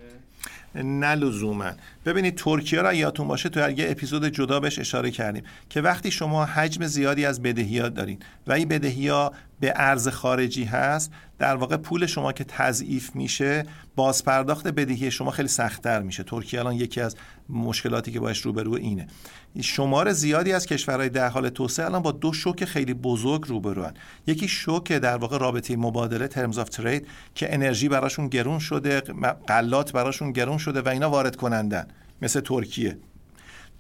نه 0.76 1.16
لزوما. 1.16 1.72
ببینید 2.06 2.36
ترکیه 2.36 2.82
را 2.82 2.94
یادتون 2.94 3.28
باشه 3.28 3.50
تو 3.50 3.70
یه 3.70 3.92
اپیزود 3.92 4.26
جدا 4.26 4.60
بهش 4.60 4.80
اشاره 4.80 5.12
کردیم 5.12 5.44
که 5.70 5.82
وقتی 5.82 6.12
شما 6.12 6.46
حجم 6.46 6.86
زیادی 6.86 7.26
از 7.26 7.42
بدهیات 7.42 7.94
دارین 7.94 8.20
و 8.48 8.52
این 8.52 8.68
بدهی 8.68 9.12
به 9.60 9.74
ارز 9.76 10.08
خارجی 10.08 10.64
هست 10.64 11.12
در 11.40 11.56
واقع 11.56 11.78
پول 11.78 12.06
شما 12.06 12.34
که 12.34 12.44
تضعیف 12.44 13.16
میشه 13.16 13.66
بازپرداخت 13.96 14.68
بدهی 14.68 15.12
شما 15.12 15.32
خیلی 15.32 15.48
سختتر 15.48 16.02
میشه. 16.02 16.24
ترکیه 16.24 16.60
الان 16.60 16.76
یکی 16.76 17.02
از 17.02 17.16
مشکلاتی 17.50 18.12
که 18.12 18.20
باش 18.20 18.42
روبرو 18.42 18.74
اینه. 18.74 19.08
شمار 19.62 20.12
زیادی 20.12 20.54
از 20.54 20.66
کشورهای 20.66 21.10
در 21.10 21.30
حال 21.30 21.50
توسعه 21.50 21.86
الان 21.86 22.02
با 22.02 22.12
دو 22.12 22.34
شوک 22.34 22.66
خیلی 22.66 22.94
بزرگ 22.94 23.46
روبرو 23.48 23.84
هن. 23.84 23.94
یکی 24.28 24.48
شوک 24.48 24.92
در 24.92 25.18
واقع 25.18 25.38
رابطه 25.38 25.76
مبادله 25.76 26.28
ترمز 26.28 26.58
آف 26.58 26.70
ترید 26.70 27.08
که 27.36 27.54
انرژی 27.54 27.90
براشون 27.90 28.28
گرون 28.28 28.60
شده 28.60 29.02
غلات 29.48 29.92
براشون 29.92 30.32
گرون 30.32 30.58
شده 30.58 30.82
و 30.82 30.90
اینا 30.90 31.10
وارد 31.10 31.36
کنندن 31.36 31.88
مثل 32.22 32.40
ترکیه. 32.40 32.98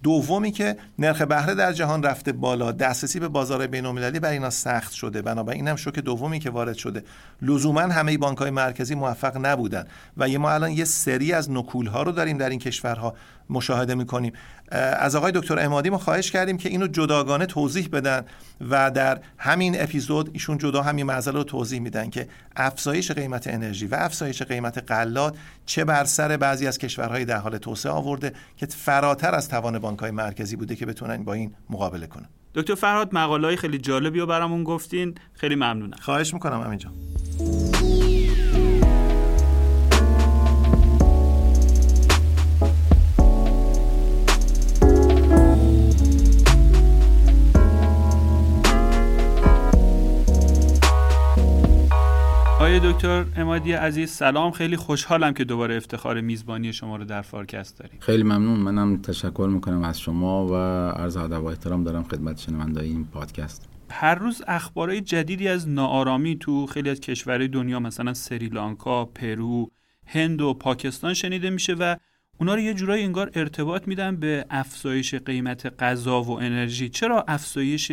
دومی 0.03 0.51
که 0.51 0.77
نرخ 0.99 1.21
بهره 1.21 1.55
در 1.55 1.73
جهان 1.73 2.03
رفته 2.03 2.31
بالا 2.31 2.71
دسترسی 2.71 3.19
به 3.19 3.27
بازار 3.27 3.67
بین‌المللی 3.67 4.19
برای 4.19 4.33
اینا 4.33 4.49
سخت 4.49 4.91
شده. 4.91 5.21
بنابراین 5.21 5.67
هم 5.67 5.75
شوک 5.75 5.99
دومی 5.99 6.39
که 6.39 6.49
وارد 6.49 6.75
شده. 6.75 7.03
لزوما 7.41 7.81
همه 7.81 8.17
بانک‌های 8.17 8.49
مرکزی 8.51 8.95
موفق 8.95 9.45
نبودن 9.45 9.87
و 10.17 10.29
یه 10.29 10.37
ما 10.37 10.51
الان 10.51 10.71
یه 10.71 10.85
سری 10.85 11.33
از 11.33 11.51
نکول‌ها 11.51 12.03
رو 12.03 12.11
داریم 12.11 12.37
در 12.37 12.49
این 12.49 12.59
کشورها 12.59 13.15
مشاهده 13.53 13.95
می‌کنیم. 13.95 14.33
از 14.71 15.15
آقای 15.15 15.31
دکتر 15.31 15.59
امادی 15.59 15.89
ما 15.89 15.97
خواهش 15.97 16.31
کردیم 16.31 16.57
که 16.57 16.69
اینو 16.69 16.87
جداگانه 16.87 17.45
توضیح 17.45 17.89
بدن 17.91 18.25
و 18.69 18.91
در 18.91 19.19
همین 19.37 19.81
اپیزود 19.81 20.29
ایشون 20.33 20.57
جدا 20.57 20.81
همین 20.81 21.05
مسئله 21.05 21.37
رو 21.37 21.43
توضیح 21.43 21.79
میدن 21.79 22.09
که 22.09 22.27
افزایش 22.55 23.11
قیمت 23.11 23.47
انرژی 23.47 23.87
و 23.87 23.95
افزایش 23.95 24.41
قیمت 24.41 24.91
غلات 24.91 25.35
چه 25.65 25.85
بر 25.85 26.03
سر 26.03 26.37
بعضی 26.37 26.67
از 26.67 26.77
کشورهای 26.77 27.25
در 27.25 27.37
حال 27.37 27.57
توسعه 27.57 27.91
آورده 27.91 28.33
که 28.57 28.65
فراتر 28.65 29.35
از 29.35 29.49
توان 29.49 29.79
بانکهای 29.79 30.11
مرکزی 30.11 30.55
بوده 30.55 30.75
که 30.75 30.85
بتونن 30.85 31.23
با 31.23 31.33
این 31.33 31.53
مقابله 31.69 32.07
کنن. 32.07 32.29
دکتر 32.55 32.75
فرهاد 32.75 33.09
مقاله 33.13 33.55
خیلی 33.55 33.77
جالبی 33.77 34.19
رو 34.19 34.25
برامون 34.25 34.63
گفتین. 34.63 35.15
خیلی 35.33 35.55
ممنونم. 35.55 35.97
خواهش 36.01 36.33
می‌کنم 36.33 36.61
همینجا 36.61 36.89
دکتر 52.79 53.25
امادی 53.37 53.71
عزیز 53.71 54.11
سلام. 54.11 54.51
خیلی 54.51 54.75
خوشحالم 54.75 55.33
که 55.33 55.43
دوباره 55.43 55.77
افتخار 55.77 56.21
میزبانی 56.21 56.73
شما 56.73 56.95
رو 56.95 57.05
در 57.05 57.21
فارکست 57.21 57.79
داریم. 57.79 57.99
خیلی 57.99 58.23
ممنون. 58.23 58.59
منم 58.59 59.01
تشکر 59.01 59.49
می‌کنم 59.53 59.83
از 59.83 59.99
شما 59.99 60.47
و 60.47 60.53
عرض 61.01 61.17
ادب 61.17 61.43
و 61.43 61.45
احترام 61.45 61.83
دارم 61.83 62.03
خدمت 62.03 62.39
شنوندای 62.39 62.87
این 62.87 63.05
پادکست. 63.05 63.69
هر 63.89 64.15
روز 64.15 64.41
اخبارهای 64.47 65.01
جدیدی 65.01 65.47
از 65.47 65.69
ناآرامی 65.69 66.37
تو 66.39 66.65
خیلی 66.65 66.89
از 66.89 66.99
کشورهای 66.99 67.47
دنیا 67.47 67.79
مثلا 67.79 68.13
سریلانکا، 68.13 69.05
پرو، 69.05 69.71
هند 70.05 70.41
و 70.41 70.53
پاکستان 70.53 71.13
شنیده 71.13 71.49
میشه 71.49 71.73
و 71.73 71.95
اونا 72.37 72.53
رو 72.55 72.59
یه 72.59 72.73
جورایی 72.73 73.03
انگار 73.03 73.31
ارتباط 73.35 73.87
میدن 73.87 74.15
به 74.15 74.45
افزایش 74.49 75.15
قیمت 75.15 75.83
غذا 75.83 76.21
و 76.21 76.31
انرژی. 76.31 76.89
چرا 76.89 77.25
افزایش 77.27 77.91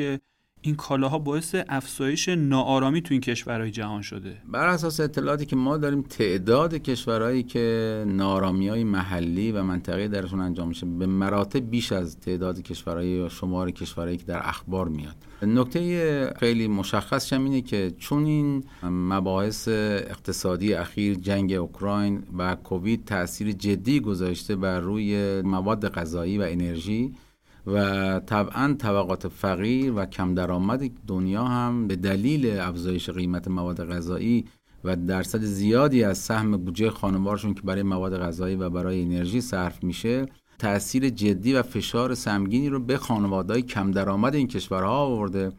این 0.62 0.75
کالاها 0.75 1.18
باعث 1.18 1.57
افزایش 1.68 2.29
ناآرامی 2.29 3.03
تو 3.03 3.14
این 3.14 3.20
کشورهای 3.20 3.70
جهان 3.70 4.03
شده. 4.03 4.37
بر 4.49 4.66
اساس 4.66 5.01
اطلاعاتی 5.01 5.46
که 5.46 5.57
ما 5.57 5.77
داریم 5.77 6.03
تعداد 6.03 6.75
کشورهایی 6.75 7.42
که 7.42 8.05
نارامی 8.07 8.68
های 8.68 8.85
محلی 8.85 9.53
و 9.53 9.62
منطقه 9.62 10.09
درشون 10.09 10.40
انجام 10.40 10.68
میشه 10.68 10.87
به 10.87 11.07
مراتب 11.07 11.70
بیش 11.70 11.92
از 11.92 12.20
تعداد 12.20 12.62
کشورهای 12.62 13.09
یا 13.09 13.29
شمار 13.29 13.70
کشورهایی 13.70 14.16
که 14.16 14.25
در 14.25 14.41
اخبار 14.49 14.89
میاد. 14.89 15.16
نکته 15.43 16.32
خیلی 16.39 16.68
مشخص 16.68 17.32
اینه 17.32 17.61
که 17.61 17.93
چون 17.99 18.24
این 18.24 18.64
مباحث 18.82 19.68
اقتصادی 19.68 20.74
اخیر 20.74 21.14
جنگ 21.14 21.53
اوکراین 21.53 22.22
و 22.39 22.55
کووید 22.55 23.05
تاثیر 23.05 23.53
جدی 23.53 24.01
گذاشته 24.01 24.57
بر 24.57 24.80
روی 24.80 25.43
مواد 25.43 25.89
غذایی 25.89 26.39
و 26.39 26.43
انرژی 26.49 27.14
و 27.66 28.20
طبعا 28.26 28.74
طبقات 28.78 29.28
فقیر 29.28 29.92
و 29.92 30.06
کم 30.06 30.34
درآمد 30.34 30.90
دنیا 31.06 31.44
هم 31.44 31.86
به 31.88 31.96
دلیل 31.96 32.61
افزایش 32.61 33.11
قیمت 33.11 33.48
مواد 33.48 33.84
غذایی 33.92 34.44
و 34.84 34.96
درصد 34.96 35.40
زیادی 35.40 36.04
از 36.04 36.18
سهم 36.18 36.56
بودجه 36.56 36.90
خانوارشون 36.90 37.54
که 37.54 37.62
برای 37.62 37.82
مواد 37.82 38.18
غذایی 38.18 38.56
و 38.56 38.70
برای 38.70 39.02
انرژی 39.02 39.40
صرف 39.40 39.84
میشه 39.84 40.26
تاثیر 40.58 41.08
جدی 41.08 41.52
و 41.52 41.62
فشار 41.62 42.14
سمگینی 42.14 42.68
رو 42.68 42.80
به 42.80 42.96
خانوادهای 42.96 43.62
کم 43.62 43.90
درآمد 43.90 44.34
این 44.34 44.48
کشورها 44.48 44.96
آورده. 44.96 45.52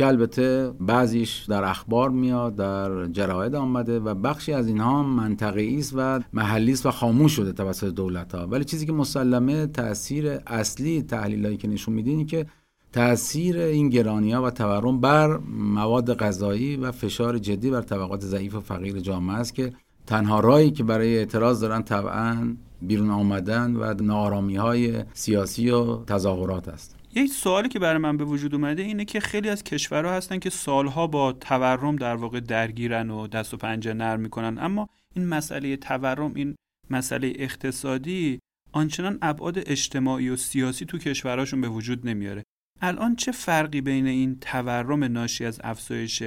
که 0.00 0.06
البته 0.06 0.72
بعضیش 0.80 1.44
در 1.48 1.64
اخبار 1.64 2.10
میاد 2.10 2.56
در 2.56 3.06
جراید 3.06 3.54
آمده 3.54 3.98
و 4.00 4.14
بخشی 4.14 4.52
از 4.52 4.68
اینها 4.68 5.02
منطقی 5.02 5.78
است 5.78 5.92
و 5.96 6.20
محلی 6.32 6.72
است 6.72 6.86
و 6.86 6.90
خاموش 6.90 7.32
شده 7.32 7.52
توسط 7.52 7.86
دولت 7.86 8.34
ها 8.34 8.46
ولی 8.46 8.64
چیزی 8.64 8.86
که 8.86 8.92
مسلمه 8.92 9.66
تاثیر 9.66 10.28
اصلی 10.46 11.02
تحلیلایی 11.02 11.56
که 11.56 11.68
نشون 11.68 11.94
میدین 11.94 12.26
که 12.26 12.46
تاثیر 12.92 13.58
این 13.58 13.88
گرانی 13.88 14.32
ها 14.32 14.42
و 14.42 14.50
تورم 14.50 15.00
بر 15.00 15.36
مواد 15.48 16.14
غذایی 16.14 16.76
و 16.76 16.92
فشار 16.92 17.38
جدی 17.38 17.70
بر 17.70 17.82
طبقات 17.82 18.20
ضعیف 18.20 18.54
و 18.54 18.60
فقیر 18.60 19.00
جامعه 19.00 19.36
است 19.36 19.54
که 19.54 19.72
تنها 20.06 20.40
رایی 20.40 20.70
که 20.70 20.84
برای 20.84 21.18
اعتراض 21.18 21.60
دارن 21.60 21.82
طبعا 21.82 22.56
بیرون 22.82 23.10
آمدن 23.10 23.76
و 23.76 23.94
نارامی 24.02 24.56
های 24.56 25.04
سیاسی 25.14 25.70
و 25.70 26.04
تظاهرات 26.04 26.68
است. 26.68 26.99
یک 27.14 27.32
سوالی 27.32 27.68
که 27.68 27.78
برای 27.78 27.98
من 27.98 28.16
به 28.16 28.24
وجود 28.24 28.54
اومده 28.54 28.82
اینه 28.82 29.04
که 29.04 29.20
خیلی 29.20 29.48
از 29.48 29.64
کشورها 29.64 30.12
هستن 30.12 30.38
که 30.38 30.50
سالها 30.50 31.06
با 31.06 31.32
تورم 31.32 31.96
در 31.96 32.14
واقع 32.14 32.40
درگیرن 32.40 33.10
و 33.10 33.26
دست 33.26 33.54
و 33.54 33.56
پنجه 33.56 33.94
نرم 33.94 34.20
می‌کنن. 34.20 34.58
اما 34.58 34.88
این 35.14 35.26
مسئله 35.26 35.76
تورم 35.76 36.32
این 36.34 36.54
مسئله 36.90 37.32
اقتصادی 37.36 38.38
آنچنان 38.72 39.18
ابعاد 39.22 39.58
اجتماعی 39.58 40.28
و 40.28 40.36
سیاسی 40.36 40.84
تو 40.84 40.98
کشورهاشون 40.98 41.60
به 41.60 41.68
وجود 41.68 42.08
نمیاره. 42.08 42.42
الان 42.82 43.16
چه 43.16 43.32
فرقی 43.32 43.80
بین 43.80 44.06
این 44.06 44.38
تورم 44.40 45.04
ناشی 45.04 45.44
از 45.44 45.60
افزایش 45.64 46.22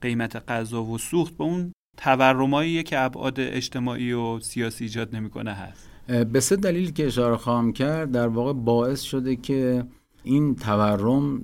قیمت 0.00 0.50
غذا 0.50 0.82
و 0.82 0.98
سوخت 0.98 1.36
با 1.36 1.44
اون 1.44 1.72
تورمایی 1.96 2.82
که 2.82 3.00
ابعاد 3.00 3.40
اجتماعی 3.40 4.12
و 4.12 4.40
سیاسی 4.40 4.84
ایجاد 4.84 5.16
نمی‌کنه 5.16 5.52
هست؟ 5.52 5.88
به 6.32 6.40
سه 6.40 6.56
دلیل 6.56 6.92
که 6.92 7.06
اشاره 7.06 7.36
خواهم 7.36 7.72
کرد 7.72 8.12
در 8.12 8.28
واقع 8.28 8.52
باعث 8.52 9.02
شده 9.02 9.36
که 9.36 9.84
این 10.22 10.54
تورم 10.54 11.40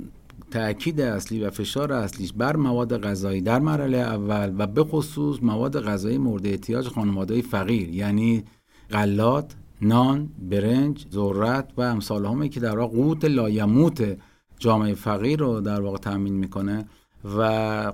تاکید 0.50 1.00
اصلی 1.00 1.40
و 1.40 1.50
فشار 1.50 1.92
اصلیش 1.92 2.32
بر 2.32 2.56
مواد 2.56 3.00
غذایی 3.00 3.40
در 3.40 3.58
مرحله 3.58 3.96
اول 3.96 4.54
و 4.58 4.66
به 4.66 4.84
خصوص 4.84 5.38
مواد 5.42 5.80
غذایی 5.80 6.18
مورد 6.18 6.46
احتیاج 6.46 6.88
خانواده 6.88 7.42
فقیر 7.42 7.88
یعنی 7.88 8.44
غلات 8.90 9.54
نان 9.82 10.28
برنج 10.50 11.06
ذرت 11.12 11.72
و 11.76 11.82
امثال 11.82 12.26
همه 12.26 12.48
که 12.48 12.60
در 12.60 12.78
واقع 12.78 12.96
قوت 12.96 13.24
لایموت 13.24 14.16
جامعه 14.58 14.94
فقیر 14.94 15.38
رو 15.40 15.60
در 15.60 15.80
واقع 15.80 15.98
تامین 15.98 16.34
می‌کنه 16.34 16.84
و 17.24 17.42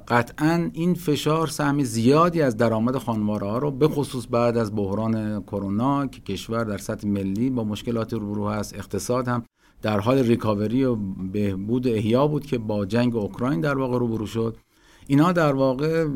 قطعا 0.08 0.70
این 0.72 0.94
فشار 0.94 1.46
سهم 1.46 1.82
زیادی 1.82 2.42
از 2.42 2.56
درآمد 2.56 2.96
خانواره 2.96 3.46
ها 3.46 3.58
رو 3.58 3.70
به 3.70 3.88
خصوص 3.88 4.26
بعد 4.30 4.56
از 4.56 4.76
بحران 4.76 5.42
کرونا 5.42 6.06
که 6.06 6.20
کشور 6.20 6.64
در 6.64 6.78
سطح 6.78 7.08
ملی 7.08 7.50
با 7.50 7.64
مشکلات 7.64 8.12
روبرو 8.12 8.48
هست 8.48 8.74
اقتصاد 8.74 9.28
هم 9.28 9.44
در 9.82 10.00
حال 10.00 10.18
ریکاوری 10.18 10.84
و 10.84 10.94
بهبود 11.32 11.88
احیا 11.88 12.26
بود 12.26 12.46
که 12.46 12.58
با 12.58 12.86
جنگ 12.86 13.16
اوکراین 13.16 13.60
در 13.60 13.78
واقع 13.78 13.98
روبرو 13.98 14.26
شد. 14.26 14.56
اینا 15.06 15.32
در 15.32 15.52
واقع 15.52 16.06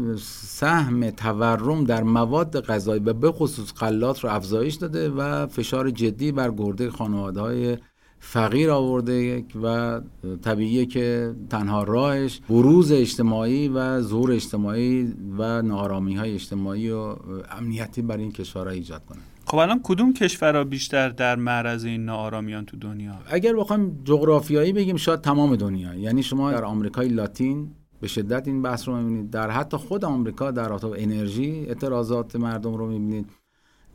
سهم 0.43 1.11
تورم 1.11 1.85
در 1.85 2.03
مواد 2.03 2.61
غذایی 2.61 3.03
و 3.05 3.13
به 3.13 3.33
خصوص 3.33 3.73
غلات 3.75 4.25
رو 4.25 4.31
افزایش 4.31 4.75
داده 4.75 5.11
و 5.11 5.47
فشار 5.47 5.91
جدی 5.91 6.33
بر 6.33 6.51
گرده 6.51 6.91
خانواده 6.91 7.41
های 7.41 7.77
فقیر 8.19 8.71
آورده 8.71 9.45
و 9.63 10.01
طبیعیه 10.43 10.87
که 10.87 11.35
تنها 11.51 11.83
راهش 11.83 12.41
بروز 12.49 12.93
اجتماعی 12.93 13.69
و 13.69 14.01
ظهور 14.01 14.33
اجتماعی 14.33 15.15
و 15.39 15.63
نارامی 15.63 16.15
های 16.15 16.35
اجتماعی 16.35 16.91
و 16.91 17.17
امنیتی 17.51 18.03
برای 18.03 18.23
این 18.23 18.33
کشورها 18.33 18.71
ایجاد 18.73 19.05
کنه. 19.07 19.21
خب 19.47 19.57
الان 19.57 19.81
کدوم 19.83 20.13
کشورها 20.13 20.65
بیشتر 20.65 21.09
در 21.09 21.37
معرض 21.37 21.85
این 21.85 22.05
ناآرامیان 22.05 22.65
تو 22.65 22.77
دنیا؟ 22.77 23.15
اگر 23.27 23.57
بخوایم 23.57 24.01
جغرافیایی 24.05 24.73
بگیم 24.73 24.97
شاید 24.97 25.21
تمام 25.21 25.57
دنیا. 25.57 25.95
یعنی 25.95 26.23
شما 26.23 26.53
در 26.53 26.65
آمریکای 26.65 27.09
لاتین 27.09 27.71
به 28.01 28.09
شدت 28.09 28.49
این 28.49 28.63
بحث 28.63 28.89
رو 28.89 28.97
می‌بینید. 28.97 29.31
در 29.31 29.51
حتی 29.51 29.77
خود 29.77 30.05
آمریکا 30.05 30.51
در 30.51 30.69
رابطه 30.69 30.89
انرژی 30.97 31.65
اعتراضات 31.69 32.37
مردم 32.37 32.75
رو 32.75 32.87
می‌بینید. 32.87 33.31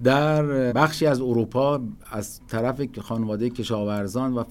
در 0.03 0.43
بخشی 0.71 1.05
از 1.05 1.21
اروپا 1.21 1.81
از 2.11 2.41
طرف 2.47 2.99
خانواده 2.99 3.49
کشاورزان 3.49 4.33
و 4.33 4.43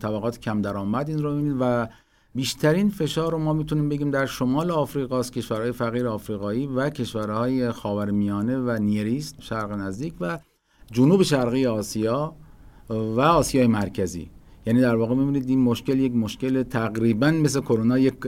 طبقات 0.00 0.40
کم 0.40 0.62
درآمد 0.62 1.08
این 1.08 1.22
رو 1.22 1.34
می‌بینید 1.34 1.56
و 1.60 1.88
بیشترین 2.34 2.90
فشار 2.90 3.32
رو 3.32 3.38
ما 3.38 3.52
می‌تونیم 3.52 3.88
بگیم 3.88 4.10
در 4.10 4.26
شمال 4.26 4.70
آفریقا 4.70 5.18
است 5.18 5.32
کشورهای 5.32 5.72
فقیر 5.72 6.06
آفریقایی 6.06 6.66
و 6.66 6.90
کشورهای 6.90 7.72
خاورمیانه 7.72 8.58
و 8.58 8.78
نیریست 8.80 9.36
شرق 9.40 9.72
نزدیک 9.72 10.14
و 10.20 10.38
جنوب 10.92 11.22
شرقی 11.22 11.66
آسیا 11.66 12.36
و 12.90 13.20
آسیای 13.20 13.66
مرکزی. 13.66 14.30
یعنی 14.66 14.80
در 14.80 14.96
واقع 14.96 15.14
می‌بینید 15.14 15.48
این 15.48 15.60
مشکل 15.62 15.98
یک 15.98 16.12
مشکل 16.14 16.62
تقریبا 16.62 17.30
مثل 17.30 17.60
کرونا 17.60 17.98
یک 17.98 18.20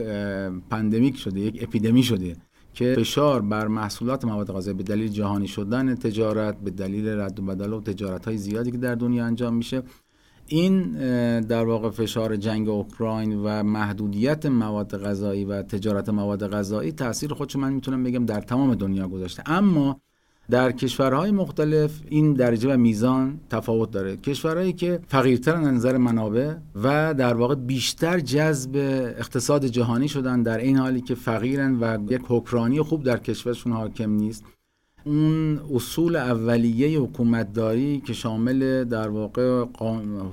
پندمیک 0.69 1.17
شده 1.17 1.39
یک 1.39 1.63
اپیدمی 1.63 2.03
شده 2.03 2.35
که 2.73 2.95
فشار 2.97 3.41
بر 3.41 3.67
محصولات 3.67 4.25
مواد 4.25 4.51
غذایی 4.51 4.77
به 4.77 4.83
دلیل 4.83 5.07
جهانی 5.07 5.47
شدن 5.47 5.95
تجارت 5.95 6.59
به 6.59 6.71
دلیل 6.71 7.07
رد 7.07 7.39
و 7.39 7.43
بدل 7.43 7.73
و 7.73 7.81
تجارت 7.81 8.25
های 8.25 8.37
زیادی 8.37 8.71
که 8.71 8.77
در 8.77 8.95
دنیا 8.95 9.25
انجام 9.25 9.55
میشه 9.55 9.83
این 10.47 10.91
در 11.39 11.65
واقع 11.65 11.89
فشار 11.89 12.35
جنگ 12.35 12.69
اوکراین 12.69 13.35
و 13.35 13.63
محدودیت 13.63 14.45
مواد 14.45 15.03
غذایی 15.03 15.45
و 15.45 15.61
تجارت 15.61 16.09
مواد 16.09 16.51
غذایی 16.51 16.91
تاثیر 16.91 17.33
خودش 17.33 17.55
من 17.55 17.73
می‌تونم 17.73 18.03
بگم 18.03 18.25
در 18.25 18.41
تمام 18.41 18.75
دنیا 18.75 19.07
گذاشته. 19.07 19.43
اما 19.45 20.01
در 20.49 20.71
کشورهای 20.71 21.31
مختلف 21.31 22.01
این 22.09 22.33
درجه 22.33 22.73
و 22.73 22.77
میزان 22.77 23.39
تفاوت 23.49 23.91
داره. 23.91 24.17
کشورهایی 24.17 24.73
که 24.73 24.99
فقیرترن 25.07 25.65
از 25.65 25.73
نظر 25.73 25.97
منابع 25.97 26.53
و 26.75 27.13
در 27.13 27.33
واقع 27.33 27.55
بیشتر 27.55 28.19
جذب 28.19 28.75
اقتصاد 29.17 29.65
جهانی 29.65 30.07
شدن 30.07 30.43
در 30.43 30.57
این 30.57 30.77
حالی 30.77 31.01
که 31.01 31.15
فقیرن 31.15 31.79
و 31.81 32.11
یک 32.11 32.21
حکرانی 32.27 32.81
خوب 32.81 33.03
در 33.03 33.17
کشورشون 33.17 33.73
حاکم 33.73 34.11
نیست. 34.11 34.43
اون 35.05 35.59
اصول 35.73 36.15
اولیه 36.15 36.99
حکومتداری 36.99 38.01
که 38.05 38.13
شامل 38.13 38.83
در 38.83 39.09
واقع 39.09 39.61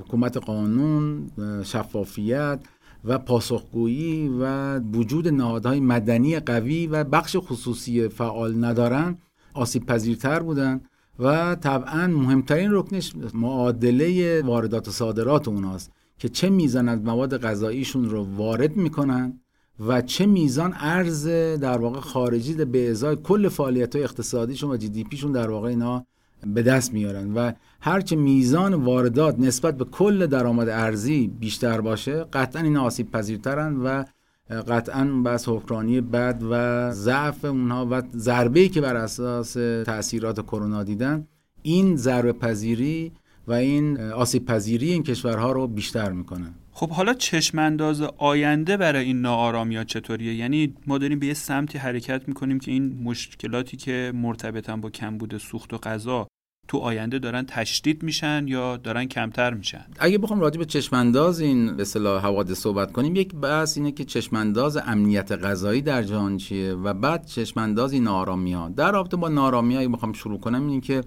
حکومت 0.01 0.37
قانون 0.37 1.31
شفافیت 1.65 2.61
و 3.05 3.19
پاسخگویی 3.19 4.29
و 4.29 4.79
وجود 4.79 5.29
نهادهای 5.29 5.81
مدنی 5.81 6.41
قوی 6.41 6.87
و 6.87 7.05
بخش 7.05 7.37
خصوصی 7.37 8.09
فعال 8.09 8.65
ندارن 8.65 9.19
آسیب 9.55 9.87
پذیرتر 9.87 10.41
بودن 10.41 10.81
و 11.19 11.55
طبعا 11.55 12.07
مهمترین 12.07 12.73
رکنش 12.73 13.12
معادله 13.35 14.43
واردات 14.43 14.89
و 14.89 14.91
صادرات 14.91 15.49
اوناست 15.49 15.93
که 16.19 16.29
چه 16.29 16.51
میزان 16.51 16.89
از 16.89 17.01
مواد 17.03 17.39
غذاییشون 17.43 18.11
رو 18.11 18.25
وارد 18.37 18.77
می‌کنن 18.77 19.41
و 19.81 20.03
چه 20.03 20.27
میزان 20.27 20.75
ارز 20.77 21.27
در 21.61 21.79
واقع 21.79 22.01
خارجی 22.01 22.55
به 22.55 22.91
ازای 22.91 23.16
کل 23.16 23.49
فعالیت 23.49 23.97
های 23.97 24.05
اقتصادیشون 24.05 24.70
و 24.70 24.77
جی 24.77 24.89
دی 24.89 25.05
پیشون 25.05 25.33
در 25.33 25.51
واقع 25.51 25.68
اینا 25.68 26.07
به 26.47 26.62
دست 26.62 26.93
میارن 26.93 27.33
و 27.35 27.53
هرچه 27.81 28.16
میزان 28.16 28.75
واردات 28.75 29.39
نسبت 29.39 29.77
به 29.77 29.85
کل 29.85 30.27
درآمد 30.27 30.68
ارزی 30.68 31.29
بیشتر 31.29 31.81
باشه 31.81 32.25
قطعا 32.25 32.62
اینا 32.62 32.83
آسیب 32.83 33.11
پذیرترن 33.11 33.77
و 33.77 34.05
قطعا 34.51 35.05
بس 35.05 35.49
حکرانی 35.49 36.01
بد 36.01 36.43
و 36.51 36.91
ضعف 36.93 37.45
اونها 37.45 37.89
و 37.91 38.03
ضربه 38.16 38.68
که 38.68 38.81
بر 38.81 38.97
اساس 38.97 39.53
تاثیرات 39.87 40.41
کرونا 40.41 40.85
دیدن 40.85 41.27
این 41.62 41.97
ضربه 41.97 42.33
پذیری 42.33 43.12
و 43.49 43.53
این 43.53 44.01
آسیب 44.01 44.45
پذیری 44.45 44.91
این 44.91 45.03
کشورها 45.03 45.53
رو 45.53 45.66
بیشتر 45.66 46.12
می‌کنه 46.12 46.55
خب 46.77 46.91
حالا 46.91 47.14
چشمانداز 47.14 48.03
آینده 48.03 48.77
برای 48.77 49.05
این 49.05 49.20
ناآرامی 49.20 49.85
چطوریه؟ 49.85 50.35
یعنی 50.35 50.75
ما 50.87 50.99
داریم 50.99 51.18
به 51.18 51.27
یه 51.27 51.35
سمتی 51.35 51.79
حرکت 51.79 52.29
می‌کنیم 52.29 52.61
که 52.61 52.70
این 52.70 53.03
مشکلاتی 53.03 53.77
که 53.77 54.12
مرتبطن 54.14 54.81
با 54.81 54.91
کمبود 54.91 55.39
سوخت 55.39 55.75
و 55.75 55.79
غذا 55.79 56.27
تو 56.68 56.79
آینده 56.79 57.18
دارن 57.18 57.45
تشدید 57.47 58.03
میشن 58.03 58.45
یا 58.49 58.77
دارن 58.77 59.05
کمتر 59.05 59.55
میشن؟ 59.55 59.85
اگه 59.99 60.18
بخوام 60.18 60.41
راجع 60.41 60.59
به 60.59 60.64
چشمانداز 60.64 61.41
این 61.41 61.77
به 61.77 61.83
اصطلاح 61.83 62.22
حوادث 62.22 62.59
صحبت 62.59 62.93
کنیم 62.93 63.16
یک 63.16 63.35
بحث 63.35 63.77
اینه 63.77 63.93
که 63.93 64.05
چشمانداز 64.05 64.77
امنیت 64.77 65.33
غذایی 65.33 65.83
در 65.83 66.03
جهان 66.03 66.37
چیه 66.37 66.72
و 66.75 66.95
بعد 66.95 67.27
چشمانداز 67.27 67.93
این 67.93 68.05
نارامی 68.05 68.53
ها. 68.53 68.68
در 68.68 68.93
رابطه 68.93 69.16
با 69.16 69.29
نارامی 69.29 69.77
ها 69.77 69.89
بخوام 69.89 70.12
شروع 70.12 70.41
کنم 70.41 70.68
این 70.68 70.81
که 70.81 71.05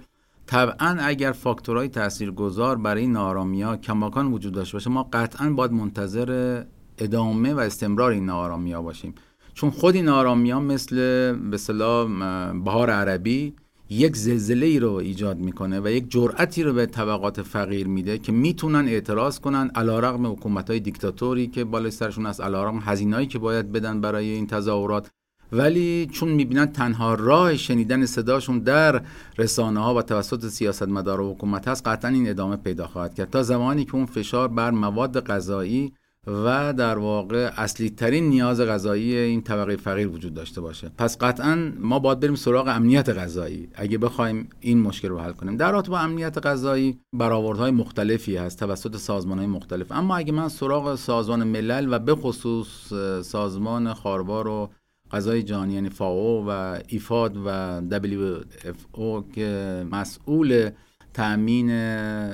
طبعا 0.48 0.98
اگر 1.02 1.32
فاکتورهای 1.32 1.88
تاثیرگذار 1.88 2.78
برای 2.78 3.02
این 3.02 3.12
نارامی 3.12 3.62
ها 3.62 3.78
کماکان 3.78 4.32
وجود 4.32 4.54
داشته 4.54 4.76
باشه 4.76 4.89
ما 4.89 5.04
قطعا 5.14 5.50
باید 5.50 5.72
منتظر 5.72 6.64
ادامه 6.98 7.54
و 7.54 7.60
استمرار 7.60 8.12
این 8.12 8.26
نارامی 8.26 8.74
ها 8.74 8.82
باشیم. 8.82 9.16
چون 9.54 9.70
خود 9.70 9.95
این 9.95 10.06
نارامی 10.06 10.52
ها 10.52 10.60
مثل 10.60 10.95
به 11.34 11.58
بهار 12.64 12.89
عربی 12.89 13.54
یک 13.89 14.16
زلزله 14.16 14.66
ای 14.66 14.80
رو 14.80 14.91
ایجاد 14.93 15.38
می‌کنه 15.38 15.80
و 15.80 15.88
یک 15.88 16.12
جرأتی 16.12 16.64
رو 16.64 16.74
به 16.74 16.86
طبقات 16.86 17.41
فقیر 17.41 17.88
میده 17.88 18.18
که 18.18 18.32
می‌تونن 18.32 18.88
اعتراض 18.88 19.39
کنن 19.39 19.72
علیرغم 19.76 20.32
حکومت 20.32 20.70
های 20.70 20.80
دیکتاتوری 20.80 21.48
که 21.48 21.64
بالای 21.64 21.91
سرشون 21.91 22.26
است 22.26 22.41
علیرغم 22.41 22.80
هزینه‌ای 22.80 23.28
که 23.28 23.39
باید 23.39 23.72
بدن 23.72 24.02
برای 24.02 24.30
این 24.30 24.48
تظاهرات. 24.48 25.10
ولی 25.52 26.10
چون 26.12 26.30
می‌بینن 26.30 26.66
تنها 26.66 27.14
راه 27.14 27.58
شنیدن 27.58 28.06
صداشون 28.06 28.60
در 28.60 29.02
رسانه 29.38 29.80
ها 29.80 29.95
و 29.95 30.02
توسط 30.02 30.45
سیاستمدار 30.45 31.22
و 31.22 31.34
حکومت 31.34 31.68
هست 31.68 31.88
قطعا 31.88 32.12
این 32.12 32.30
ادامه 32.30 32.56
پیدا 32.56 32.88
خواهد 32.88 33.14
کرد. 33.14 33.30
تا 33.30 33.43
زمانی 33.43 33.86
که 33.86 33.95
اون 33.95 34.06
فشار 34.06 34.48
بر 34.48 34.72
مواد 34.72 35.26
غذایی 35.26 35.93
و 36.28 36.74
در 36.74 36.98
واقع 36.98 37.52
اصلی 37.58 37.89
ترین 37.89 38.30
نیاز 38.30 38.62
غذایی 38.62 39.16
این 39.16 39.41
طبقه 39.41 39.76
فقیر 39.76 40.08
وجود 40.08 40.34
داشته 40.34 40.62
باشه. 40.62 40.91
پس 40.98 41.18
قطعا 41.18 41.72
ما 41.80 42.00
باید 42.00 42.20
بریم 42.20 42.36
سراغ 42.36 42.68
امنیت 42.68 43.10
غذایی. 43.10 43.70
اگه 43.76 43.98
بخوایم 43.98 44.50
این 44.60 44.82
مشکل 44.82 45.08
رو 45.08 45.20
حل 45.20 45.32
کنیم. 45.32 45.58
در 45.58 45.72
رابطه 45.72 45.91
با 45.91 46.00
امنیت 46.00 46.45
غذایی 46.45 47.00
برآوردهای 47.14 47.72
مختلفی 47.72 48.38
هست 48.38 48.60
توسط 48.60 48.98
سازمان 48.98 49.38
های 49.38 49.48
مختلف. 49.48 49.91
اما 49.91 50.18
اگه 50.18 50.32
من 50.32 50.50
سراغ 50.50 50.95
سازمان 50.95 51.43
ملل 51.43 51.88
و 51.93 52.00
به 52.00 52.16
خصوص 52.16 52.93
سازمان 53.22 53.93
خاربار 53.93 54.48
و 54.48 54.70
غذای 55.12 55.43
جهانی 55.43 55.74
یعنی 55.74 55.89
فاو 55.89 56.45
و 56.49 56.80
ایفاد 56.88 57.38
و 57.45 57.82
WFO 57.89 59.36
که 59.36 59.86
مسئول 59.91 60.70
تأمین 61.14 61.72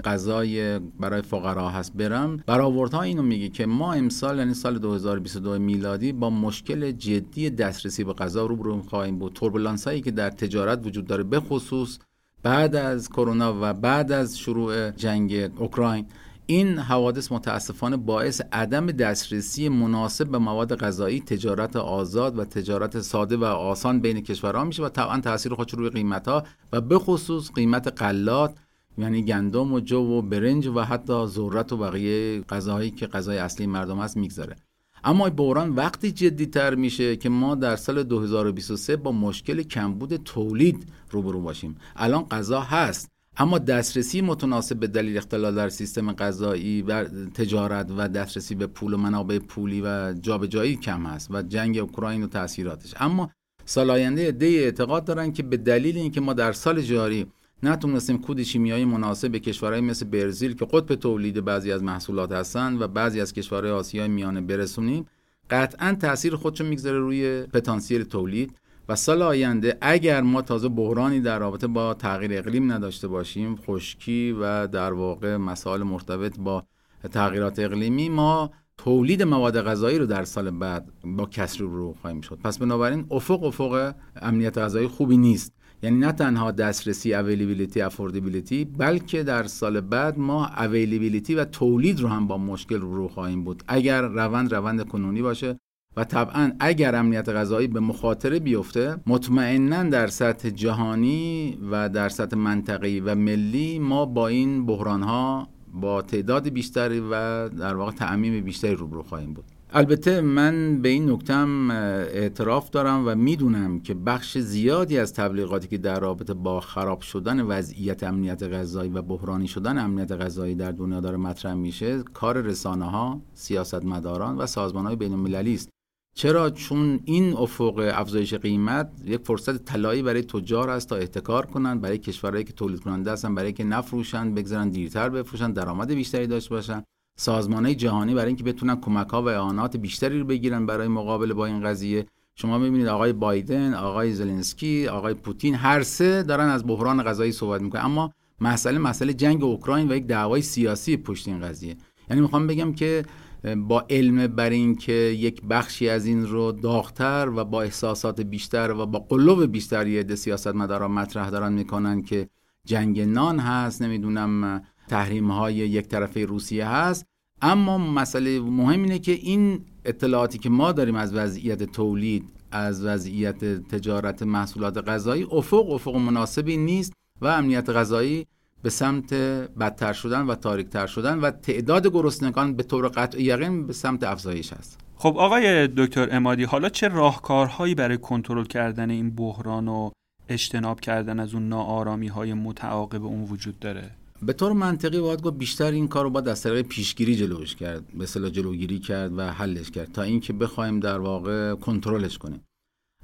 غذای 0.01 0.79
برای 0.79 1.21
فقرا 1.21 1.69
هست. 1.69 1.93
برم 1.93 2.37
برآوردها 2.45 3.01
اینو 3.01 3.21
میگه 3.21 3.49
که 3.49 3.65
ما 3.65 3.93
امسال 3.93 4.37
یعنی 4.37 4.53
سال 4.53 4.79
2022 4.79 5.59
میلادی 5.59 6.11
با 6.11 6.29
مشکل 6.29 6.91
جدی 6.91 7.49
دسترسی 7.49 8.03
به 8.03 8.13
غذا 8.13 8.45
روبرو 8.45 8.81
خواهیم 8.81 9.19
بود. 9.19 9.33
توربولانس 9.33 9.87
هایی 9.87 10.01
که 10.01 10.11
در 10.11 10.29
تجارت 10.29 10.85
وجود 10.85 11.07
داره 11.07 11.23
به 11.23 11.39
خصوص 11.39 11.99
بعد 12.43 12.75
از 12.75 13.09
کرونا 13.09 13.55
و 13.61 13.73
بعد 13.73 14.11
از 14.11 14.39
شروع 14.39 14.91
جنگ 14.91 15.51
اوکراین. 15.57 16.05
این 16.53 16.77
حوادث 16.79 17.31
متاسفانه 17.31 17.97
باعث 17.97 18.41
عدم 18.51 18.85
دسترسی 18.85 19.69
مناسب 19.69 20.27
به 20.27 20.37
مواد 20.37 20.75
غذایی 20.75 21.19
تجارت 21.19 21.75
آزاد 21.75 22.39
و 22.39 22.45
تجارت 22.45 23.01
ساده 23.01 23.37
و 23.37 23.43
آسان 23.43 23.99
بین 23.99 24.21
کشورها 24.21 24.63
میشه 24.63 24.83
و 24.83 24.89
طبعا 24.89 25.19
تاثیر 25.19 25.53
خودش 25.53 25.73
روی 25.73 25.89
قیمت 25.89 26.27
ها 26.27 26.43
و 26.73 26.81
به 26.81 26.99
خصوص 26.99 27.51
قیمت 27.51 27.87
قلات 28.01 28.55
یعنی 28.97 29.23
گندم 29.23 29.73
و 29.73 29.79
جو 29.79 29.97
و 29.97 30.21
برنج 30.21 30.67
و 30.67 30.79
حتی 30.81 31.25
ذرت 31.25 31.73
و 31.73 31.77
بقیه 31.77 32.41
غذاهایی 32.41 32.91
که 32.91 33.07
غذای 33.07 33.37
اصلی 33.37 33.67
مردم 33.67 33.99
هست 33.99 34.17
می‌گذاره. 34.17 34.55
اما 35.03 35.29
بحران 35.29 35.69
وقتی 35.69 36.11
جدی 36.11 36.45
تر 36.45 36.75
میشه 36.75 37.15
که 37.15 37.29
ما 37.29 37.55
در 37.55 37.75
سال 37.75 38.03
2023 38.03 38.95
با 38.95 39.11
مشکل 39.11 39.63
کمبود 39.63 40.15
تولید 40.15 40.87
روبرو 41.11 41.41
باشیم. 41.41 41.77
الان 41.95 42.23
غذا 42.23 42.61
هست. 42.61 43.12
اما 43.37 43.59
دسترسی 43.59 44.21
متناسب 44.21 44.77
به 44.77 44.87
دلیل 44.87 45.17
اختلال 45.17 45.55
در 45.55 45.69
سیستم 45.69 46.13
غذایی 46.13 46.81
و 46.81 47.03
تجارت 47.29 47.91
و 47.97 48.07
دسترسی 48.07 48.55
به 48.55 48.67
پول 48.67 48.93
و 48.93 48.97
منابع 48.97 49.39
پولی 49.39 49.81
و 49.81 50.13
جابجایی 50.13 50.75
کم 50.75 51.05
هست 51.05 51.31
و 51.31 51.41
جنگ 51.41 51.77
اوکراین 51.77 52.23
و 52.23 52.27
تاثیراتش. 52.27 52.93
اما 52.99 53.31
سال 53.65 53.89
آینده 53.89 54.27
عده 54.27 54.45
اعتقاد 54.45 55.05
دارن 55.05 55.31
که 55.31 55.43
به 55.43 55.57
دلیل 55.57 55.97
اینکه 55.97 56.21
ما 56.21 56.33
در 56.33 56.51
سال 56.51 56.81
جاری 56.81 57.25
نتونستیم 57.63 58.17
کود 58.17 58.43
شیمیایی 58.43 58.85
مناسب 58.85 59.31
به 59.31 59.39
کشورهای 59.39 59.81
مثل 59.81 60.05
برزیل 60.05 60.53
که 60.53 60.65
قطب 60.65 60.95
تولید 60.95 61.45
بعضی 61.45 61.71
از 61.71 61.83
محصولات 61.83 62.31
هستن 62.31 62.77
و 62.77 62.87
بعضی 62.87 63.21
از 63.21 63.33
کشورهای 63.33 63.71
آسیای 63.71 64.07
میانه 64.07 64.41
برسونیم 64.41 65.05
قطعا 65.49 65.97
تاثیر 66.01 66.35
خودشو 66.35 66.63
می‌گذاره 66.63 66.99
روی 66.99 67.43
پتانسیل 67.43 68.03
تولید. 68.03 68.57
و 68.89 68.95
سال 68.95 69.21
آینده 69.21 69.77
اگر 69.81 70.21
ما 70.21 70.41
تازه 70.41 70.69
بحرانی 70.69 71.19
در 71.19 71.39
رابطه 71.39 71.67
با 71.67 71.93
تغییر 71.93 72.37
اقلیم 72.37 72.71
نداشته 72.71 73.07
باشیم 73.07 73.55
خشکی 73.55 74.31
و 74.31 74.67
در 74.67 74.93
واقع 74.93 75.37
مسائل 75.37 75.83
مرتبط 75.83 76.39
با 76.39 76.63
تغییرات 77.11 77.59
اقلیمی 77.59 78.09
ما 78.09 78.51
تولید 78.77 79.23
مواد 79.23 79.61
غذایی 79.61 79.97
رو 79.97 80.05
در 80.05 80.23
سال 80.23 80.51
بعد 80.51 80.91
با 81.03 81.25
کسری 81.25 81.67
رو 81.67 81.93
خواهیم 82.01 82.21
شد. 82.21 82.39
پس 82.43 82.57
بنابراین 82.57 83.05
افق 83.11 83.43
افق 83.43 83.93
امنیت 84.15 84.57
غذایی 84.57 84.87
خوبی 84.87 85.17
نیست. 85.17 85.53
یعنی 85.83 85.97
نه 85.97 86.11
تنها 86.11 86.51
دسترسی 86.51 87.13
اویلیبیلیتی 87.13 87.81
افوردیبیلیتی 87.81 88.65
بلکه 88.65 89.23
در 89.23 89.43
سال 89.43 89.81
بعد 89.81 90.19
ما 90.19 90.47
اویلیبیلیتی 90.47 91.35
و 91.35 91.45
تولید 91.45 91.99
رو 91.99 92.07
هم 92.07 92.27
با 92.27 92.37
مشکل 92.37 92.81
رو 92.81 93.07
خواهیم 93.07 93.43
بود. 93.43 93.63
اگر 93.67 94.01
روند 94.01 94.53
روند 94.53 94.87
کنونی 94.87 95.21
باشه 95.21 95.59
و 95.97 96.03
طبعا 96.03 96.51
اگر 96.59 96.95
امنیت 96.95 97.29
غذایی 97.29 97.67
به 97.67 97.79
مخاطره 97.79 98.39
بیفته 98.39 98.97
مطمئنا 99.07 99.83
در 99.83 100.07
سطح 100.07 100.49
جهانی 100.49 101.57
و 101.71 101.89
در 101.89 102.09
سطح 102.09 102.37
منطقه‌ای 102.37 102.99
و 102.99 103.15
ملی 103.15 103.79
ما 103.79 104.05
با 104.05 104.27
این 104.27 104.65
بحران 104.65 105.03
ها 105.03 105.47
با 105.73 106.01
تعداد 106.01 106.49
بیشتری 106.49 106.99
و 106.99 107.49
در 107.49 107.75
واقع 107.75 107.91
تعمیم 107.91 108.43
بیشتری 108.43 108.75
روبرو 108.75 109.03
خواهیم 109.03 109.33
بود. 109.33 109.45
البته 109.75 110.21
من 110.21 110.81
به 110.81 110.89
این 110.89 111.09
نکتم 111.09 111.71
اعتراف 111.71 112.69
دارم 112.69 113.03
و 113.07 113.15
می‌دونم 113.15 113.79
که 113.79 113.93
بخش 113.93 114.37
زیادی 114.37 114.97
از 114.97 115.13
تبلیغاتی 115.13 115.67
که 115.67 115.77
در 115.77 115.99
رابطه 115.99 116.33
با 116.33 116.59
خراب 116.59 117.01
شدن 117.01 117.41
وضعیت 117.41 118.03
امنیت 118.03 118.43
غذایی 118.43 118.91
و 118.91 119.01
بحرانی 119.01 119.47
شدن 119.47 119.77
امنیت 119.77 120.11
غذایی 120.11 120.55
در 120.55 120.71
دنیا 120.71 120.99
داره 120.99 121.17
مطرح 121.17 121.53
میشه 121.53 122.03
کار 122.13 122.41
رسانه 122.41 122.85
ها، 122.85 123.21
سیاستمداران 123.33 124.37
و 124.37 124.45
سازمان 124.45 124.85
های 124.85 124.95
بین 124.95 125.11
المللی 125.11 125.53
است. 125.53 125.69
چرا؟ 126.15 126.49
چون 126.49 126.99
این 127.05 127.33
افق 127.33 127.91
افزایش 127.93 128.33
قیمت 128.33 128.91
یک 129.05 129.21
فرصت 129.23 129.65
طلایی 129.65 130.01
برای 130.01 130.21
تجار 130.21 130.69
است 130.69 130.89
تا 130.89 130.95
احتکار 130.95 131.45
کنند 131.45 131.81
برای 131.81 131.97
کشورهایی 131.97 132.43
که 132.43 132.53
تولید 132.53 132.79
کننده 132.79 133.11
هستن 133.11 133.35
برای 133.35 133.53
که 133.53 133.63
نفروشند 133.63 134.35
بگذارن 134.35 134.69
دیرتر 134.69 135.09
بفروشن 135.09 135.51
درآمد 135.51 135.91
بیشتری 135.91 136.27
داشته 136.27 136.49
باشن 136.49 136.83
سازمان 137.15 137.77
جهانی 137.77 138.13
برای 138.13 138.27
اینکه 138.27 138.43
بتونن 138.43 138.75
کمک 138.75 139.07
ها 139.07 139.21
و 139.21 139.27
اعانات 139.27 139.77
بیشتری 139.77 140.19
رو 140.19 140.25
بگیرن 140.25 140.65
برای 140.65 140.87
مقابله 140.87 141.33
با 141.33 141.45
این 141.45 141.63
قضیه. 141.63 142.05
شما 142.35 142.57
می‌بینید 142.57 142.87
آقای 142.87 143.13
بایدن 143.13 143.73
آقای 143.73 144.13
زلنسکی 144.13 144.87
آقای 144.87 145.13
پوتین 145.13 145.55
هر 145.55 145.83
سه 145.83 146.23
دارن 146.23 146.49
از 146.49 146.67
بحران 146.67 147.03
غذایی 147.03 147.31
صحبت 147.31 147.61
می‌کنن. 147.61 147.81
اما 147.81 148.13
مسئله 148.41 148.77
مسئله 148.77 149.13
جنگ 149.13 149.43
اوکراین 149.43 149.91
و 149.91 149.95
یک 149.95 150.07
دعوای 150.07 150.41
سیاسی 150.41 150.97
پشت 150.97 151.27
این 151.27 151.41
قضیه. 151.41 151.77
یعنی 152.09 152.21
می‌خوام 152.21 152.47
بگم 152.47 152.73
که 152.73 153.05
با 153.43 153.85
علم 153.89 154.27
بر 154.27 154.49
این 154.49 154.75
که 154.75 154.93
یک 154.93 155.41
بخشی 155.41 155.89
از 155.89 156.05
این 156.05 156.27
رو 156.27 156.51
داغتر 156.51 157.29
و 157.35 157.45
با 157.45 157.61
احساسات 157.61 158.21
بیشتر 158.21 158.71
و 158.71 158.85
با 158.85 158.99
قلوب 158.99 159.51
بیشتر 159.51 159.87
یه 159.87 160.15
سیاست 160.15 160.47
مداران 160.47 160.91
مطرح 160.91 161.29
دارن 161.29 161.53
می‌کنن 161.53 162.01
که 162.01 162.29
جنگ 162.65 163.01
نان 163.01 163.39
هست 163.39 163.81
نمی‌دونم 163.81 164.61
تحریم 164.87 165.31
های 165.31 165.55
یک 165.55 165.87
طرفه 165.87 166.25
روسیه 166.25 166.67
هست. 166.67 167.05
اما 167.41 167.77
مسئله 167.77 168.39
مهم 168.39 168.83
اینه 168.83 168.99
که 168.99 169.11
این 169.11 169.65
اطلاعاتی 169.85 170.37
که 170.37 170.49
ما 170.49 170.71
داریم 170.71 170.95
از 170.95 171.15
وضعیت 171.15 171.63
تولید 171.63 172.23
از 172.51 172.85
وضعیت 172.85 173.45
تجارت 173.45 174.23
محصولات 174.23 174.77
غذایی 174.77 175.27
افق 175.31 175.69
افق 175.69 175.95
مناسبی 175.95 176.57
نیست 176.57 176.93
و 177.21 177.27
امنیت 177.27 177.69
غذایی 177.69 178.27
به 178.63 178.69
سمت 178.69 179.13
بدتر 179.59 179.93
شدن 179.93 180.21
و 180.21 180.35
تاریکتر 180.35 180.87
شدن 180.87 181.19
و 181.19 181.31
تعداد 181.31 181.87
گرسنگان 181.87 182.55
به 182.55 182.63
طور 182.63 182.87
قطع 182.87 183.21
یقین 183.21 183.67
به 183.67 183.73
سمت 183.73 184.03
افزایش 184.03 184.53
است. 184.53 184.79
خب 184.95 185.17
آقای 185.17 185.67
دکتر 185.67 186.07
امادی 186.11 186.43
حالا 186.43 186.69
چه 186.69 186.87
راهکارهایی 186.87 187.75
برای 187.75 187.97
کنترل 187.97 188.43
کردن 188.43 188.89
این 188.89 189.15
بحران 189.15 189.67
و 189.67 189.91
اجتناب 190.29 190.79
کردن 190.79 191.19
از 191.19 191.33
اون 191.33 191.49
ناآرامی 191.49 192.07
های 192.07 192.33
متعاقب 192.33 193.05
اون 193.05 193.23
وجود 193.23 193.59
داره؟ 193.59 193.89
به 194.21 194.33
طور 194.33 194.53
منطقی 194.53 194.99
باید 194.99 195.21
گفت 195.21 195.37
بیشتر 195.37 195.71
این 195.71 195.87
کار 195.87 196.03
رو 196.03 196.09
باید 196.09 196.27
از 196.27 196.43
طریق 196.43 196.67
پیشگیری 196.67 197.15
جلوش 197.15 197.55
کرد 197.55 197.83
به 197.93 198.03
اصطلاح 198.03 198.29
جلوگیری 198.29 198.79
کرد 198.79 199.17
و 199.17 199.21
حلش 199.21 199.71
کرد 199.71 199.91
تا 199.91 200.01
اینکه 200.01 200.33
بخوایم 200.33 200.79
در 200.79 200.99
واقع 200.99 201.55
کنترلش 201.55 202.17
کنیم. 202.17 202.41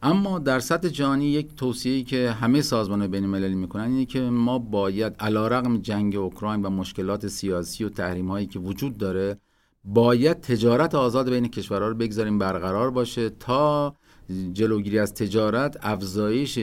اما 0.02 0.40
در 0.40 0.60
سطح 0.60 0.88
جهانی 0.88 1.26
یک 1.26 1.56
توصیه‌ای 1.56 2.04
که 2.04 2.32
همه 2.32 2.62
سازمان 2.62 3.08
بین 3.08 3.24
المللی 3.24 3.56
می‌کنن 3.56 3.84
اینه 3.84 4.06
که 4.06 4.20
ما 4.22 4.60
باید 4.60 5.16
علیرغم 5.20 5.78
جنگ 5.78 6.16
اوکراین 6.16 6.62
و 6.62 6.70
مشکلات 6.70 7.28
سیاسی 7.28 7.84
و 7.84 7.90
تحریم 7.90 8.28
هایی 8.28 8.48
که 8.48 8.60
وجود 8.60 8.98
داره 8.98 9.38
باید 9.84 10.42
تجارت 10.42 10.96
آزاد 10.96 11.30
بین 11.30 11.48
کشورها 11.48 11.88
رو 11.88 11.96
بگذاریم 11.96 12.40
برقرار 12.40 12.92
باشه 12.92 13.30
تا 13.30 13.96
جلوگیری 14.54 15.00
از 15.00 15.14
تجارت 15.14 15.78
افزایش 15.82 16.60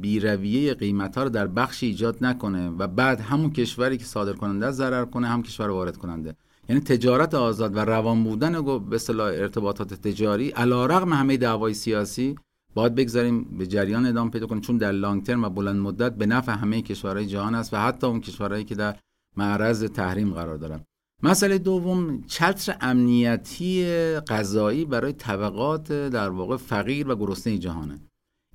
بیرویه 0.00 0.74
قیمت 0.74 1.16
ها 1.16 1.22
رو 1.22 1.28
در 1.28 1.46
بخش 1.46 1.82
ایجاد 1.82 2.24
نکنه 2.24 2.70
و 2.70 2.86
بعد 2.86 3.20
همون 3.20 3.50
کشوری 3.52 3.98
که 3.98 4.04
صادر 4.04 4.32
کننده 4.32 4.70
ضرر 4.70 5.04
کنه 5.04 5.26
هم 5.26 5.42
کشور 5.42 5.70
وارد 5.70 5.96
کننده 5.96 6.36
یعنی 6.68 6.80
تجارت 6.80 7.34
آزاد 7.34 7.76
و 7.76 7.78
روان 7.78 8.24
بودن 8.24 8.78
به 8.78 8.96
اصطلاح 8.96 9.26
ارتباطات 9.26 9.94
تجاری 9.94 10.50
علیرغم 10.50 11.12
همه 11.12 11.36
دعوای 11.36 11.74
سیاسی 11.74 12.36
باید 12.74 12.94
بگذاریم 12.94 13.44
به 13.58 13.66
جریان 13.66 14.06
ادامه 14.06 14.30
پیدا 14.30 14.46
کنیم. 14.46 14.60
چون 14.60 14.76
در 14.76 14.92
لانگ 14.92 15.22
ترم 15.22 15.44
و 15.44 15.48
بلند 15.48 15.80
مدت 15.80 16.14
به 16.14 16.26
نفع 16.26 16.52
همه 16.52 16.82
کشورهای 16.82 17.26
جهان 17.26 17.54
است 17.54 17.74
و 17.74 17.76
حتی 17.76 18.06
اون 18.06 18.20
کشورهایی 18.20 18.64
که 18.64 18.74
در 18.74 18.96
معرض 19.36 19.84
تحریم 19.84 20.34
قرار 20.34 20.56
دارن. 20.56 20.80
مسئله 21.22 21.58
دوم 21.58 22.22
چتر 22.26 22.76
امنیتی 22.80 23.84
غذایی 24.28 24.84
برای 24.84 25.12
طبقات 25.12 25.92
در 25.92 26.28
واقع 26.28 26.56
فقیر 26.56 27.08
و 27.08 27.16
گرسنه 27.16 27.58
جهانه 27.58 28.00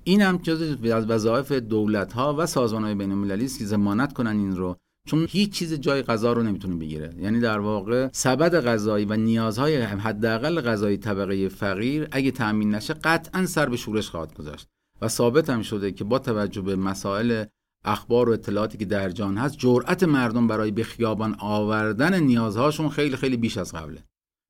این 0.04 0.22
هم 0.22 0.36
جز 0.36 0.76
وظایف 0.82 1.52
دولت 1.52 2.12
ها 2.12 2.34
و 2.38 2.46
سازمان 2.46 2.84
های 2.84 2.94
بین 2.94 3.10
المللی 3.10 3.44
است 3.44 3.58
که 3.58 3.64
ضمانت 3.64 4.12
کنن 4.12 4.30
این 4.30 4.56
رو 4.56 4.76
چون 5.10 5.26
هیچ 5.30 5.52
چیز 5.52 5.74
جای 5.74 6.02
غذا 6.02 6.32
رو 6.32 6.42
نمی‌تونه 6.42 6.76
بگیره. 6.76 7.14
یعنی 7.18 7.40
در 7.40 7.58
واقع 7.58 8.08
سبد 8.12 8.60
غذایی 8.60 9.04
و 9.04 9.16
نیازهای 9.16 9.76
حداقل 9.76 10.60
غذایی 10.60 10.96
طبقه 10.96 11.48
فقیر 11.48 12.08
اگه 12.12 12.30
تامین 12.30 12.74
نشه 12.74 12.94
قطعا 12.94 13.46
سر 13.46 13.68
به 13.68 13.76
شورش 13.76 14.10
خواهد 14.10 14.34
گذاشت. 14.34 14.66
و 15.02 15.08
ثابت 15.08 15.50
هم 15.50 15.62
شده 15.62 15.92
که 15.92 16.04
با 16.04 16.18
توجه 16.18 16.60
به 16.60 16.76
مسائل 16.76 17.44
اخبار 17.84 18.28
و 18.28 18.32
اطلاعاتی 18.32 18.78
که 18.78 18.84
در 18.84 19.10
جان 19.10 19.36
هست 19.36 19.58
جرأت 19.58 20.02
مردم 20.02 20.46
برای 20.46 20.70
به 20.70 20.84
خیابان 20.84 21.36
آوردن 21.38 22.20
نیازهاشون 22.20 22.88
خیلی 22.88 23.16
خیلی 23.16 23.36
بیش 23.36 23.58
از 23.58 23.72
قبله. 23.72 24.04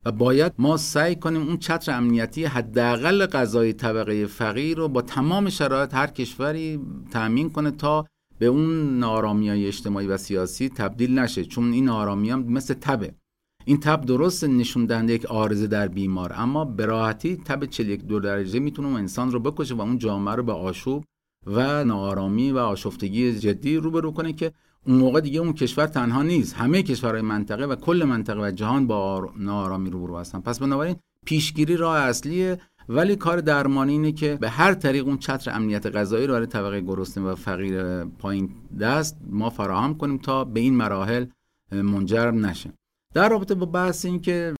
و 0.05 0.13
باید 0.13 0.53
ما 0.59 0.77
سعی 0.77 1.17
کنیم 1.17 1.43
اون 1.43 1.57
چتر 1.57 1.93
امنیتی 1.93 2.45
حداقل 2.45 3.27
غذای 3.27 3.73
طبقه 3.73 4.27
فقیر 4.27 4.79
رو 4.79 4.89
با 4.89 5.03
تمام 5.03 5.51
شرایط 5.51 5.95
هر 5.95 6.07
کشوری 6.07 6.81
تأمین 7.11 7.51
کنه 7.51 7.71
تا 7.71 8.07
به 8.41 8.47
اون 8.47 8.99
نارامی 8.99 9.49
های 9.49 9.67
اجتماعی 9.67 10.07
و 10.07 10.17
سیاسی 10.17 10.69
تبدیل 10.69 11.19
نشه 11.19 11.45
چون 11.45 11.73
این 11.73 11.85
نارامی 11.85 12.31
هم 12.31 12.43
مثل 12.43 12.75
تبه. 12.75 13.15
این 13.65 13.81
تب 13.81 14.01
درست 14.01 14.45
نشون 14.45 14.87
دهنده 14.87 15.13
یک 15.13 15.27
آرزه 15.27 15.67
در 15.67 15.89
بیمار 15.89 16.33
اما 16.37 16.65
به 16.65 16.87
راحتی 16.87 17.37
تب 17.37 17.65
41 17.65 18.05
دو 18.05 18.21
درجه 18.21 18.61
می‌تونه 18.61 18.89
انسان 18.89 19.31
رو 19.31 19.41
بکشه 19.41 19.75
و 19.75 19.81
اون 19.81 19.99
جامعه 19.99 20.35
رو 20.35 20.43
به 20.43 20.53
آشوب 20.53 21.05
و 21.47 21.85
نارامی 21.85 22.51
و 22.51 22.59
آشفتگی 22.59 23.33
جدی 23.33 23.77
روبرو 23.77 24.11
کنه 24.13 24.33
که 24.33 24.53
اون 24.87 24.97
موقع 24.97 25.21
دیگه 25.21 25.41
اون 25.41 25.53
کشور 25.53 25.87
تنها 25.87 26.23
نیست. 26.23 26.55
همه 26.55 26.83
کشورهای 26.83 27.23
منطقه 27.23 27.65
و 27.65 27.75
کل 27.75 28.05
منطقه 28.05 28.41
و 28.43 28.51
جهان 28.51 28.87
با 28.87 29.33
نارامی 29.37 29.91
روبرو 29.91 30.19
هستن. 30.19 30.41
پس 30.41 30.59
بنابراین 30.59 30.97
پیشگیری 31.27 31.77
راه 31.77 31.97
اصلیه 31.97 32.59
ولی 32.89 33.17
کار 33.17 33.41
درمانی 33.41 33.93
اینه 33.93 34.13
که 34.13 34.39
به 34.41 34.51
هر 34.51 34.75
طریق 34.75 35.07
اون 35.07 35.19
چتر 35.19 35.57
امنیت 35.57 35.87
غذایی 35.87 36.27
رو 36.27 36.33
برای 36.33 36.47
طبقه 36.47 36.81
گرسنه 36.81 37.25
و 37.25 37.35
فقیر 37.35 38.05
پایین 38.05 38.51
دست 38.81 39.17
ما 39.27 39.51
فراهم 39.51 39.95
کنیم 39.95 40.19
تا 40.19 40.45
به 40.45 40.61
این 40.61 40.75
مراحل 40.75 41.27
منجر 41.73 42.31
نشه 42.31 42.73
در 43.15 43.29
رابطه 43.29 43.55
با 43.55 43.67
بحث 43.67 44.05
این 44.05 44.21
که 44.21 44.55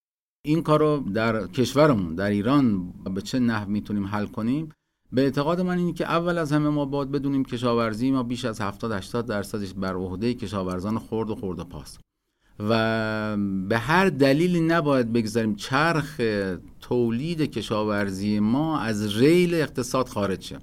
این 0.45 0.63
کار 0.63 0.79
رو 0.79 0.99
در 1.13 1.47
کشورمون 1.47 2.15
در 2.15 2.29
ایران 2.29 2.91
به 2.91 3.21
چه 3.21 3.39
نحو 3.39 3.69
می‌تونیم 3.69 4.05
حل 4.05 4.25
کنیم 4.25 4.69
به 5.11 5.21
اعتقاد 5.21 5.61
من 5.61 5.77
اینه 5.77 5.93
که 5.93 6.05
اول 6.05 6.37
از 6.37 6.51
همه 6.51 6.69
ما 6.69 6.85
باید 6.85 7.11
بدونیم 7.11 7.45
کشاورزی 7.45 8.11
ما 8.11 8.23
بیش 8.23 8.45
از 8.45 8.61
70 8.61 8.91
80 8.91 9.25
درصدش 9.25 9.73
بر 9.73 9.93
عهده 9.93 10.33
کشاورزان 10.33 10.99
خرد 10.99 11.29
و 11.29 11.35
خرد 11.35 11.59
و 11.59 11.63
پاس 11.63 11.97
و 12.69 13.37
به 13.69 13.77
هر 13.77 14.09
دلیلی 14.09 14.61
نباید 14.61 15.13
بگذاریم 15.13 15.55
چرخ 15.55 16.21
تولید 16.81 17.41
کشاورزی 17.41 18.39
ما 18.39 18.79
از 18.79 19.17
ریل 19.17 19.53
اقتصاد 19.53 20.07
خارج 20.07 20.41
شه. 20.41 20.59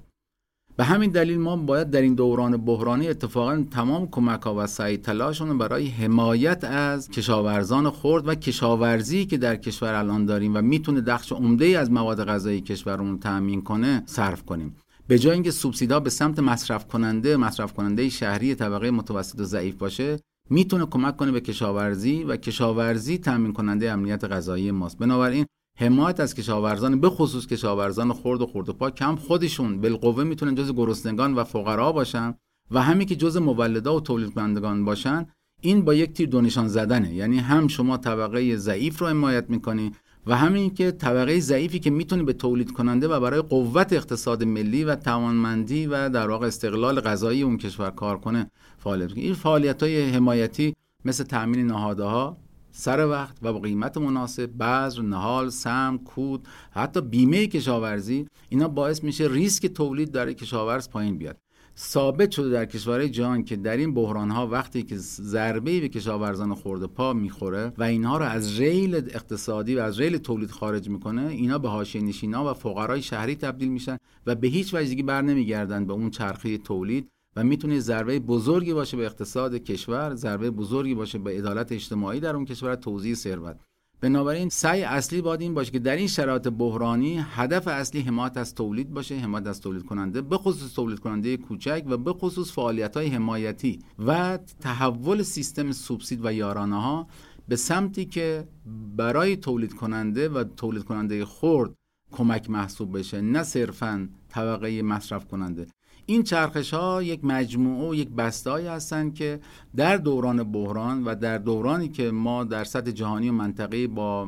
به 0.77 0.85
همین 0.85 1.09
دلیل 1.09 1.39
ما 1.39 1.55
باید 1.55 1.89
در 1.89 2.01
این 2.01 2.15
دوران 2.15 2.57
بحرانی 2.57 3.07
اتفاقا 3.07 3.65
تمام 3.71 4.07
کمک 4.11 4.41
ها 4.41 4.55
و 4.57 4.67
سعی 4.67 4.97
تلاشون 4.97 5.57
برای 5.57 5.87
حمایت 5.87 6.63
از 6.63 7.09
کشاورزان 7.09 7.89
خرد 7.89 8.27
و 8.27 8.35
کشاورزی 8.35 9.25
که 9.25 9.37
در 9.37 9.55
کشور 9.55 9.93
الان 9.93 10.25
داریم 10.25 10.55
و 10.55 10.61
می‌تونه 10.61 11.01
دخش 11.01 11.31
عمده 11.31 11.65
ای 11.65 11.75
از 11.75 11.91
مواد 11.91 12.25
غذایی 12.25 12.61
کشورمون 12.61 13.19
تأمین 13.19 13.61
کنه 13.61 14.03
صرف 14.05 14.43
کنیم. 14.43 14.75
به 15.07 15.19
جای 15.19 15.33
اینکه 15.33 15.51
سوبسیدا 15.51 15.99
به 15.99 16.09
سمت 16.09 16.39
مصرف 16.39 16.87
کننده 16.87 17.37
مصرف 17.37 17.73
کننده 17.73 18.09
شهری 18.09 18.55
طبقه 18.55 18.91
متوسط 18.91 19.39
و 19.39 19.43
ضعیف 19.43 19.75
باشه 19.75 20.19
می‌تونه 20.49 20.85
کمک 20.85 21.17
کنه 21.17 21.31
به 21.31 21.41
کشاورزی 21.41 22.23
و 22.23 22.35
کشاورزی 22.37 23.17
تامین 23.17 23.53
کننده 23.53 23.91
امنیت 23.91 24.23
غذایی 24.23 24.71
ماست. 24.71 24.97
بنابراین 24.97 25.45
حمایت 25.77 26.19
از 26.19 26.35
کشاورزان 26.35 27.01
به 27.01 27.09
خصوص 27.09 27.47
کشاورزان 27.47 28.13
خرد 28.13 28.41
و 28.41 28.45
خرد 28.45 28.69
و 28.69 28.73
پاک 28.73 28.95
کم 28.95 29.15
خودشون 29.15 29.81
بالقوه 29.81 30.23
می‌تونن 30.23 30.55
جز 30.55 30.73
گرسنگان 30.73 31.33
و 31.33 31.43
فقرا 31.43 31.91
باشن 31.91 32.35
و 32.71 32.81
همین 32.81 33.07
که 33.07 33.15
جز 33.15 33.37
مولدا 33.37 33.95
و 33.95 34.01
تولید 34.01 34.33
کنندگان 34.33 34.85
باشن 34.85 35.25
این 35.61 35.85
با 35.85 35.93
یک 35.93 36.13
تیر 36.13 36.29
دو 36.29 36.41
نشان 36.41 36.67
زدنه. 36.67 37.13
یعنی 37.13 37.37
هم 37.37 37.67
شما 37.67 37.97
طبقه 37.97 38.55
ضعیف 38.55 38.99
رو 38.99 39.07
حمایت 39.07 39.49
می‌کنی 39.49 39.91
و 40.27 40.37
همین 40.37 40.73
که 40.73 40.91
طبقه 40.91 41.39
ضعیفی 41.39 41.79
که 41.79 41.89
می‌تونه 41.89 42.23
به 42.23 42.33
تولید 42.33 42.71
کننده 42.71 43.07
و 43.07 43.19
برای 43.19 43.41
قوت 43.41 43.93
اقتصاد 43.93 44.43
ملی 44.43 44.83
و 44.83 44.95
توانمندی 44.95 45.85
و 45.85 46.09
در 46.09 46.29
واقع 46.29 46.47
استقلال 46.47 46.99
غذایی 46.99 47.41
اون 47.41 47.57
کشور 47.57 47.89
کار 47.89 48.17
کنه. 48.17 48.51
فعالیت 48.79 49.11
این 49.15 49.33
فعالیت 49.33 49.83
های 49.83 50.09
حمایتی 50.09 50.75
مثل 51.05 51.23
تامین 51.23 51.67
نهادها 51.67 52.37
سر 52.71 53.07
وقت 53.07 53.37
و 53.41 53.53
با 53.53 53.59
قیمت 53.59 53.97
مناسب 53.97 54.49
بذر 54.59 55.01
نهال 55.01 55.49
سم 55.49 55.99
کود 56.05 56.47
حتی 56.71 57.01
بیمه 57.01 57.47
کشاورزی 57.47 58.27
اینا 58.49 58.67
باعث 58.67 59.03
میشه 59.03 59.27
ریسک 59.27 59.65
تولید 59.65 60.11
در 60.11 60.33
کشاورز 60.33 60.89
پایین 60.89 61.17
بیاد. 61.17 61.37
ثابت 61.77 62.31
شده 62.31 62.49
در 62.49 62.65
کشورهای 62.65 63.09
جهان 63.09 63.43
که 63.43 63.55
در 63.55 63.77
این 63.77 63.93
بحران 63.93 64.31
ها 64.31 64.47
وقتی 64.47 64.83
که 64.83 64.97
ضربه 64.97 65.79
به 65.79 65.89
کشاورزان 65.89 66.55
خورده 66.55 66.87
پا 66.87 67.13
می‌خوره 67.13 67.73
و 67.77 67.83
اینها 67.83 68.17
رو 68.17 68.25
از 68.25 68.59
ریل 68.59 68.95
اقتصادی 68.95 69.75
و 69.75 69.79
از 69.79 69.99
ریل 69.99 70.17
تولید 70.17 70.51
خارج 70.51 70.89
می‌کنه 70.89 71.27
اینا 71.27 71.57
به 71.57 71.69
حاشیه 71.69 72.01
نشینا 72.01 72.51
و 72.51 72.53
فقرای 72.53 73.01
شهری 73.01 73.35
تبدیل 73.35 73.69
میشن 73.69 73.97
و 74.25 74.35
به 74.35 74.47
هیچ 74.47 74.73
وجه 74.73 74.89
دیگه 74.89 75.03
بر 75.03 75.21
نمیگردن 75.21 75.85
به 75.85 75.93
اون 75.93 76.09
چرخه 76.09 76.57
تولید. 76.57 77.09
و 77.35 77.43
می‌تونه 77.43 77.79
ضربه 77.79 78.19
بزرگی 78.19 78.73
باشه 78.73 78.97
به 78.97 79.05
اقتصاد 79.05 79.55
کشور 79.55 80.15
ضربه 80.15 80.51
بزرگی 80.51 80.95
باشه 80.95 81.17
به 81.17 81.37
عدالت 81.37 81.71
اجتماعی 81.71 82.19
در 82.19 82.35
اون 82.35 82.45
کشور 82.45 82.75
توزیع 82.75 83.15
ثروت. 83.15 83.59
بنابراین 84.01 84.49
سعی 84.49 84.83
اصلی 84.83 85.21
باید 85.21 85.41
این 85.41 85.53
باشه 85.53 85.71
که 85.71 85.79
در 85.79 85.95
این 85.95 86.07
شرایط 86.07 86.47
بحرانی 86.47 87.25
هدف 87.29 87.67
اصلی 87.67 88.01
حمایت 88.01 88.37
از 88.37 88.55
تولید 88.55 88.89
باشه 88.89 89.15
حمایت 89.15 89.47
از 89.47 89.61
تولید 89.61 89.85
کننده 89.85 90.21
به 90.21 90.37
خصوص 90.37 90.73
تولید 90.73 90.99
کننده 90.99 91.37
کوچک 91.37 91.83
و 91.87 91.97
به 91.97 92.13
خصوص 92.13 92.51
فعالیت 92.51 92.97
های 92.97 93.07
حمایتی 93.07 93.79
و 93.99 94.37
تحول 94.59 95.23
سیستم 95.23 95.71
سوبسید 95.71 96.25
و 96.25 96.33
یارانه 96.33 96.81
ها 96.81 97.07
به 97.47 97.55
سمتی 97.55 98.05
که 98.05 98.47
برای 98.95 99.35
تولید 99.37 99.73
کننده 99.73 100.29
و 100.29 100.43
تولید 100.43 100.83
کننده 100.83 101.25
خرد 101.25 101.73
کمک 102.11 102.49
محسوب 102.49 102.97
بشه 102.97 103.21
نه 103.21 103.43
صرفا 103.43 104.09
طبقه 104.29 104.81
مصرف 104.81 105.25
کننده 105.25 105.67
این 106.09 106.23
چرخش 106.23 106.73
ها 106.73 107.03
یک 107.03 107.25
مجموعه 107.25 107.89
و 107.89 107.95
یک 107.95 108.09
بستایی 108.09 108.67
هستند 108.67 109.15
که 109.15 109.39
در 109.75 109.97
دوران 109.97 110.43
بحران 110.43 111.03
و 111.03 111.15
در 111.15 111.37
دورانی 111.37 111.89
که 111.89 112.11
ما 112.11 112.43
در 112.43 112.63
سطح 112.63 112.91
جهانی 112.91 113.29
و 113.29 113.31
منطقه 113.31 113.87
با 113.87 114.25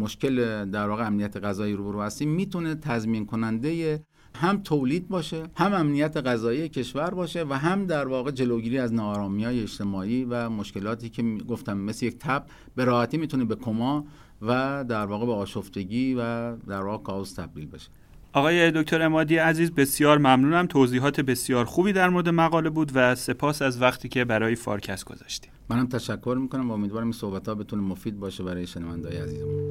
مشکل 0.00 0.64
در 0.64 0.88
واقع 0.88 1.06
امنیت 1.06 1.36
غذایی 1.36 1.74
روبرو 1.74 2.02
هستیم 2.02 2.28
می‌تونه 2.28 2.74
تضمین 2.74 3.26
کننده 3.26 4.02
هم 4.34 4.62
تولید 4.62 5.08
باشه 5.08 5.42
هم 5.56 5.74
امنیت 5.74 6.16
غذایی 6.16 6.68
کشور 6.68 7.10
باشه 7.10 7.44
و 7.44 7.52
هم 7.52 7.86
در 7.86 8.08
واقع 8.08 8.30
جلوگیری 8.30 8.78
از 8.78 8.92
نارامی 8.92 9.44
های 9.44 9.62
اجتماعی 9.62 10.24
و 10.24 10.50
مشکلاتی 10.50 11.08
که 11.08 11.22
گفتم 11.48 11.78
مثل 11.78 12.06
یک 12.06 12.18
تب 12.18 12.46
به 12.74 12.84
راحتی 12.84 13.16
می‌تونه 13.16 13.44
به 13.44 13.56
کما 13.56 14.06
و 14.42 14.84
در 14.88 15.06
واقع 15.06 15.26
به 15.26 15.32
آشفتگی 15.32 16.14
و 16.14 16.56
در 16.56 16.82
واقع 16.82 17.02
کاوس 17.02 17.32
تبدیل 17.32 17.66
بشه. 17.66 17.90
آقای 18.32 18.70
دکتر 18.70 19.02
امادی 19.02 19.36
عزیز 19.36 19.72
بسیار 19.72 20.18
ممنونم. 20.18 20.66
توضیحات 20.66 21.20
بسیار 21.20 21.64
خوبی 21.64 21.92
در 21.92 22.08
مورد 22.08 22.28
مقاله 22.28 22.70
بود 22.70 22.92
و 22.94 23.14
سپاس 23.14 23.62
از 23.62 23.82
وقتی 23.82 24.08
که 24.08 24.24
برای 24.24 24.54
فارکست 24.54 25.04
گذاشتیم. 25.04 25.52
منم 25.68 25.86
تشکر 25.86 26.38
می‌کنم 26.40 26.70
و 26.70 26.72
امیدوارم 26.72 27.06
این 27.06 27.12
صحبت 27.12 27.48
ها 27.48 27.54
بتونه 27.54 27.82
مفید 27.82 28.20
باشه 28.20 28.44
برای 28.44 28.66
شنوندای 28.66 29.16
عزیزمون. 29.16 29.70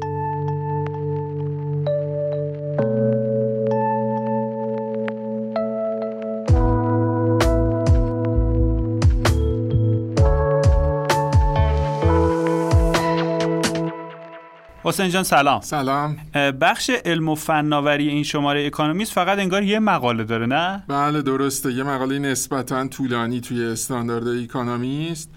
حسین 14.83 15.09
جان 15.09 15.23
سلام. 15.23 15.61
سلام. 15.61 16.17
بخش 16.61 16.89
علم 17.05 17.29
و 17.29 17.35
فناوری 17.35 18.07
این 18.07 18.23
شماره 18.23 18.65
اکانومیست 18.65 19.13
فقط 19.13 19.39
انگار 19.39 19.63
یه 19.63 19.79
مقاله 19.79 20.23
داره 20.23 20.45
نه؟ 20.45 20.83
بله 20.87 21.21
درسته. 21.21 21.73
یه 21.73 21.83
مقاله 21.83 22.19
نسبتا 22.19 22.87
طولانی 22.87 23.41
توی 23.41 23.65
استاندارد 23.65 24.27
اکانومیست 24.27 25.29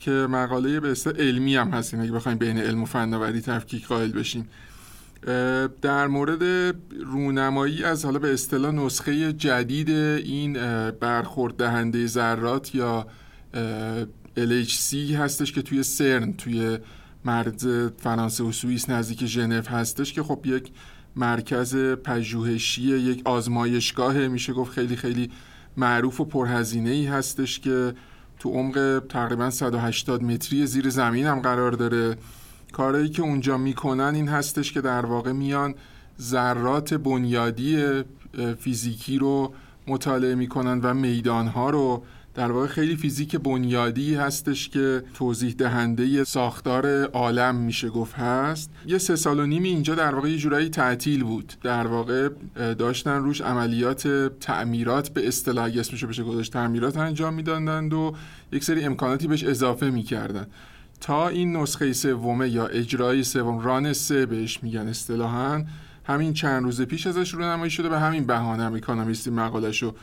که 0.00 0.10
مقاله 0.10 0.80
به 0.80 0.90
اصطلاح 0.90 1.16
علمی 1.16 1.56
هم 1.56 1.68
هستیم 1.68 2.00
اگه 2.00 2.12
بخوایم 2.12 2.38
بین 2.38 2.58
علم 2.58 2.82
و 2.82 2.86
فناوری 2.86 3.40
تفکیک 3.40 3.86
قائل 3.86 4.12
بشیم. 4.12 4.48
در 5.82 6.06
مورد 6.06 6.74
رونمایی 7.06 7.84
از 7.84 8.04
حالا 8.04 8.18
به 8.18 8.32
اصطلاح 8.32 8.72
نسخه 8.72 9.32
جدید 9.32 9.90
این 9.90 10.52
برخورد 10.90 11.56
دهنده 11.56 12.06
ذرات 12.06 12.74
یا 12.74 13.06
LHC 14.36 14.94
هستش 14.94 15.52
که 15.52 15.62
توی 15.62 15.82
سرن 15.82 16.32
توی 16.32 16.78
مرز 17.26 17.68
فرانسه 17.98 18.44
و 18.44 18.52
سوئیس 18.52 18.90
نزدیک 18.90 19.26
ژنو 19.26 19.62
هستش 19.62 20.12
که 20.12 20.22
خب 20.22 20.40
یک 20.44 20.70
مرکز 21.16 21.76
پژوهشی 21.76 22.82
یک 22.82 23.22
آزمایشگاه 23.24 24.28
میشه 24.28 24.52
گفت 24.52 24.72
خیلی 24.72 24.96
خیلی 24.96 25.30
معروف 25.76 26.20
و 26.20 26.24
پرهزینه 26.24 26.90
ای 26.90 27.06
هستش 27.06 27.60
که 27.60 27.94
تو 28.38 28.50
عمق 28.50 29.02
تقریبا 29.08 29.50
180 29.50 30.22
متری 30.22 30.66
زیر 30.66 30.88
زمین 30.88 31.26
هم 31.26 31.40
قرار 31.40 31.72
داره. 31.72 32.16
کارهایی 32.72 33.08
که 33.08 33.22
اونجا 33.22 33.58
می‌کنن 33.58 34.14
این 34.14 34.28
هستش 34.28 34.72
که 34.72 34.80
در 34.80 35.06
واقع 35.06 35.32
میان 35.32 35.74
ذرات 36.20 36.94
بنیادی 36.94 38.02
فیزیکی 38.58 39.18
رو 39.18 39.54
مطالعه 39.86 40.34
می‌کنن 40.34 40.80
و 40.80 40.94
میدانها 40.94 41.70
رو 41.70 42.02
در 42.36 42.52
واقع 42.52 42.66
خیلی 42.66 42.96
فیزیک 42.96 43.36
بنیادی 43.36 44.14
هستش 44.14 44.68
که 44.68 45.02
توضیح 45.14 45.54
دهنده 45.58 46.24
ساختار 46.24 47.04
عالم 47.04 47.54
میشه 47.54 47.88
گفت 47.88 48.14
هست. 48.14 48.70
یه 48.86 48.98
سه 48.98 49.16
سال 49.16 49.40
و 49.40 49.46
نیمی 49.46 49.68
اینجا 49.68 49.94
در 49.94 50.14
واقع 50.14 50.30
یه 50.30 50.38
جورایی 50.38 50.68
تعطیل 50.68 51.24
بود. 51.24 51.52
در 51.62 51.86
واقع 51.86 52.28
داشتن 52.78 53.16
روش 53.16 53.40
عملیات 53.40 54.08
تعمیرات 54.40 55.08
به 55.08 55.28
اصطلاح 55.28 55.70
اسمشو 55.76 56.06
بشه 56.06 56.22
گذاشت 56.22 56.52
تعمیرات 56.52 56.96
انجام 56.96 57.34
می‌دادند 57.34 57.92
و 57.92 58.14
یک 58.52 58.64
سری 58.64 58.84
امکاناتی 58.84 59.26
بهش 59.26 59.44
اضافه 59.44 59.90
می‌کردن 59.90 60.46
تا 61.00 61.28
این 61.28 61.56
نسخه 61.56 61.92
سومه 61.92 62.48
یا 62.48 62.66
اجرای 62.66 63.22
سوم 63.22 63.58
ران 63.58 63.92
سه 63.92 64.26
بهش 64.26 64.62
میگن 64.62 64.88
اصطلاحا. 64.88 65.64
همین 66.04 66.32
چند 66.32 66.62
روز 66.62 66.82
پیش 66.82 67.06
ازش 67.06 67.34
رو 67.34 67.42
نمایی 67.42 67.70
شده 67.70 67.88
به 67.88 68.00
همین 68.00 68.26
بهانه 68.26 68.62
هم 68.62 68.74
اکانومیستی 68.74 69.30
مقالش 69.30 69.82
رو 69.82 69.94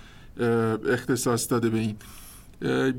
اختصاص 0.90 1.52
داده 1.52 1.70
به 1.70 1.80
این. 1.80 1.96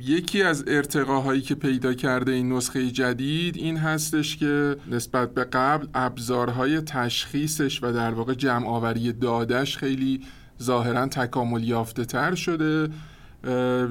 یکی 0.00 0.42
از 0.42 0.64
ارتقاهایی 0.66 1.40
که 1.40 1.54
پیدا 1.54 1.94
کرده 1.94 2.32
این 2.32 2.52
نسخه 2.52 2.90
جدید 2.90 3.56
این 3.56 3.76
هستش 3.76 4.36
که 4.36 4.76
نسبت 4.90 5.34
به 5.34 5.44
قبل 5.44 5.86
ابزارهای 5.94 6.80
تشخیصش 6.80 7.82
و 7.82 7.92
در 7.92 8.10
واقع 8.10 8.34
جمع 8.34 8.68
آوری 8.68 9.12
دادش 9.12 9.76
خیلی 9.76 10.20
ظاهرا 10.62 11.06
تکامل 11.06 11.64
یافته 11.64 12.04
تر 12.04 12.34
شده. 12.34 12.88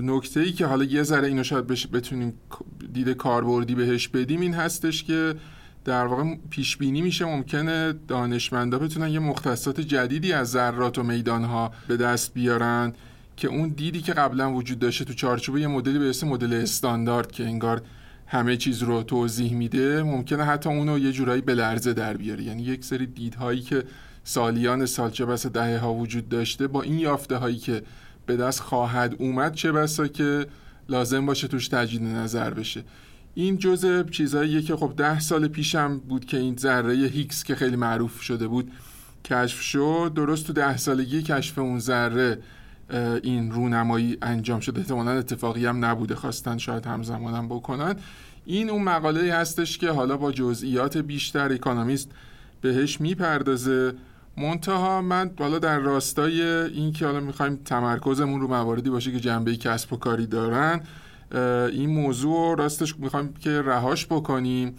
نکته 0.01 0.39
ای 0.39 0.51
که 0.51 0.65
حالا 0.65 0.83
یه 0.83 1.03
ذره 1.03 1.27
اینو 1.27 1.43
شاید 1.43 1.67
بتونیم 1.67 2.33
دید 2.93 3.09
کاربردی 3.09 3.75
بهش 3.75 4.07
بدیم 4.07 4.41
این 4.41 4.53
هستش 4.53 5.03
که 5.03 5.35
در 5.85 6.05
واقع 6.05 6.23
پیش 6.49 6.77
بینی 6.77 7.01
میشه. 7.01 7.25
ممکنه 7.25 7.93
دانشمندا 8.07 8.79
بتونن 8.79 9.07
یه 9.07 9.19
مختصات 9.19 9.81
جدیدی 9.81 10.33
از 10.33 10.51
ذرات 10.51 10.97
و 10.97 11.03
میدانها 11.03 11.71
به 11.87 11.97
دست 11.97 12.33
بیارن. 12.33 12.93
که 13.37 13.47
اون 13.47 13.69
دیدی 13.69 14.01
که 14.01 14.13
قبلا 14.13 14.53
وجود 14.53 14.79
داشته 14.79 15.05
تو 15.05 15.13
چارچوب 15.13 15.57
یه 15.57 15.67
مدلی 15.67 15.99
به 15.99 16.09
اسم 16.09 16.27
مدل 16.27 16.53
استاندارد 16.53 17.31
که 17.31 17.43
انگار 17.43 17.81
همه 18.27 18.57
چیز 18.57 18.83
رو 18.83 19.03
توضیح 19.03 19.53
میده 19.53 20.03
ممکنه 20.03 20.43
حتی 20.43 20.69
اونو 20.69 20.99
یه 20.99 21.11
جورایی 21.11 21.41
به 21.41 21.53
لرزه 21.53 21.93
در 21.93 22.17
بیاره. 22.17 22.43
یعنی 22.43 22.63
یک 22.63 22.85
سری 22.85 23.05
دیدهایی 23.05 23.61
که 23.61 23.83
سالیان 24.23 24.85
سال 24.85 25.11
چه 25.11 25.25
بسا 25.25 25.49
دهه 25.49 25.77
ها 25.77 25.93
وجود 25.93 26.29
داشته 26.29 26.67
با 26.67 26.81
این 26.81 26.99
یافته 26.99 27.37
هایی 27.37 27.57
که 27.57 27.83
به 28.25 28.37
دست 28.37 28.59
خواهد 28.59 29.15
اومد 29.19 29.53
چه 29.53 29.71
بسا 29.71 30.07
که 30.07 30.45
لازم 30.89 31.25
باشه 31.25 31.47
توش 31.47 31.67
تجدید 31.67 32.03
نظر 32.03 32.53
بشه. 32.53 32.83
این 33.35 33.57
جزء 33.57 34.03
چیزاییه 34.03 34.61
که 34.61 34.75
خب 34.75 34.93
ده 34.97 35.19
سال 35.19 35.47
پیشم 35.47 35.97
بود 35.97 36.25
که 36.25 36.37
این 36.37 36.57
ذره 36.57 36.93
هیکس 36.93 37.43
که 37.43 37.55
خیلی 37.55 37.75
معروف 37.75 38.21
شده 38.21 38.47
بود 38.47 38.71
کشف 39.25 39.61
شد. 39.61 40.11
درست 40.15 40.47
تو 40.47 40.53
ده 40.53 40.77
سالگی 40.77 41.21
کشف 41.21 41.59
اون 41.59 41.79
ذره 41.79 42.39
این 43.23 43.51
رونمایی 43.51 44.17
انجام 44.21 44.59
شده. 44.59 44.79
احتمالا 44.79 45.11
اتفاقی 45.11 45.65
هم 45.65 45.85
نبوده. 45.85 46.15
خواستن 46.15 46.57
شاید 46.57 46.85
همزمان 46.85 47.33
هم 47.33 47.47
بکنن. 47.47 47.95
این 48.45 48.69
اون 48.69 48.83
مقاله 48.83 49.33
هستش 49.33 49.77
که 49.77 49.91
حالا 49.91 50.17
با 50.17 50.31
جزئیات 50.31 50.97
بیشتر 50.97 51.51
اکانومیست 51.51 52.11
بهش 52.61 53.01
می‌پردازه. 53.01 53.93
منتها 54.37 55.01
من 55.01 55.31
حالا 55.39 55.59
در 55.59 55.79
راستای 55.79 56.41
این 56.41 56.93
که 56.93 57.05
حالا 57.05 57.19
می‌خوایم 57.19 57.59
تمرکزمون 57.65 58.41
رو 58.41 58.47
مواردی 58.47 58.89
باشه 58.89 59.11
که 59.11 59.19
جنبه 59.19 59.55
کسب 59.55 59.93
و 59.93 59.97
کاری 59.97 60.25
دارن 60.25 60.81
این 61.71 61.89
موضوع 61.89 62.57
راستش 62.57 62.99
می‌خوایم 62.99 63.33
که 63.33 63.61
رهاش 63.61 64.05
بکنیم. 64.05 64.75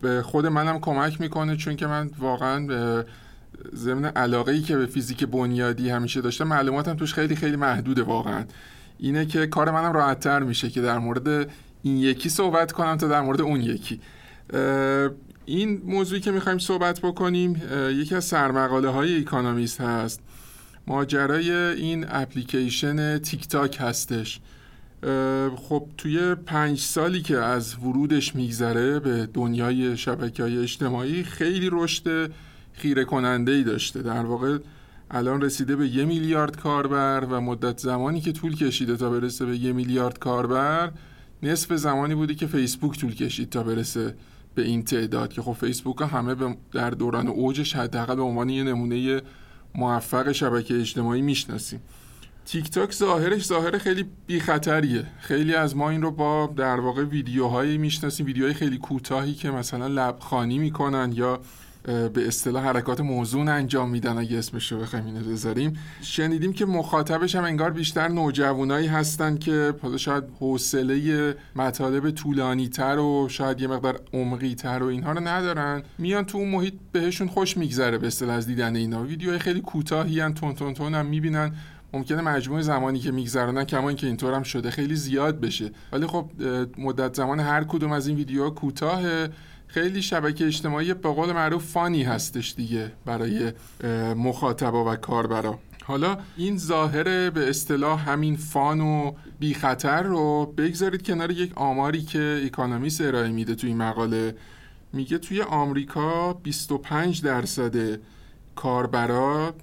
به 0.00 0.22
خود 0.24 0.46
منم 0.46 0.78
کمک 0.80 1.20
می‌کنه 1.20 1.56
چون 1.56 1.76
که 1.76 1.86
من 1.86 2.10
واقعا 2.18 2.66
ضمن 3.74 4.04
علاقه 4.04 4.52
ای 4.52 4.62
که 4.62 4.76
به 4.76 4.86
فیزیک 4.86 5.24
بنیادی 5.24 5.90
همیشه 5.90 6.20
داشته 6.20 6.44
معلوماتم 6.44 6.94
توش 6.94 7.14
خیلی 7.14 7.36
خیلی 7.36 7.56
محدوده 7.56 8.02
واقعا. 8.02 8.44
اینه 8.98 9.26
که 9.26 9.46
کار 9.46 9.70
منم 9.70 9.92
راحتتر 9.92 10.38
میشه 10.42 10.70
که 10.70 10.80
در 10.80 10.98
مورد 10.98 11.50
این 11.82 11.96
یکی 11.96 12.28
صحبت 12.28 12.72
کنم 12.72 12.96
تا 12.96 13.08
در 13.08 13.20
مورد 13.20 13.40
اون 13.40 13.60
یکی. 13.60 14.00
این 15.44 15.82
موضوعی 15.84 16.20
که 16.20 16.30
می‌خوایم 16.30 16.58
صحبت 16.58 17.00
بکنیم 17.00 17.62
یکی 17.90 18.14
از 18.14 18.24
سرمقاله 18.24 18.88
های 18.88 19.20
اکانومیست 19.20 19.80
هست. 19.80 20.20
ماجرای 20.86 21.50
این 21.52 22.06
اپلیکیشن 22.08 23.18
تیک 23.18 23.48
تاک 23.48 23.76
هستش. 23.80 24.40
خب 25.56 25.86
توی 25.98 26.34
پنج 26.34 26.78
سالی 26.78 27.22
که 27.22 27.38
از 27.38 27.74
ورودش 27.74 28.34
میگذره 28.34 29.00
به 29.00 29.28
دنیای 29.34 29.96
شبکه 29.96 30.42
های 30.42 30.58
اجتماعی 30.58 31.22
خیلی 31.22 31.68
رشد 31.72 32.32
خیره 32.80 33.04
کننده 33.04 33.52
ای 33.52 33.64
داشته. 33.64 34.02
در 34.02 34.24
واقع 34.24 34.58
الان 35.10 35.42
رسیده 35.42 35.76
به 35.76 35.88
یه 35.88 36.04
میلیارد 36.04 36.56
کاربر 36.56 37.26
و 37.30 37.40
مدت 37.40 37.78
زمانی 37.78 38.20
که 38.20 38.32
طول 38.32 38.56
کشیده 38.56 38.96
تا 38.96 39.10
برسه 39.10 39.46
به 39.46 39.56
یه 39.56 39.72
میلیارد 39.72 40.18
کاربر 40.18 40.92
نصف 41.42 41.72
زمانی 41.72 42.14
بودی 42.14 42.34
که 42.34 42.46
فیسبوک 42.46 42.98
طول 42.98 43.14
کشید 43.14 43.50
تا 43.50 43.62
برسه 43.62 44.14
به 44.54 44.62
این 44.62 44.82
تعداد. 44.82 45.32
که 45.32 45.42
خب 45.42 45.52
فیسبوک 45.52 46.02
همه 46.02 46.56
در 46.72 46.90
دوران 46.90 47.28
اوجش 47.28 47.76
حداقل 47.76 48.14
به 48.14 48.22
عنوان 48.22 48.48
یه 48.48 48.62
نمونه 48.62 49.22
موفق 49.74 50.32
شبکه 50.32 50.80
اجتماعی 50.80 51.22
می‌شناسیم. 51.22 51.80
تیک 52.46 52.70
تاک 52.70 52.92
ظاهرش 52.92 53.46
ظاهر 53.46 53.78
خیلی 53.78 54.04
بی 54.26 54.40
خطریه 54.40 55.04
خیلی 55.20 55.54
از 55.54 55.76
ما 55.76 55.90
این 55.90 56.02
رو 56.02 56.10
با 56.10 56.54
در 56.56 56.80
واقع 56.80 57.04
ویدیوهایی 57.04 57.78
می‌شناسیم 57.78 58.26
ویدیوهای 58.26 58.54
خیلی 58.54 58.78
کوتاهی 58.78 59.34
که 59.34 59.50
مثلا 59.50 59.86
لبخانی 59.86 60.58
می‌کنن 60.58 61.12
یا 61.14 61.40
به 61.82 62.26
اصطلاح 62.26 62.64
حرکات 62.64 63.00
موزون 63.00 63.48
انجام 63.48 63.90
میدن 63.90 64.18
اگه 64.18 64.38
اسمش 64.38 64.72
رو 64.72 64.78
بخوایم 64.78 65.06
اینو 65.06 65.20
بذاریم. 65.20 65.78
شنیدیم 66.02 66.52
که 66.52 66.66
مخاطبش 66.66 67.36
هم 67.36 67.44
انگار 67.44 67.70
بیشتر 67.70 68.08
نوجوانایی 68.08 68.86
هستن 68.86 69.38
که 69.38 69.74
حالا 69.82 69.96
شاید 69.96 70.24
حوصله 70.40 71.36
مطالب 71.56 72.10
طولانی 72.10 72.68
تر 72.68 72.98
و 72.98 73.28
شاید 73.28 73.60
یه 73.60 73.66
مقدار 73.66 74.00
عمقی 74.12 74.54
تر 74.54 74.82
و 74.82 74.86
اینها 74.86 75.12
رو 75.12 75.20
ندارن. 75.20 75.82
میان 75.98 76.24
تو 76.24 76.38
اون 76.38 76.48
محیط 76.48 76.74
بهشون 76.92 77.28
خوش 77.28 77.56
میگذره 77.56 77.98
به 77.98 78.06
اصطلاح 78.06 78.36
از 78.36 78.46
دیدن 78.46 78.76
اینا. 78.76 79.02
ویدیوهای 79.02 79.38
خیلی 79.38 79.60
کوتاهی 79.60 80.20
ان 80.20 80.34
تون 80.34 80.54
تون 80.54 80.74
تون 80.74 80.94
هم 80.94 81.06
می‌بینن. 81.06 81.52
ممکنه 81.92 82.20
مجموع 82.20 82.60
زمانی 82.60 82.98
که 82.98 83.10
میگذرونن 83.10 83.64
کما 83.64 83.92
که 83.92 84.06
اینطور 84.06 84.34
هم 84.34 84.42
شده 84.42 84.70
خیلی 84.70 84.94
زیاد 84.94 85.40
بشه. 85.40 85.70
ولی 85.92 86.06
خب 86.06 86.30
مدت 86.78 87.14
زمان 87.14 87.40
هر 87.40 87.64
کدوم 87.64 87.92
از 87.92 88.06
این 88.06 88.16
ویدیوها 88.16 88.50
کوتاه 88.50 89.02
خیلی 89.74 90.02
شبکه 90.02 90.46
اجتماعی 90.46 90.94
به 90.94 91.08
قول 91.08 91.32
معروف 91.32 91.64
فانی 91.64 92.02
هستش 92.02 92.54
دیگه 92.56 92.92
برای 93.04 93.52
مخاطبا 94.16 94.92
و 94.92 94.96
کاربرا. 94.96 95.58
حالا 95.84 96.18
این 96.36 96.58
ظاهر 96.58 97.30
به 97.30 97.48
اصطلاح 97.48 98.10
همین 98.10 98.36
فان 98.36 98.80
و 98.80 99.12
بی 99.40 99.54
خطر 99.54 100.02
رو 100.02 100.54
بگذارید 100.56 101.02
کنار 101.02 101.30
یک 101.30 101.52
آماری 101.58 102.02
که 102.02 102.42
اکانومیست 102.44 103.00
ارائه 103.00 103.28
میده 103.28 103.54
توی 103.54 103.74
مقاله. 103.74 104.34
میگه 104.92 105.18
توی 105.18 105.42
آمریکا 105.42 106.32
25 106.32 107.22
درصد 107.22 108.00
کاربرا 108.56 109.54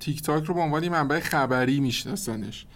تیک 0.00 0.22
تاک 0.22 0.44
رو 0.44 0.54
به 0.54 0.60
عنوان 0.60 0.88
منبع 0.88 1.20
خبری 1.20 1.80
میشناسنش. 1.80 2.66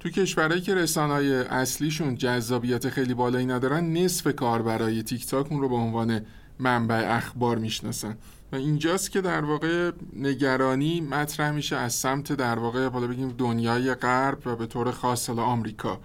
تو 0.00 0.08
کشورهایی 0.08 0.62
که 0.62 0.74
رسانه‌های 0.74 1.34
اصلیشون 1.34 2.14
جذابیت 2.14 2.88
خیلی 2.88 3.14
بالایی 3.14 3.46
ندارن 3.46 3.92
نصف 3.92 4.34
کاربرای 4.34 5.02
تیک 5.02 5.26
تاک 5.26 5.52
اون 5.52 5.60
رو 5.60 5.68
به 5.68 5.74
عنوان 5.74 6.20
منبع 6.58 7.16
اخبار 7.16 7.58
می‌شناسن. 7.58 8.16
و 8.52 8.56
اینجاست 8.56 9.10
که 9.10 9.20
در 9.20 9.44
واقع 9.44 9.90
نگرانی 10.16 11.00
مطرح 11.00 11.50
میشه 11.50 11.76
از 11.76 11.92
سمت 11.92 12.32
در 12.32 12.58
واقع 12.58 12.88
بالا 12.88 13.06
بگیم 13.06 13.28
دنیای 13.38 13.94
غرب 13.94 14.46
و 14.46 14.56
به 14.56 14.66
طور 14.66 14.90
خاص 14.90 15.30
آمریکا. 15.30 16.00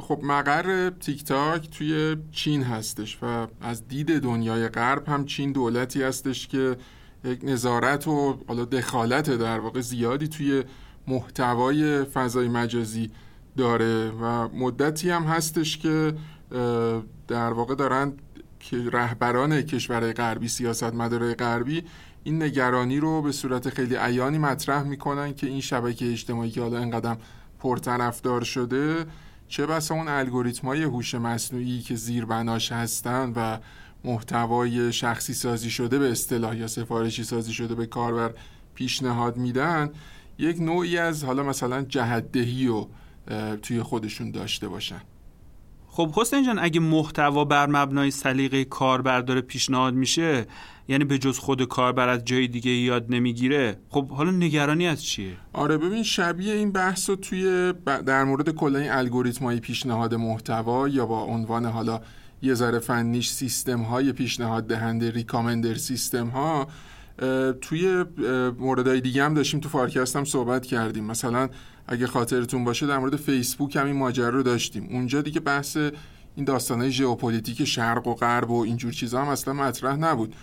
خب 0.00 0.20
مقر 0.22 0.90
تیک 0.90 1.24
تاک 1.24 1.70
توی 1.70 2.16
چین 2.32 2.62
هستش 2.62 3.18
و 3.22 3.46
از 3.60 3.88
دید 3.88 4.18
دنیای 4.18 4.68
غرب 4.68 5.08
هم 5.08 5.24
چین 5.24 5.52
دولتی 5.52 6.02
هستش 6.02 6.48
که 6.48 6.76
یک 7.24 7.40
نظارت 7.42 8.08
و 8.08 8.38
حالا 8.48 8.64
دخالت 8.64 9.30
در 9.30 9.58
واقع 9.58 9.80
زیادی 9.80 10.28
توی 10.28 10.64
محتوای 11.06 12.04
فضای 12.04 12.48
مجازی 12.48 13.10
داره 13.56 14.10
و 14.10 14.48
مدتی 14.48 15.10
هم 15.10 15.22
هستش 15.22 15.78
که 15.78 16.14
در 17.28 17.52
واقع 17.52 17.74
دارن 17.74 18.12
که 18.60 18.76
رهبران 18.92 19.62
کشورهای 19.62 20.12
غربی 20.12 20.48
سیاست 20.48 20.94
مداره 20.94 21.34
غربی 21.34 21.82
این 22.24 22.42
نگرانی 22.42 23.00
رو 23.00 23.22
به 23.22 23.32
صورت 23.32 23.68
خیلی 23.68 23.94
عیانی 23.94 24.38
مطرح 24.38 24.82
می‌کنن 24.82 25.34
که 25.34 25.46
این 25.46 25.60
شبکه 25.60 26.12
اجتماعی 26.12 26.50
که 26.50 26.60
حالا 26.60 26.78
اینقدر 26.78 27.16
پرطرفدار 27.58 28.44
شده 28.44 29.06
چه 29.48 29.66
بسا 29.66 29.94
اون 29.94 30.08
الگوریتم 30.08 30.68
های 30.68 30.82
هوش 30.82 31.14
مصنوعی 31.14 31.80
که 31.80 31.94
زیر 31.94 32.24
بناش 32.24 32.72
هستن 32.72 33.32
و 33.36 33.58
محتوای 34.04 34.92
شخصی 34.92 35.34
سازی 35.34 35.70
شده 35.70 35.98
به 35.98 36.10
اصطلاح 36.10 36.56
یا 36.56 36.66
سفارشی 36.66 37.24
سازی 37.24 37.52
شده 37.52 37.74
به 37.74 37.86
کاربر 37.86 38.34
پیشنهاد 38.74 39.36
میدن 39.36 39.90
یک 40.38 40.60
نوعی 40.60 40.98
از 40.98 41.24
حالا 41.24 41.42
مثلا 41.42 41.82
جهدهی 41.82 42.66
رو 42.66 42.88
توی 43.62 43.82
خودشون 43.82 44.30
داشته 44.30 44.68
باشن. 44.68 45.00
خب 45.86 46.10
حسین 46.16 46.46
جان 46.46 46.58
اگه 46.58 46.80
محتوا 46.80 47.44
بر 47.44 47.66
مبنای 47.66 48.10
سلیقه 48.10 48.64
کاربر 48.64 49.20
داره 49.20 49.40
پیشنهاد 49.40 49.94
میشه 49.94 50.46
یعنی 50.88 51.04
به 51.04 51.18
جز 51.18 51.38
خود 51.38 51.64
کاربر 51.64 52.08
از 52.08 52.24
جای 52.24 52.48
دیگه 52.48 52.70
یاد 52.70 53.06
نمی‌گیره 53.08 53.76
خب 53.90 54.08
حالا 54.08 54.30
نگرانی 54.30 54.86
از 54.86 55.04
چیه؟ 55.04 55.36
آره 55.52 55.76
ببین 55.76 56.02
شبیه 56.02 56.54
این 56.54 56.72
بحث 56.72 57.10
رو 57.10 57.16
توی 57.16 57.72
در 58.06 58.24
مورد 58.24 58.50
کلا 58.50 58.78
این 58.78 58.90
الگوریتم 58.90 59.58
پیشنهاد 59.58 60.14
محتوا 60.14 60.88
یا 60.88 61.06
با 61.06 61.22
عنوان 61.22 61.64
حالا 61.64 62.00
یه 62.42 62.54
ذره 62.54 62.78
فنی‌ش 62.78 63.30
سیستم 63.30 63.82
های 63.82 64.12
پیشنهاد 64.12 64.66
دهنده 64.66 65.10
recommender 65.10 65.74
system 65.74 66.26
ها 66.26 66.68
توی 67.60 68.04
موردهای 68.58 69.00
دیگه 69.00 69.24
هم 69.24 69.34
داشتیم 69.34 69.60
تو 69.60 69.68
فارکست 69.68 70.16
هم 70.16 70.24
صحبت 70.24 70.66
کردیم. 70.66 71.04
مثلا 71.04 71.48
اگه 71.86 72.06
خاطرتون 72.06 72.64
باشه 72.64 72.86
در 72.86 72.98
مورد 72.98 73.16
فیسبوک 73.16 73.76
هم 73.76 73.86
این 73.86 73.96
ماجرا 73.96 74.28
رو 74.28 74.42
داشتیم. 74.42 74.88
اونجا 74.90 75.22
دیگه 75.22 75.40
بحث 75.40 75.76
این 76.36 76.44
داستانهای 76.44 76.90
ژئوپلیتیک 76.90 77.64
شرق 77.64 78.06
و 78.06 78.14
غرب 78.14 78.50
و 78.50 78.60
اینجور 78.60 78.92
چیزا 78.92 79.22
هم 79.22 79.28
اصلا 79.28 79.54
مطرح 79.54 79.96
نبود. 79.96 80.34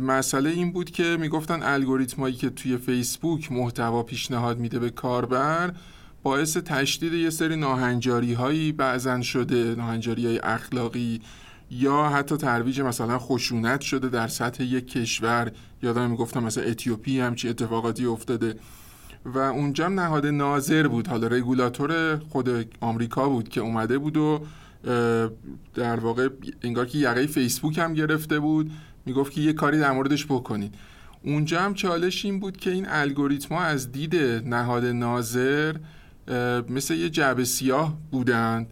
مسئله 0.00 0.50
این 0.50 0.72
بود 0.72 0.90
که 0.90 1.16
می‌گفتن 1.20 1.62
الگوریتمایی 1.62 2.34
که 2.34 2.50
توی 2.50 2.76
فیسبوک 2.76 3.52
محتوا 3.52 4.02
پیشنهاد 4.02 4.58
میده 4.58 4.78
به 4.78 4.90
کاربر 4.90 5.74
باعث 6.22 6.56
تشدید 6.56 7.12
یه 7.12 7.30
سری 7.30 7.56
ناهنجاری 7.56 8.32
هایی 8.32 8.72
بعضاً 8.72 9.20
شده 9.20 9.74
ناهنجاری 9.74 10.26
های 10.26 10.38
اخلاقی 10.38 11.20
یا 11.70 12.08
حتی 12.08 12.36
ترویج 12.36 12.80
مثلا 12.80 13.18
خشونت 13.18 13.80
شده 13.80 14.08
در 14.08 14.28
سطح 14.28 14.62
یک 14.62 14.88
کشور. 14.88 15.52
یادم 15.82 16.10
می‌گفتم 16.10 16.42
مثلا 16.42 16.64
اتیوپی 16.64 17.20
همچی 17.20 17.48
اتفاقاتی 17.48 18.06
افتاده. 18.06 18.54
و 19.24 19.38
اونجا 19.38 19.88
نهاد 19.88 20.26
ناظر 20.26 20.88
بود. 20.88 21.08
حالا 21.08 21.26
رگولاتور 21.26 22.18
خود 22.18 22.74
آمریکا 22.80 23.28
بود 23.28 23.48
که 23.48 23.60
اومده 23.60 23.98
بود 23.98 24.16
و 24.16 24.40
در 25.74 26.00
واقع 26.00 26.28
انگار 26.62 26.86
که 26.86 26.98
یقه 26.98 27.26
فیسبوک 27.26 27.78
هم 27.78 27.94
گرفته 27.94 28.38
بود. 28.38 28.70
می‌گفت 29.06 29.32
که 29.32 29.40
یه 29.40 29.52
کاری 29.52 29.78
در 29.78 29.92
موردش 29.92 30.26
بکنید. 30.26 30.74
اونجا 31.22 31.60
هم 31.60 31.74
چالش 31.74 32.24
این 32.24 32.40
بود 32.40 32.56
که 32.56 32.70
این 32.70 32.86
الگوریتما 32.88 33.60
از 33.60 33.92
دید 33.92 34.16
نهاد 34.46 34.84
ناظر 34.84 35.76
مثل 36.68 36.94
یه 36.94 37.10
جعبه 37.10 37.44
سیاه 37.44 37.98
بودند. 38.10 38.66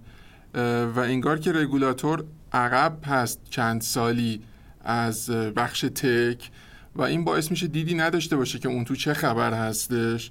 و 0.94 1.00
انگار 1.00 1.38
که 1.38 1.52
رگولاتور 1.52 2.24
عقب 2.52 2.98
هست 3.04 3.40
چند 3.50 3.80
سالی 3.80 4.42
از 4.84 5.30
بخش 5.30 5.80
تک 5.80 6.50
و 6.96 7.02
این 7.02 7.24
باعث 7.24 7.50
میشه 7.50 7.66
دیدی 7.66 7.94
نداشته 7.94 8.36
باشه 8.36 8.58
که 8.58 8.68
اون 8.68 8.84
تو 8.84 8.96
چه 8.96 9.14
خبر 9.14 9.54
هستش 9.54 10.30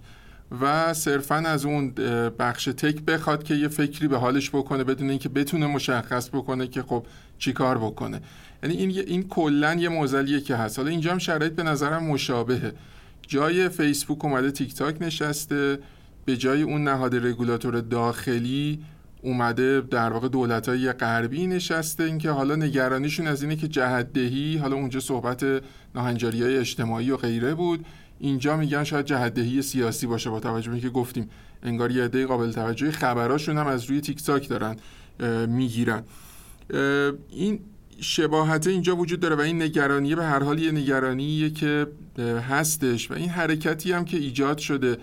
و 0.61 0.93
صرفا 0.93 1.35
از 1.35 1.65
اون 1.65 1.91
بخش 2.39 2.65
تک 2.65 3.01
بخواد 3.01 3.43
که 3.43 3.55
یه 3.55 3.67
فکری 3.67 4.07
به 4.07 4.17
حالش 4.17 4.49
بکنه 4.49 4.83
بدون 4.83 5.09
اینکه 5.09 5.29
بتونه 5.29 5.67
مشخص 5.67 6.29
بکنه 6.29 6.67
که 6.67 6.81
خب 6.81 7.05
چیکار 7.37 7.77
بکنه. 7.77 8.21
یعنی 8.63 8.77
این 8.77 8.89
این 9.07 9.27
کلا 9.27 9.73
یه 9.73 9.89
موزلیه 9.89 10.41
که 10.41 10.55
هست. 10.55 10.79
حالا 10.79 10.89
اینجا 10.89 11.11
هم 11.11 11.17
شرایط 11.17 11.53
به 11.53 11.63
نظرم 11.63 12.03
مشابهه. 12.03 12.73
جای 13.27 13.69
فیسبوک 13.69 14.25
اومده 14.25 14.51
تیک 14.51 14.75
تاک 14.75 15.01
نشسته. 15.01 15.79
به 16.25 16.37
جای 16.37 16.61
اون 16.61 16.83
نهاد 16.83 17.15
رگولاتور 17.15 17.79
داخلی 17.79 18.79
اومده 19.21 19.81
در 19.81 20.09
واقع 20.09 20.27
دولت 20.27 20.69
های 20.69 20.93
غربی 20.93 21.47
نشسته. 21.47 22.03
اینکه 22.03 22.31
حالا 22.31 22.55
نگرانیشون 22.55 23.27
از 23.27 23.43
اینه 23.43 23.55
که 23.55 23.67
جهدهی 23.67 24.57
حالا 24.57 24.75
اونجا 24.75 24.99
صحبت 24.99 25.45
ناهنجاری 25.95 26.43
های 26.43 26.57
اجتماعی 26.57 27.11
و 27.11 27.17
غیره 27.17 27.55
بود. 27.55 27.85
اینجا 28.19 28.57
میگن 28.57 28.83
شاید 28.83 29.05
جهدهی 29.05 29.61
سیاسی 29.61 30.07
باشه 30.07 30.29
با 30.29 30.39
توجه 30.39 30.71
به 30.71 30.79
که 30.79 30.89
گفتیم 30.89 31.29
انگار 31.63 31.91
یه 31.91 32.03
عده 32.03 32.25
قابل 32.25 32.51
توجهی 32.51 32.91
خبراشون 32.91 33.57
هم 33.57 33.67
از 33.67 33.85
روی 33.85 34.01
تیک 34.01 34.23
تاک 34.23 34.49
دارن 34.49 34.75
می‌گیرن. 35.47 36.03
این 37.29 37.59
شباهت 37.99 38.67
اینجا 38.67 38.95
وجود 38.95 39.19
داره 39.19 39.35
و 39.35 39.39
این 39.39 39.61
نگرانی 39.61 40.15
به 40.15 40.25
هر 40.25 40.43
حال 40.43 40.59
یه 40.59 40.71
نگرانیه 40.71 41.49
که 41.49 41.87
هستش 42.49 43.11
و 43.11 43.13
این 43.13 43.29
حرکتی 43.29 43.91
هم 43.91 44.05
که 44.05 44.17
ایجاد 44.17 44.57
شده 44.57 44.97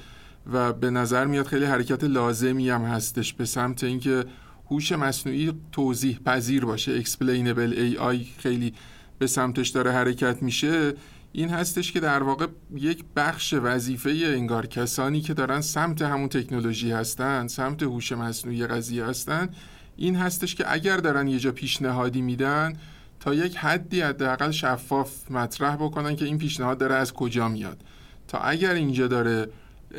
و 0.53 0.73
به 0.73 0.91
نظر 0.91 1.27
میاد 1.27 1.47
خیلی 1.47 1.65
حرکت 1.65 2.05
لازمی 2.05 2.71
هم 2.71 2.83
هستش 2.83 3.33
به 3.33 3.45
سمت 3.45 3.85
اینکه 3.85 4.25
هوش 4.71 4.93
مصنوعی 4.93 5.53
توضیح 5.73 6.19
پذیر 6.25 6.65
باشه. 6.65 7.03
Explainable 7.03 7.75
AI 7.75 8.17
خیلی 8.39 8.75
به 9.19 9.27
سمتش 9.27 9.69
داره 9.69 9.93
حرکت 9.93 10.43
میشه. 10.43 10.95
این 11.33 11.49
هستش 11.49 11.93
که 11.93 12.01
در 12.01 12.23
واقع 12.23 12.47
یک 12.75 13.05
بخش 13.17 13.55
وظیفه 13.55 14.11
انگار 14.11 14.67
کسانی 14.67 15.21
که 15.21 15.35
دارن 15.35 15.61
سمت 15.61 16.03
همون 16.03 16.29
تکنولوژی 16.29 16.91
هستن 16.91 17.47
سمت 17.47 17.83
هوش 17.83 18.13
مصنوعی 18.13 18.67
قضیه 18.67 19.05
هستن 19.05 19.49
این 19.97 20.17
هستش 20.17 20.55
که 20.55 20.73
اگر 20.73 20.97
دارن 20.97 21.29
یه 21.29 21.39
جا 21.39 21.53
پیشنهادی 21.53 22.23
میدن 22.23 22.73
تا 23.21 23.35
یک 23.35 23.57
حدی 23.57 24.01
حداقل 24.01 24.51
شفاف 24.51 25.31
مطرح 25.31 25.77
بکنن 25.77 26.17
که 26.17 26.25
این 26.25 26.39
پیشنهاد 26.39 26.79
داره 26.79 26.95
از 26.95 27.13
کجا 27.13 27.49
میاد. 27.49 27.81
تا 28.29 28.39
اگر 28.39 28.75
اینجا 28.75 29.09
داره 29.09 29.49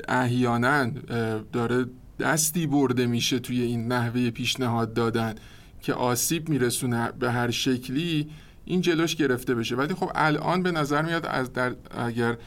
احیانا 0.07 0.91
داره 1.53 1.85
دستی 2.19 2.67
برده 2.67 3.05
میشه 3.05 3.39
توی 3.39 3.61
این 3.61 3.87
نحوه 3.87 4.29
پیشنهاد 4.29 4.93
دادن 4.93 5.35
که 5.81 5.93
آسیب 5.93 6.49
میرسونه 6.49 7.11
به 7.19 7.31
هر 7.31 7.51
شکلی 7.51 8.29
این 8.65 8.81
جلوش 8.81 9.15
گرفته 9.15 9.55
بشه. 9.55 9.75
ولی 9.75 9.93
خب 9.93 10.11
الان 10.15 10.63
به 10.63 10.71
نظر 10.71 11.01
میاد 11.01 11.25
از 11.25 11.53
در 11.53 11.75
اگر 11.97 12.37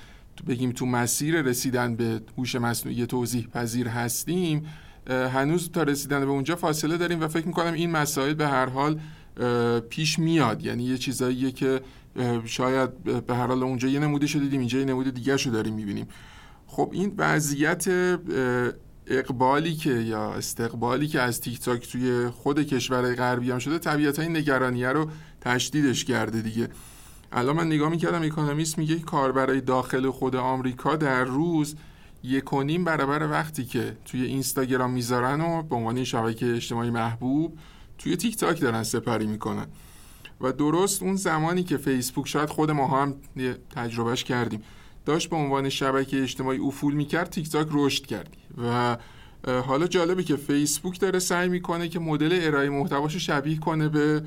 بگیم 0.49 0.73
تو 0.73 0.87
مسیر 0.87 1.43
رسیدن 1.43 1.97
به 1.97 2.21
هوش 2.39 2.55
مصنوعی 2.55 3.07
توضیح 3.07 3.47
پذیر 3.47 3.89
هستیم 3.89 4.67
هنوز 5.09 5.71
تا 5.71 5.83
رسیدن 5.83 6.21
به 6.21 6.31
اونجا 6.31 6.57
فاصله 6.57 6.97
داریم 6.97 7.21
و 7.21 7.29
فکر 7.29 7.47
می‌کنم 7.47 7.73
این 7.73 7.91
مسائل 7.91 8.35
به 8.35 8.49
هر 8.49 8.67
حال 8.67 9.01
پیش 9.91 10.19
میاد. 10.19 10.63
یعنی 10.63 10.85
یه 10.85 10.99
چیزاییه 10.99 11.51
که 11.51 11.81
شاید 12.45 13.03
به 13.27 13.35
هر 13.35 13.47
حال 13.47 13.63
اونجا 13.63 13.89
یه 13.89 13.99
نموده 14.01 14.27
شده 14.27 14.43
دیدیم 14.43 14.61
اینجا 14.61 14.79
یه 14.79 14.85
نموده 14.85 15.11
دیگه 15.11 15.37
شو 15.37 15.51
داریم 15.51 15.75
می‌بینیم. 15.75 16.07
خب 16.75 16.91
این 16.93 17.15
وضعیت 17.19 17.89
اقبالی 19.07 19.75
که 19.75 19.91
یا 19.91 20.35
استقبالی 20.35 21.09
که 21.09 21.21
از 21.21 21.41
تیک 21.41 21.61
تاک 21.61 21.93
توی 21.93 22.29
خود 22.29 22.63
کشور 22.63 23.15
غربی 23.15 23.51
هم 23.51 23.59
شده 23.59 23.79
طبیعتا 23.79 24.23
این 24.23 24.37
نگرانیه 24.37 24.89
رو 24.89 25.11
تشدیدش 25.41 26.05
کرده 26.05 26.43
دیگه. 26.43 26.69
الان 27.33 27.57
من 27.57 27.67
نگاه 27.67 27.89
می‌کردم 27.89 28.23
اکانومیست 28.23 28.79
میگه 28.79 28.99
کاربرای 28.99 29.61
داخل 29.61 30.11
خود 30.11 30.37
آمریکا 30.37 30.97
در 30.97 31.25
روز 31.25 31.75
یک 32.23 32.53
و 32.53 32.63
نیم 32.63 32.85
برابر 32.85 33.31
وقتی 33.31 33.65
که 33.65 33.97
توی 34.05 34.23
اینستاگرام 34.23 34.91
می‌ذارن 34.91 35.41
و 35.41 35.63
به 35.63 35.77
عنوان 35.77 36.05
شبکه 36.05 36.55
اجتماعی 36.55 36.91
محبوب 36.91 37.59
توی 37.99 38.17
تیک 38.17 38.37
تاک 38.37 38.61
دارن 38.61 38.83
سپری 38.83 39.27
می‌کنن. 39.27 39.67
و 40.41 40.53
درست 40.53 41.03
اون 41.03 41.17
زمانی 41.17 41.63
که 41.63 41.77
فیسبوک 41.77 42.29
شاید 42.29 42.49
خود 42.49 42.71
ما 42.71 42.87
هم 42.87 43.15
تجربهش 43.75 44.25
کردیم. 44.25 44.63
داشت 45.05 45.31
به 45.31 45.37
عنوان 45.37 45.69
شبکه 45.69 46.23
اجتماعی 46.23 46.59
افول 46.59 46.95
می‌کرد 46.95 47.31
تیک 47.31 47.51
تاک 47.51 47.69
رشد 47.71 48.07
کرد 48.07 48.37
و 48.63 48.97
حالا 49.47 49.87
جالبه 49.87 50.23
که 50.23 50.37
فیسبوک 50.37 51.01
داره 51.01 51.19
سعی 51.19 51.49
می‌کنه 51.49 51.89
که 51.89 51.99
مدل 51.99 52.39
ارائه 52.43 52.71
محتواشو 52.71 53.19
شبیه 53.19 53.59
کنه 53.59 53.89
به 53.89 54.23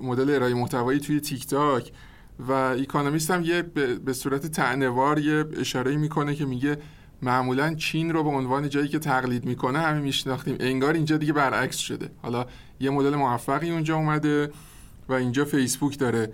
مدل 0.00 0.34
ارائه 0.34 0.54
محتوایی 0.54 1.00
توی 1.00 1.20
تیک 1.20 1.46
تاک 1.46 1.92
و 2.38 2.52
ایکانومیست 2.52 3.30
هم 3.30 3.42
یه 3.42 3.62
به 4.04 4.12
صورت 4.12 4.46
طعنه‌وار 4.46 5.18
یه 5.18 5.44
اشاره 5.56 5.96
می‌کنه 5.96 6.34
که 6.34 6.44
میگه 6.44 6.78
معمولا 7.22 7.74
چین 7.74 8.12
رو 8.12 8.22
به 8.22 8.28
عنوان 8.28 8.68
جایی 8.68 8.88
که 8.88 8.98
تقلید 8.98 9.44
می‌کنه 9.44 9.78
همه 9.78 10.00
میشناختیم. 10.00 10.56
انگار 10.60 10.94
اینجا 10.94 11.16
دیگه 11.16 11.32
برعکس 11.32 11.76
شده. 11.76 12.10
حالا 12.22 12.46
یه 12.80 12.90
مدل 12.90 13.14
موفقی 13.14 13.70
اونجا 13.70 13.96
اومده 13.96 14.50
و 15.08 15.12
اینجا 15.12 15.44
فیسبوک 15.44 15.98
داره 15.98 16.32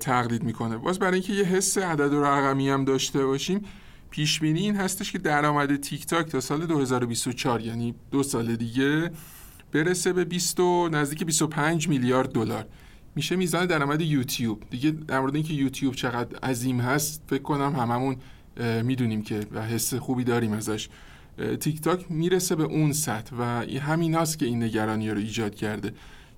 تقلید 0.00 0.42
می‌کنه. 0.42 0.76
باز 0.76 0.98
برای 0.98 1.14
اینکه 1.14 1.32
یه 1.32 1.44
حس 1.44 1.78
عدد 1.78 2.12
و 2.12 2.24
رقمی 2.24 2.68
هم 2.68 2.84
داشته 2.84 3.26
باشیم 3.26 3.64
پیش 4.10 4.40
بینی 4.40 4.60
این 4.60 4.76
هستش 4.76 5.12
که 5.12 5.18
درآمد 5.18 5.76
تیک 5.76 6.06
تاک 6.06 6.26
تا 6.26 6.40
سال 6.40 6.66
2024 6.66 7.60
یعنی 7.60 7.94
دو 8.10 8.22
سال 8.22 8.56
دیگه 8.56 9.10
برسه 9.72 10.12
به 10.12 10.24
20 10.24 10.60
نزدیک 10.90 11.24
25 11.24 11.88
میلیارد 11.88 12.32
دلار. 12.32 12.66
میشه 13.14 13.36
میزان 13.36 13.66
درآمد 13.66 14.00
یوتیوب. 14.00 14.62
دیگه 14.70 14.90
در 14.90 15.20
مورد 15.20 15.34
اینکه 15.34 15.52
یوتیوب 15.52 15.94
چقدر 15.94 16.38
عظیم 16.38 16.80
هست 16.80 17.22
فکر 17.26 17.42
کنم 17.42 17.76
هممون 17.76 18.16
می‌دونیم 18.82 19.22
که 19.22 19.40
و 19.52 19.62
حس 19.62 19.94
خوبی 19.94 20.24
داریم 20.24 20.52
ازش. 20.52 20.88
تیک 21.60 21.80
تاک 21.80 22.12
می‌رسه 22.12 22.56
به 22.56 22.64
اون 22.64 22.92
سطح 22.92 23.36
و 23.38 23.42
همین 23.80 24.14
هست 24.14 24.38
که 24.38 24.46
این 24.46 24.62
نگرانی 24.62 25.10
رو 25.10 25.18
ایجاد 25.18 25.54
کرده. 25.54 25.92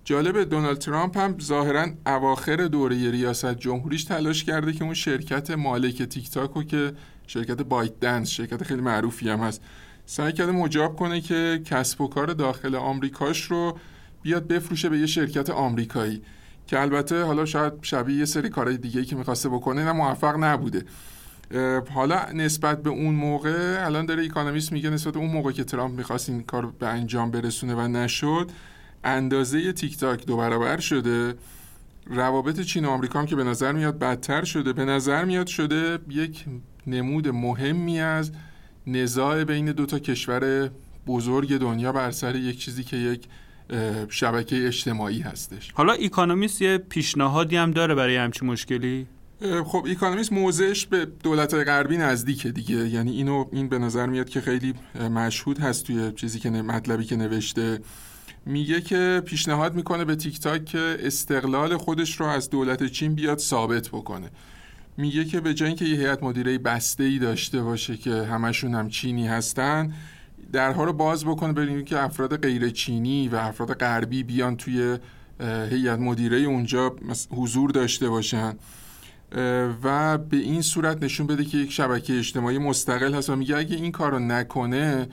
جالب 0.09 0.45
دونالد 0.45 0.79
ترامپ 0.79 1.19
هم 1.19 1.39
ظاهرا 1.41 1.87
اواخر 2.07 2.57
دوره 2.57 3.11
ریاست 3.11 3.55
جمهوریش 3.55 4.05
تلاش 4.05 4.45
کرده 4.45 4.73
که 4.73 4.85
اون 4.85 4.95
شرکت 4.95 5.51
مالک 5.51 6.03
تیک 6.03 6.31
تاک 6.31 6.67
که 6.69 6.93
شرکت 7.27 7.63
بایت 7.63 8.01
دنس 8.01 8.29
شرکت 8.29 8.63
خیلی 8.63 8.81
معروفی 8.81 9.29
هم 9.29 9.41
هست 9.41 9.63
سعی 10.07 10.33
کرده 10.33 10.53
مجاب 10.53 10.97
کنه 10.97 11.21
که 11.21 11.63
کسب 11.65 12.01
و 12.01 12.09
کار 12.09 12.27
داخل 12.27 12.75
آمریکاش 12.75 13.43
رو 13.43 13.79
بیاد 14.23 14.47
بفروشه 14.49 14.89
به 14.89 14.99
یه 14.99 15.07
شرکت 15.07 15.51
آمریکایی 15.51 16.23
که 16.67 16.81
البته 16.81 17.23
حالا 17.23 17.45
شاید 17.45 17.73
شبیه 17.83 18.19
یه 18.19 18.25
سری 18.25 18.49
کارهای 18.49 18.77
دیگه 18.77 19.05
که 19.05 19.17
می‌خواسته 19.17 19.49
بکنه 19.49 19.85
نه 19.85 19.93
موفق 19.93 20.37
نبوده. 20.45 20.85
حالا 21.95 22.33
نسبت 22.35 22.83
به 22.83 22.91
اون 22.91 23.15
موقع 23.15 23.87
الان 23.87 24.07
داره 24.07 24.25
اکانومیست 24.25 24.73
میگه 24.73 24.91
نسبت 24.91 25.13
به 25.13 25.19
اون 25.19 25.31
موقع 25.31 25.53
که 25.53 25.65
ترامپ 25.65 25.99
می‌خواست 25.99 26.29
این 26.29 26.43
کار 26.43 26.67
به 26.67 26.87
انجام 26.87 27.31
برسونه 27.31 27.75
و 27.75 27.89
نشد 27.89 28.51
اندازه 29.05 29.73
تیک 29.73 29.97
تاک 29.97 30.27
دو 30.27 30.37
برابر 30.37 30.81
شده. 30.81 31.35
روابط 32.07 32.61
چین 32.61 32.85
و 32.85 32.91
آمریکا 32.91 33.19
هم 33.19 33.27
که 33.27 33.37
به 33.37 33.45
نظر 33.45 33.73
میاد 33.73 33.99
بدتر 33.99 34.45
شده. 34.45 34.73
به 34.73 34.85
نظر 34.85 35.25
میاد 35.25 35.47
شده 35.47 35.99
یک 36.09 36.45
نمود 36.87 37.29
مهمی 37.29 38.01
از 38.01 38.33
نزاع 38.87 39.45
بین 39.45 39.73
دو 39.73 39.87
تا 39.87 39.99
کشور 39.99 40.71
بزرگ 41.07 41.59
دنیا 41.59 41.93
بر 41.93 42.11
سر 42.11 42.37
یک 42.37 42.59
چیزی 42.59 42.85
که 42.85 42.97
یک 42.97 43.29
شبکه 44.09 44.67
اجتماعی 44.67 45.21
هستش. 45.21 45.73
حالا 45.73 45.93
ایکانومیست 45.93 46.63
یه 46.63 46.79
پیشنهادی 46.79 47.57
هم 47.57 47.71
داره 47.71 47.95
برای 47.95 48.17
همچین 48.17 48.49
مشکلی؟ 48.49 49.07
خب 49.65 49.85
ایکانومیست 49.87 50.33
موضعش 50.33 50.87
به 50.87 51.05
دولت 51.23 51.55
غربی 51.55 51.97
نزدیکه 51.97 52.51
دیگه. 52.51 52.89
یعنی 52.89 53.11
اینو 53.11 53.45
این 53.53 53.69
به 53.69 53.79
نظر 53.79 54.07
میاد 54.07 54.29
که 54.29 54.41
خیلی 54.41 54.75
مشهود 55.11 55.59
هست 55.59 55.87
توی 55.87 56.13
چیزی 56.13 56.39
که 56.39 56.51
مطلبی 56.51 57.05
که 57.05 57.17
نوشته. 57.17 57.81
میگه 58.49 58.81
که 58.81 59.23
پیشنهاد 59.27 59.75
می‌کنه 59.75 60.05
به 60.05 60.17
تیک 60.17 60.41
تاک 60.41 60.65
که 60.65 60.99
استقلال 61.01 61.77
خودش 61.77 62.21
رو 62.21 62.27
از 62.27 62.51
دولت 62.51 62.87
چین 62.87 63.15
بیاد 63.15 63.39
ثابت 63.39 63.89
بکنه. 63.89 64.31
میگه 64.97 65.25
که 65.25 65.41
به 65.41 65.55
جای 65.55 65.69
اینکه 65.69 65.85
یه 65.85 65.97
هیئت 65.97 66.23
مدیره 66.23 66.59
بسته 66.59 67.05
ای 67.05 67.19
داشته 67.19 67.63
باشه 67.63 67.97
که 67.97 68.11
همشون 68.11 68.75
هم 68.75 68.89
چینی 68.89 69.27
هستن 69.27 69.93
درها 70.53 70.85
رو 70.85 70.93
باز 70.93 71.25
بکنه 71.25 71.53
ببینیم 71.53 71.85
که 71.85 71.99
افراد 71.99 72.43
غیر 72.43 72.71
چینی 72.71 73.29
و 73.29 73.37
افراد 73.37 73.75
غربی 73.75 74.23
بیان 74.23 74.57
توی 74.57 74.99
هیئت 75.71 75.99
مدیره 75.99 76.37
اونجا 76.37 76.97
حضور 77.31 77.71
داشته 77.71 78.09
باشن. 78.09 78.55
و 79.83 80.19
به 80.19 80.37
این 80.37 80.63
صورت 80.63 81.03
نشون 81.03 81.27
بده 81.27 81.45
که 81.45 81.59
یک 81.59 81.73
شبکه 81.73 82.19
اجتماعی 82.19 82.59
مستقل 82.59 83.15
هست 83.15 83.31
و 83.31 83.37
میگه 83.37 83.57
اگه 83.57 83.77
این 83.77 83.93
کار 83.93 84.13
رو 84.13 84.19
نکنه 84.19 85.09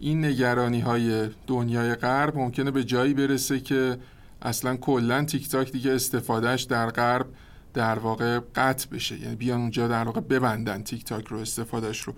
این 0.00 0.24
نگرانی 0.24 0.80
های 0.80 1.28
دنیای 1.46 1.94
غرب 1.94 2.36
ممکنه 2.36 2.70
به 2.70 2.84
جایی 2.84 3.14
برسه 3.14 3.60
که 3.60 3.98
اصلا 4.42 4.76
کلا 4.76 5.24
تیک 5.24 5.48
تاک 5.48 5.72
دیگه 5.72 5.92
استفادهش 5.92 6.62
در 6.62 6.90
غرب 6.90 7.26
در 7.74 7.98
واقع 7.98 8.40
قطع 8.54 8.88
بشه. 8.90 9.20
یعنی 9.20 9.36
بیان 9.36 9.60
اونجا 9.60 9.88
در 9.88 10.04
واقع 10.04 10.20
ببندن 10.20 10.82
تیک 10.82 11.04
تاک 11.04 11.26
رو 11.26 11.38
استفادهش 11.38 12.00
رو. 12.00 12.14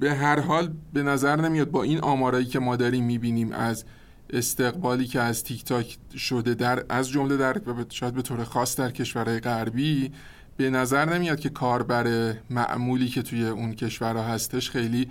به 0.00 0.14
هر 0.14 0.40
حال 0.40 0.72
به 0.92 1.02
نظر 1.02 1.36
نمیاد 1.36 1.70
با 1.70 1.82
این 1.82 2.00
آمارایی 2.00 2.46
که 2.46 2.58
ما 2.58 2.76
داریم 2.76 3.04
می‌بینیم 3.04 3.52
از 3.52 3.84
استقبالی 4.30 5.06
که 5.06 5.20
از 5.20 5.44
تیک 5.44 5.64
تاک 5.64 5.98
شده 6.16 6.54
در 6.54 6.84
از 6.88 7.08
جمله 7.08 7.36
در 7.36 7.60
شاید 7.88 8.14
به 8.14 8.22
طور 8.22 8.44
خاص 8.44 8.76
در 8.76 8.90
کشورهای 8.90 9.40
غربی 9.40 10.12
به 10.56 10.70
نظر 10.70 11.14
نمیاد 11.14 11.40
که 11.40 11.48
کاربر 11.48 12.34
معمولی 12.50 13.08
که 13.08 13.22
توی 13.22 13.46
اون 13.46 13.74
کشورها 13.74 14.22
هستش 14.22 14.70
خیلی 14.70 15.08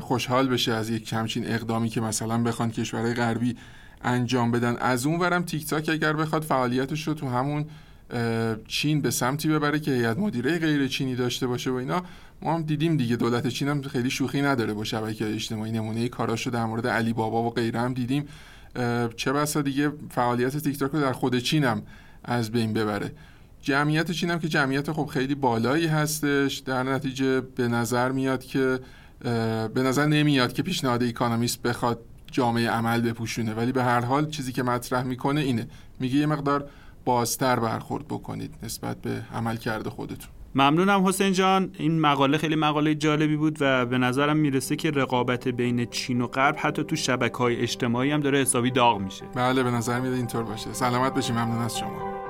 خوشحال 0.00 0.48
بشه 0.48 0.72
از 0.72 0.90
یک 0.90 1.12
همچین 1.12 1.46
اقدامی 1.46 1.88
که 1.88 2.00
مثلا 2.00 2.42
بخوان 2.42 2.70
کشورهای 2.70 3.14
غربی 3.14 3.56
انجام 4.04 4.50
بدن. 4.50 4.76
از 4.76 5.06
اون 5.06 5.20
ورم 5.20 5.42
تیک 5.42 5.66
تاک 5.66 5.88
اگر 5.88 6.12
بخواد 6.12 6.42
فعالیتش 6.42 7.08
رو 7.08 7.14
تو 7.14 7.28
همون 7.28 7.66
چین 8.68 9.00
به 9.00 9.10
سمتی 9.10 9.48
ببره 9.48 9.80
که 9.80 9.90
هیئت 9.90 10.18
مدیره 10.18 10.58
غیر 10.58 10.88
چینی 10.88 11.16
داشته 11.16 11.46
باشه 11.46 11.70
و 11.70 11.74
اینا 11.74 12.02
ما 12.42 12.54
هم 12.54 12.62
دیدیم 12.62 12.96
دیگه 12.96 13.16
دولت 13.16 13.46
چین 13.46 13.68
هم 13.68 13.82
خیلی 13.82 14.10
شوخی 14.10 14.42
نداره 14.42 14.74
با 14.74 14.84
شبکه 14.84 15.34
اجتماعی 15.34 15.72
نمونه 15.72 16.08
کاراشو 16.08 16.50
در 16.50 16.64
مورد 16.64 16.86
علی 16.86 17.12
بابا 17.12 17.42
و 17.42 17.50
غیره 17.50 17.80
هم 17.80 17.94
دیدیم. 17.94 18.28
چه 19.16 19.32
بسا 19.32 19.62
دیگه 19.62 19.92
فعالیت 20.10 20.56
تیک 20.56 20.78
تاک 20.78 20.90
رو 20.90 21.00
در 21.00 21.12
خود 21.12 21.38
چین 21.38 21.64
هم 21.64 21.82
از 22.24 22.50
بین 22.50 22.72
ببره. 22.72 23.12
جمعیت 23.62 24.10
چین 24.10 24.30
هم 24.30 24.38
که 24.38 24.48
جمعیت 24.48 24.92
خب 24.92 25.06
خیلی 25.06 25.34
بالایی 25.34 25.86
هستش 25.86 26.58
در 26.58 26.82
نتیجه 26.82 27.40
به 27.40 27.68
نظر 27.68 28.12
میاد 28.12 28.44
که 28.44 28.80
به 29.74 29.82
نظر 29.82 30.06
نمیاد 30.06 30.52
که 30.52 30.62
پیشنهاد 30.62 31.02
اکانومیست 31.02 31.62
بخواد 31.62 32.00
جامعه 32.30 32.70
عمل 32.70 33.00
بپوشونه 33.00 33.54
ولی 33.54 33.72
به 33.72 33.82
هر 33.82 34.00
حال 34.00 34.30
چیزی 34.30 34.52
که 34.52 34.62
مطرح 34.62 35.02
می‌کنه 35.02 35.40
اینه. 35.40 35.66
میگه 36.00 36.16
یه 36.16 36.26
مقدار 36.26 36.64
بازتر 37.04 37.58
برخورد 37.58 38.04
بکنید 38.08 38.54
نسبت 38.62 38.96
به 38.96 39.22
عمل 39.34 39.56
کرده 39.56 39.90
خودتون. 39.90 40.28
ممنونم 40.54 41.06
حسین 41.06 41.32
جان. 41.32 41.70
این 41.78 42.00
مقاله 42.00 42.38
خیلی 42.38 42.56
مقاله 42.56 42.94
جالبی 42.94 43.36
بود 43.36 43.56
و 43.60 43.86
به 43.86 43.98
نظرم 43.98 44.36
می‌رسه 44.36 44.76
که 44.76 44.90
رقابت 44.90 45.48
بین 45.48 45.84
چین 45.84 46.20
و 46.20 46.26
غرب 46.26 46.56
حتی 46.58 46.84
تو 46.84 46.96
شبکه 46.96 47.36
های 47.36 47.56
اجتماعی 47.56 48.10
هم 48.10 48.20
داره 48.20 48.40
حسابی 48.40 48.70
داغ 48.70 49.00
میشه. 49.00 49.24
بله 49.34 49.62
به 49.62 49.70
نظر 49.70 50.00
میاد 50.00 50.14
اینطور 50.14 50.42
باشه. 50.42 50.72
سلامت 50.72 51.14
باشی. 51.14 51.32
ممنون 51.32 51.62
از 51.62 51.78
شما. 51.78 52.21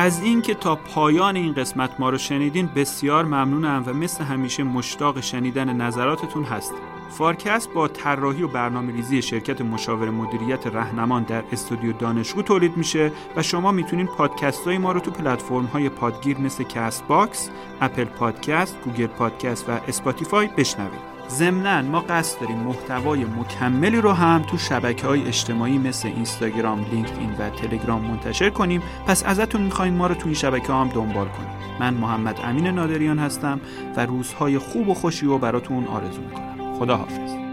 از 0.00 0.22
اینکه 0.22 0.54
تا 0.54 0.76
پایان 0.76 1.36
این 1.36 1.52
قسمت 1.52 1.90
ما 1.98 2.10
رو 2.10 2.18
شنیدین 2.18 2.66
بسیار 2.76 3.24
ممنونم 3.24 3.84
و 3.86 3.92
مثل 3.92 4.24
همیشه 4.24 4.62
مشتاق 4.62 5.20
شنیدن 5.20 5.76
نظراتتون 5.76 6.44
هست. 6.44 6.74
فارکست 7.10 7.72
با 7.72 7.88
طراحی 7.88 8.42
و 8.42 8.48
برنامه 8.48 8.92
ریزی 8.92 9.22
شرکت 9.22 9.60
مشاور 9.60 10.10
مدیریت 10.10 10.66
رهنمان 10.66 11.22
در 11.22 11.44
استودیو 11.52 11.92
دانشگو 11.92 12.42
تولید 12.42 12.76
میشه 12.76 13.12
و 13.36 13.42
شما 13.42 13.72
می‌تونین 13.72 14.06
پادکست 14.06 14.64
های 14.64 14.78
ما 14.78 14.92
رو 14.92 15.00
تو 15.00 15.10
پلتفرم 15.10 15.64
های 15.64 15.88
پادگیر 15.88 16.38
مثل 16.38 16.64
کست 16.64 17.06
باکس، 17.06 17.50
اپل 17.80 18.04
پادکست، 18.04 18.78
گوگل 18.84 19.06
پادکست 19.06 19.68
و 19.68 19.72
اسپاتیفای 19.88 20.48
بشنوید. 20.56 21.07
ضمنا 21.28 21.82
ما 21.82 22.00
قصد 22.00 22.40
داریم 22.40 22.58
محتوای 22.58 23.24
مکملی 23.24 24.00
رو 24.00 24.12
هم 24.12 24.42
تو 24.42 24.58
شبکه 24.58 25.06
های 25.06 25.26
اجتماعی 25.26 25.78
مثل 25.78 26.08
اینستاگرام، 26.08 26.86
لینکدین 26.90 27.34
و 27.38 27.50
تلگرام 27.50 28.00
منتشر 28.00 28.50
کنیم. 28.50 28.82
پس 29.06 29.24
ازتون 29.26 29.62
می‌خوایم 29.62 29.94
ما 29.94 30.06
رو 30.06 30.14
تو 30.14 30.24
این 30.24 30.34
شبکه 30.34 30.72
هم 30.72 30.88
دنبال 30.88 31.28
کنیم. 31.28 31.50
من 31.80 31.94
محمد 31.94 32.40
امین 32.44 32.66
نادریان 32.66 33.18
هستم 33.18 33.60
و 33.96 34.06
روزهای 34.06 34.58
خوب 34.58 34.88
و 34.88 34.94
خوشی 34.94 35.26
رو 35.26 35.38
براتون 35.38 35.84
آرزو 35.84 36.20
می‌کنم. 36.20 36.74
خدا 36.78 36.96
حافظ 36.96 37.47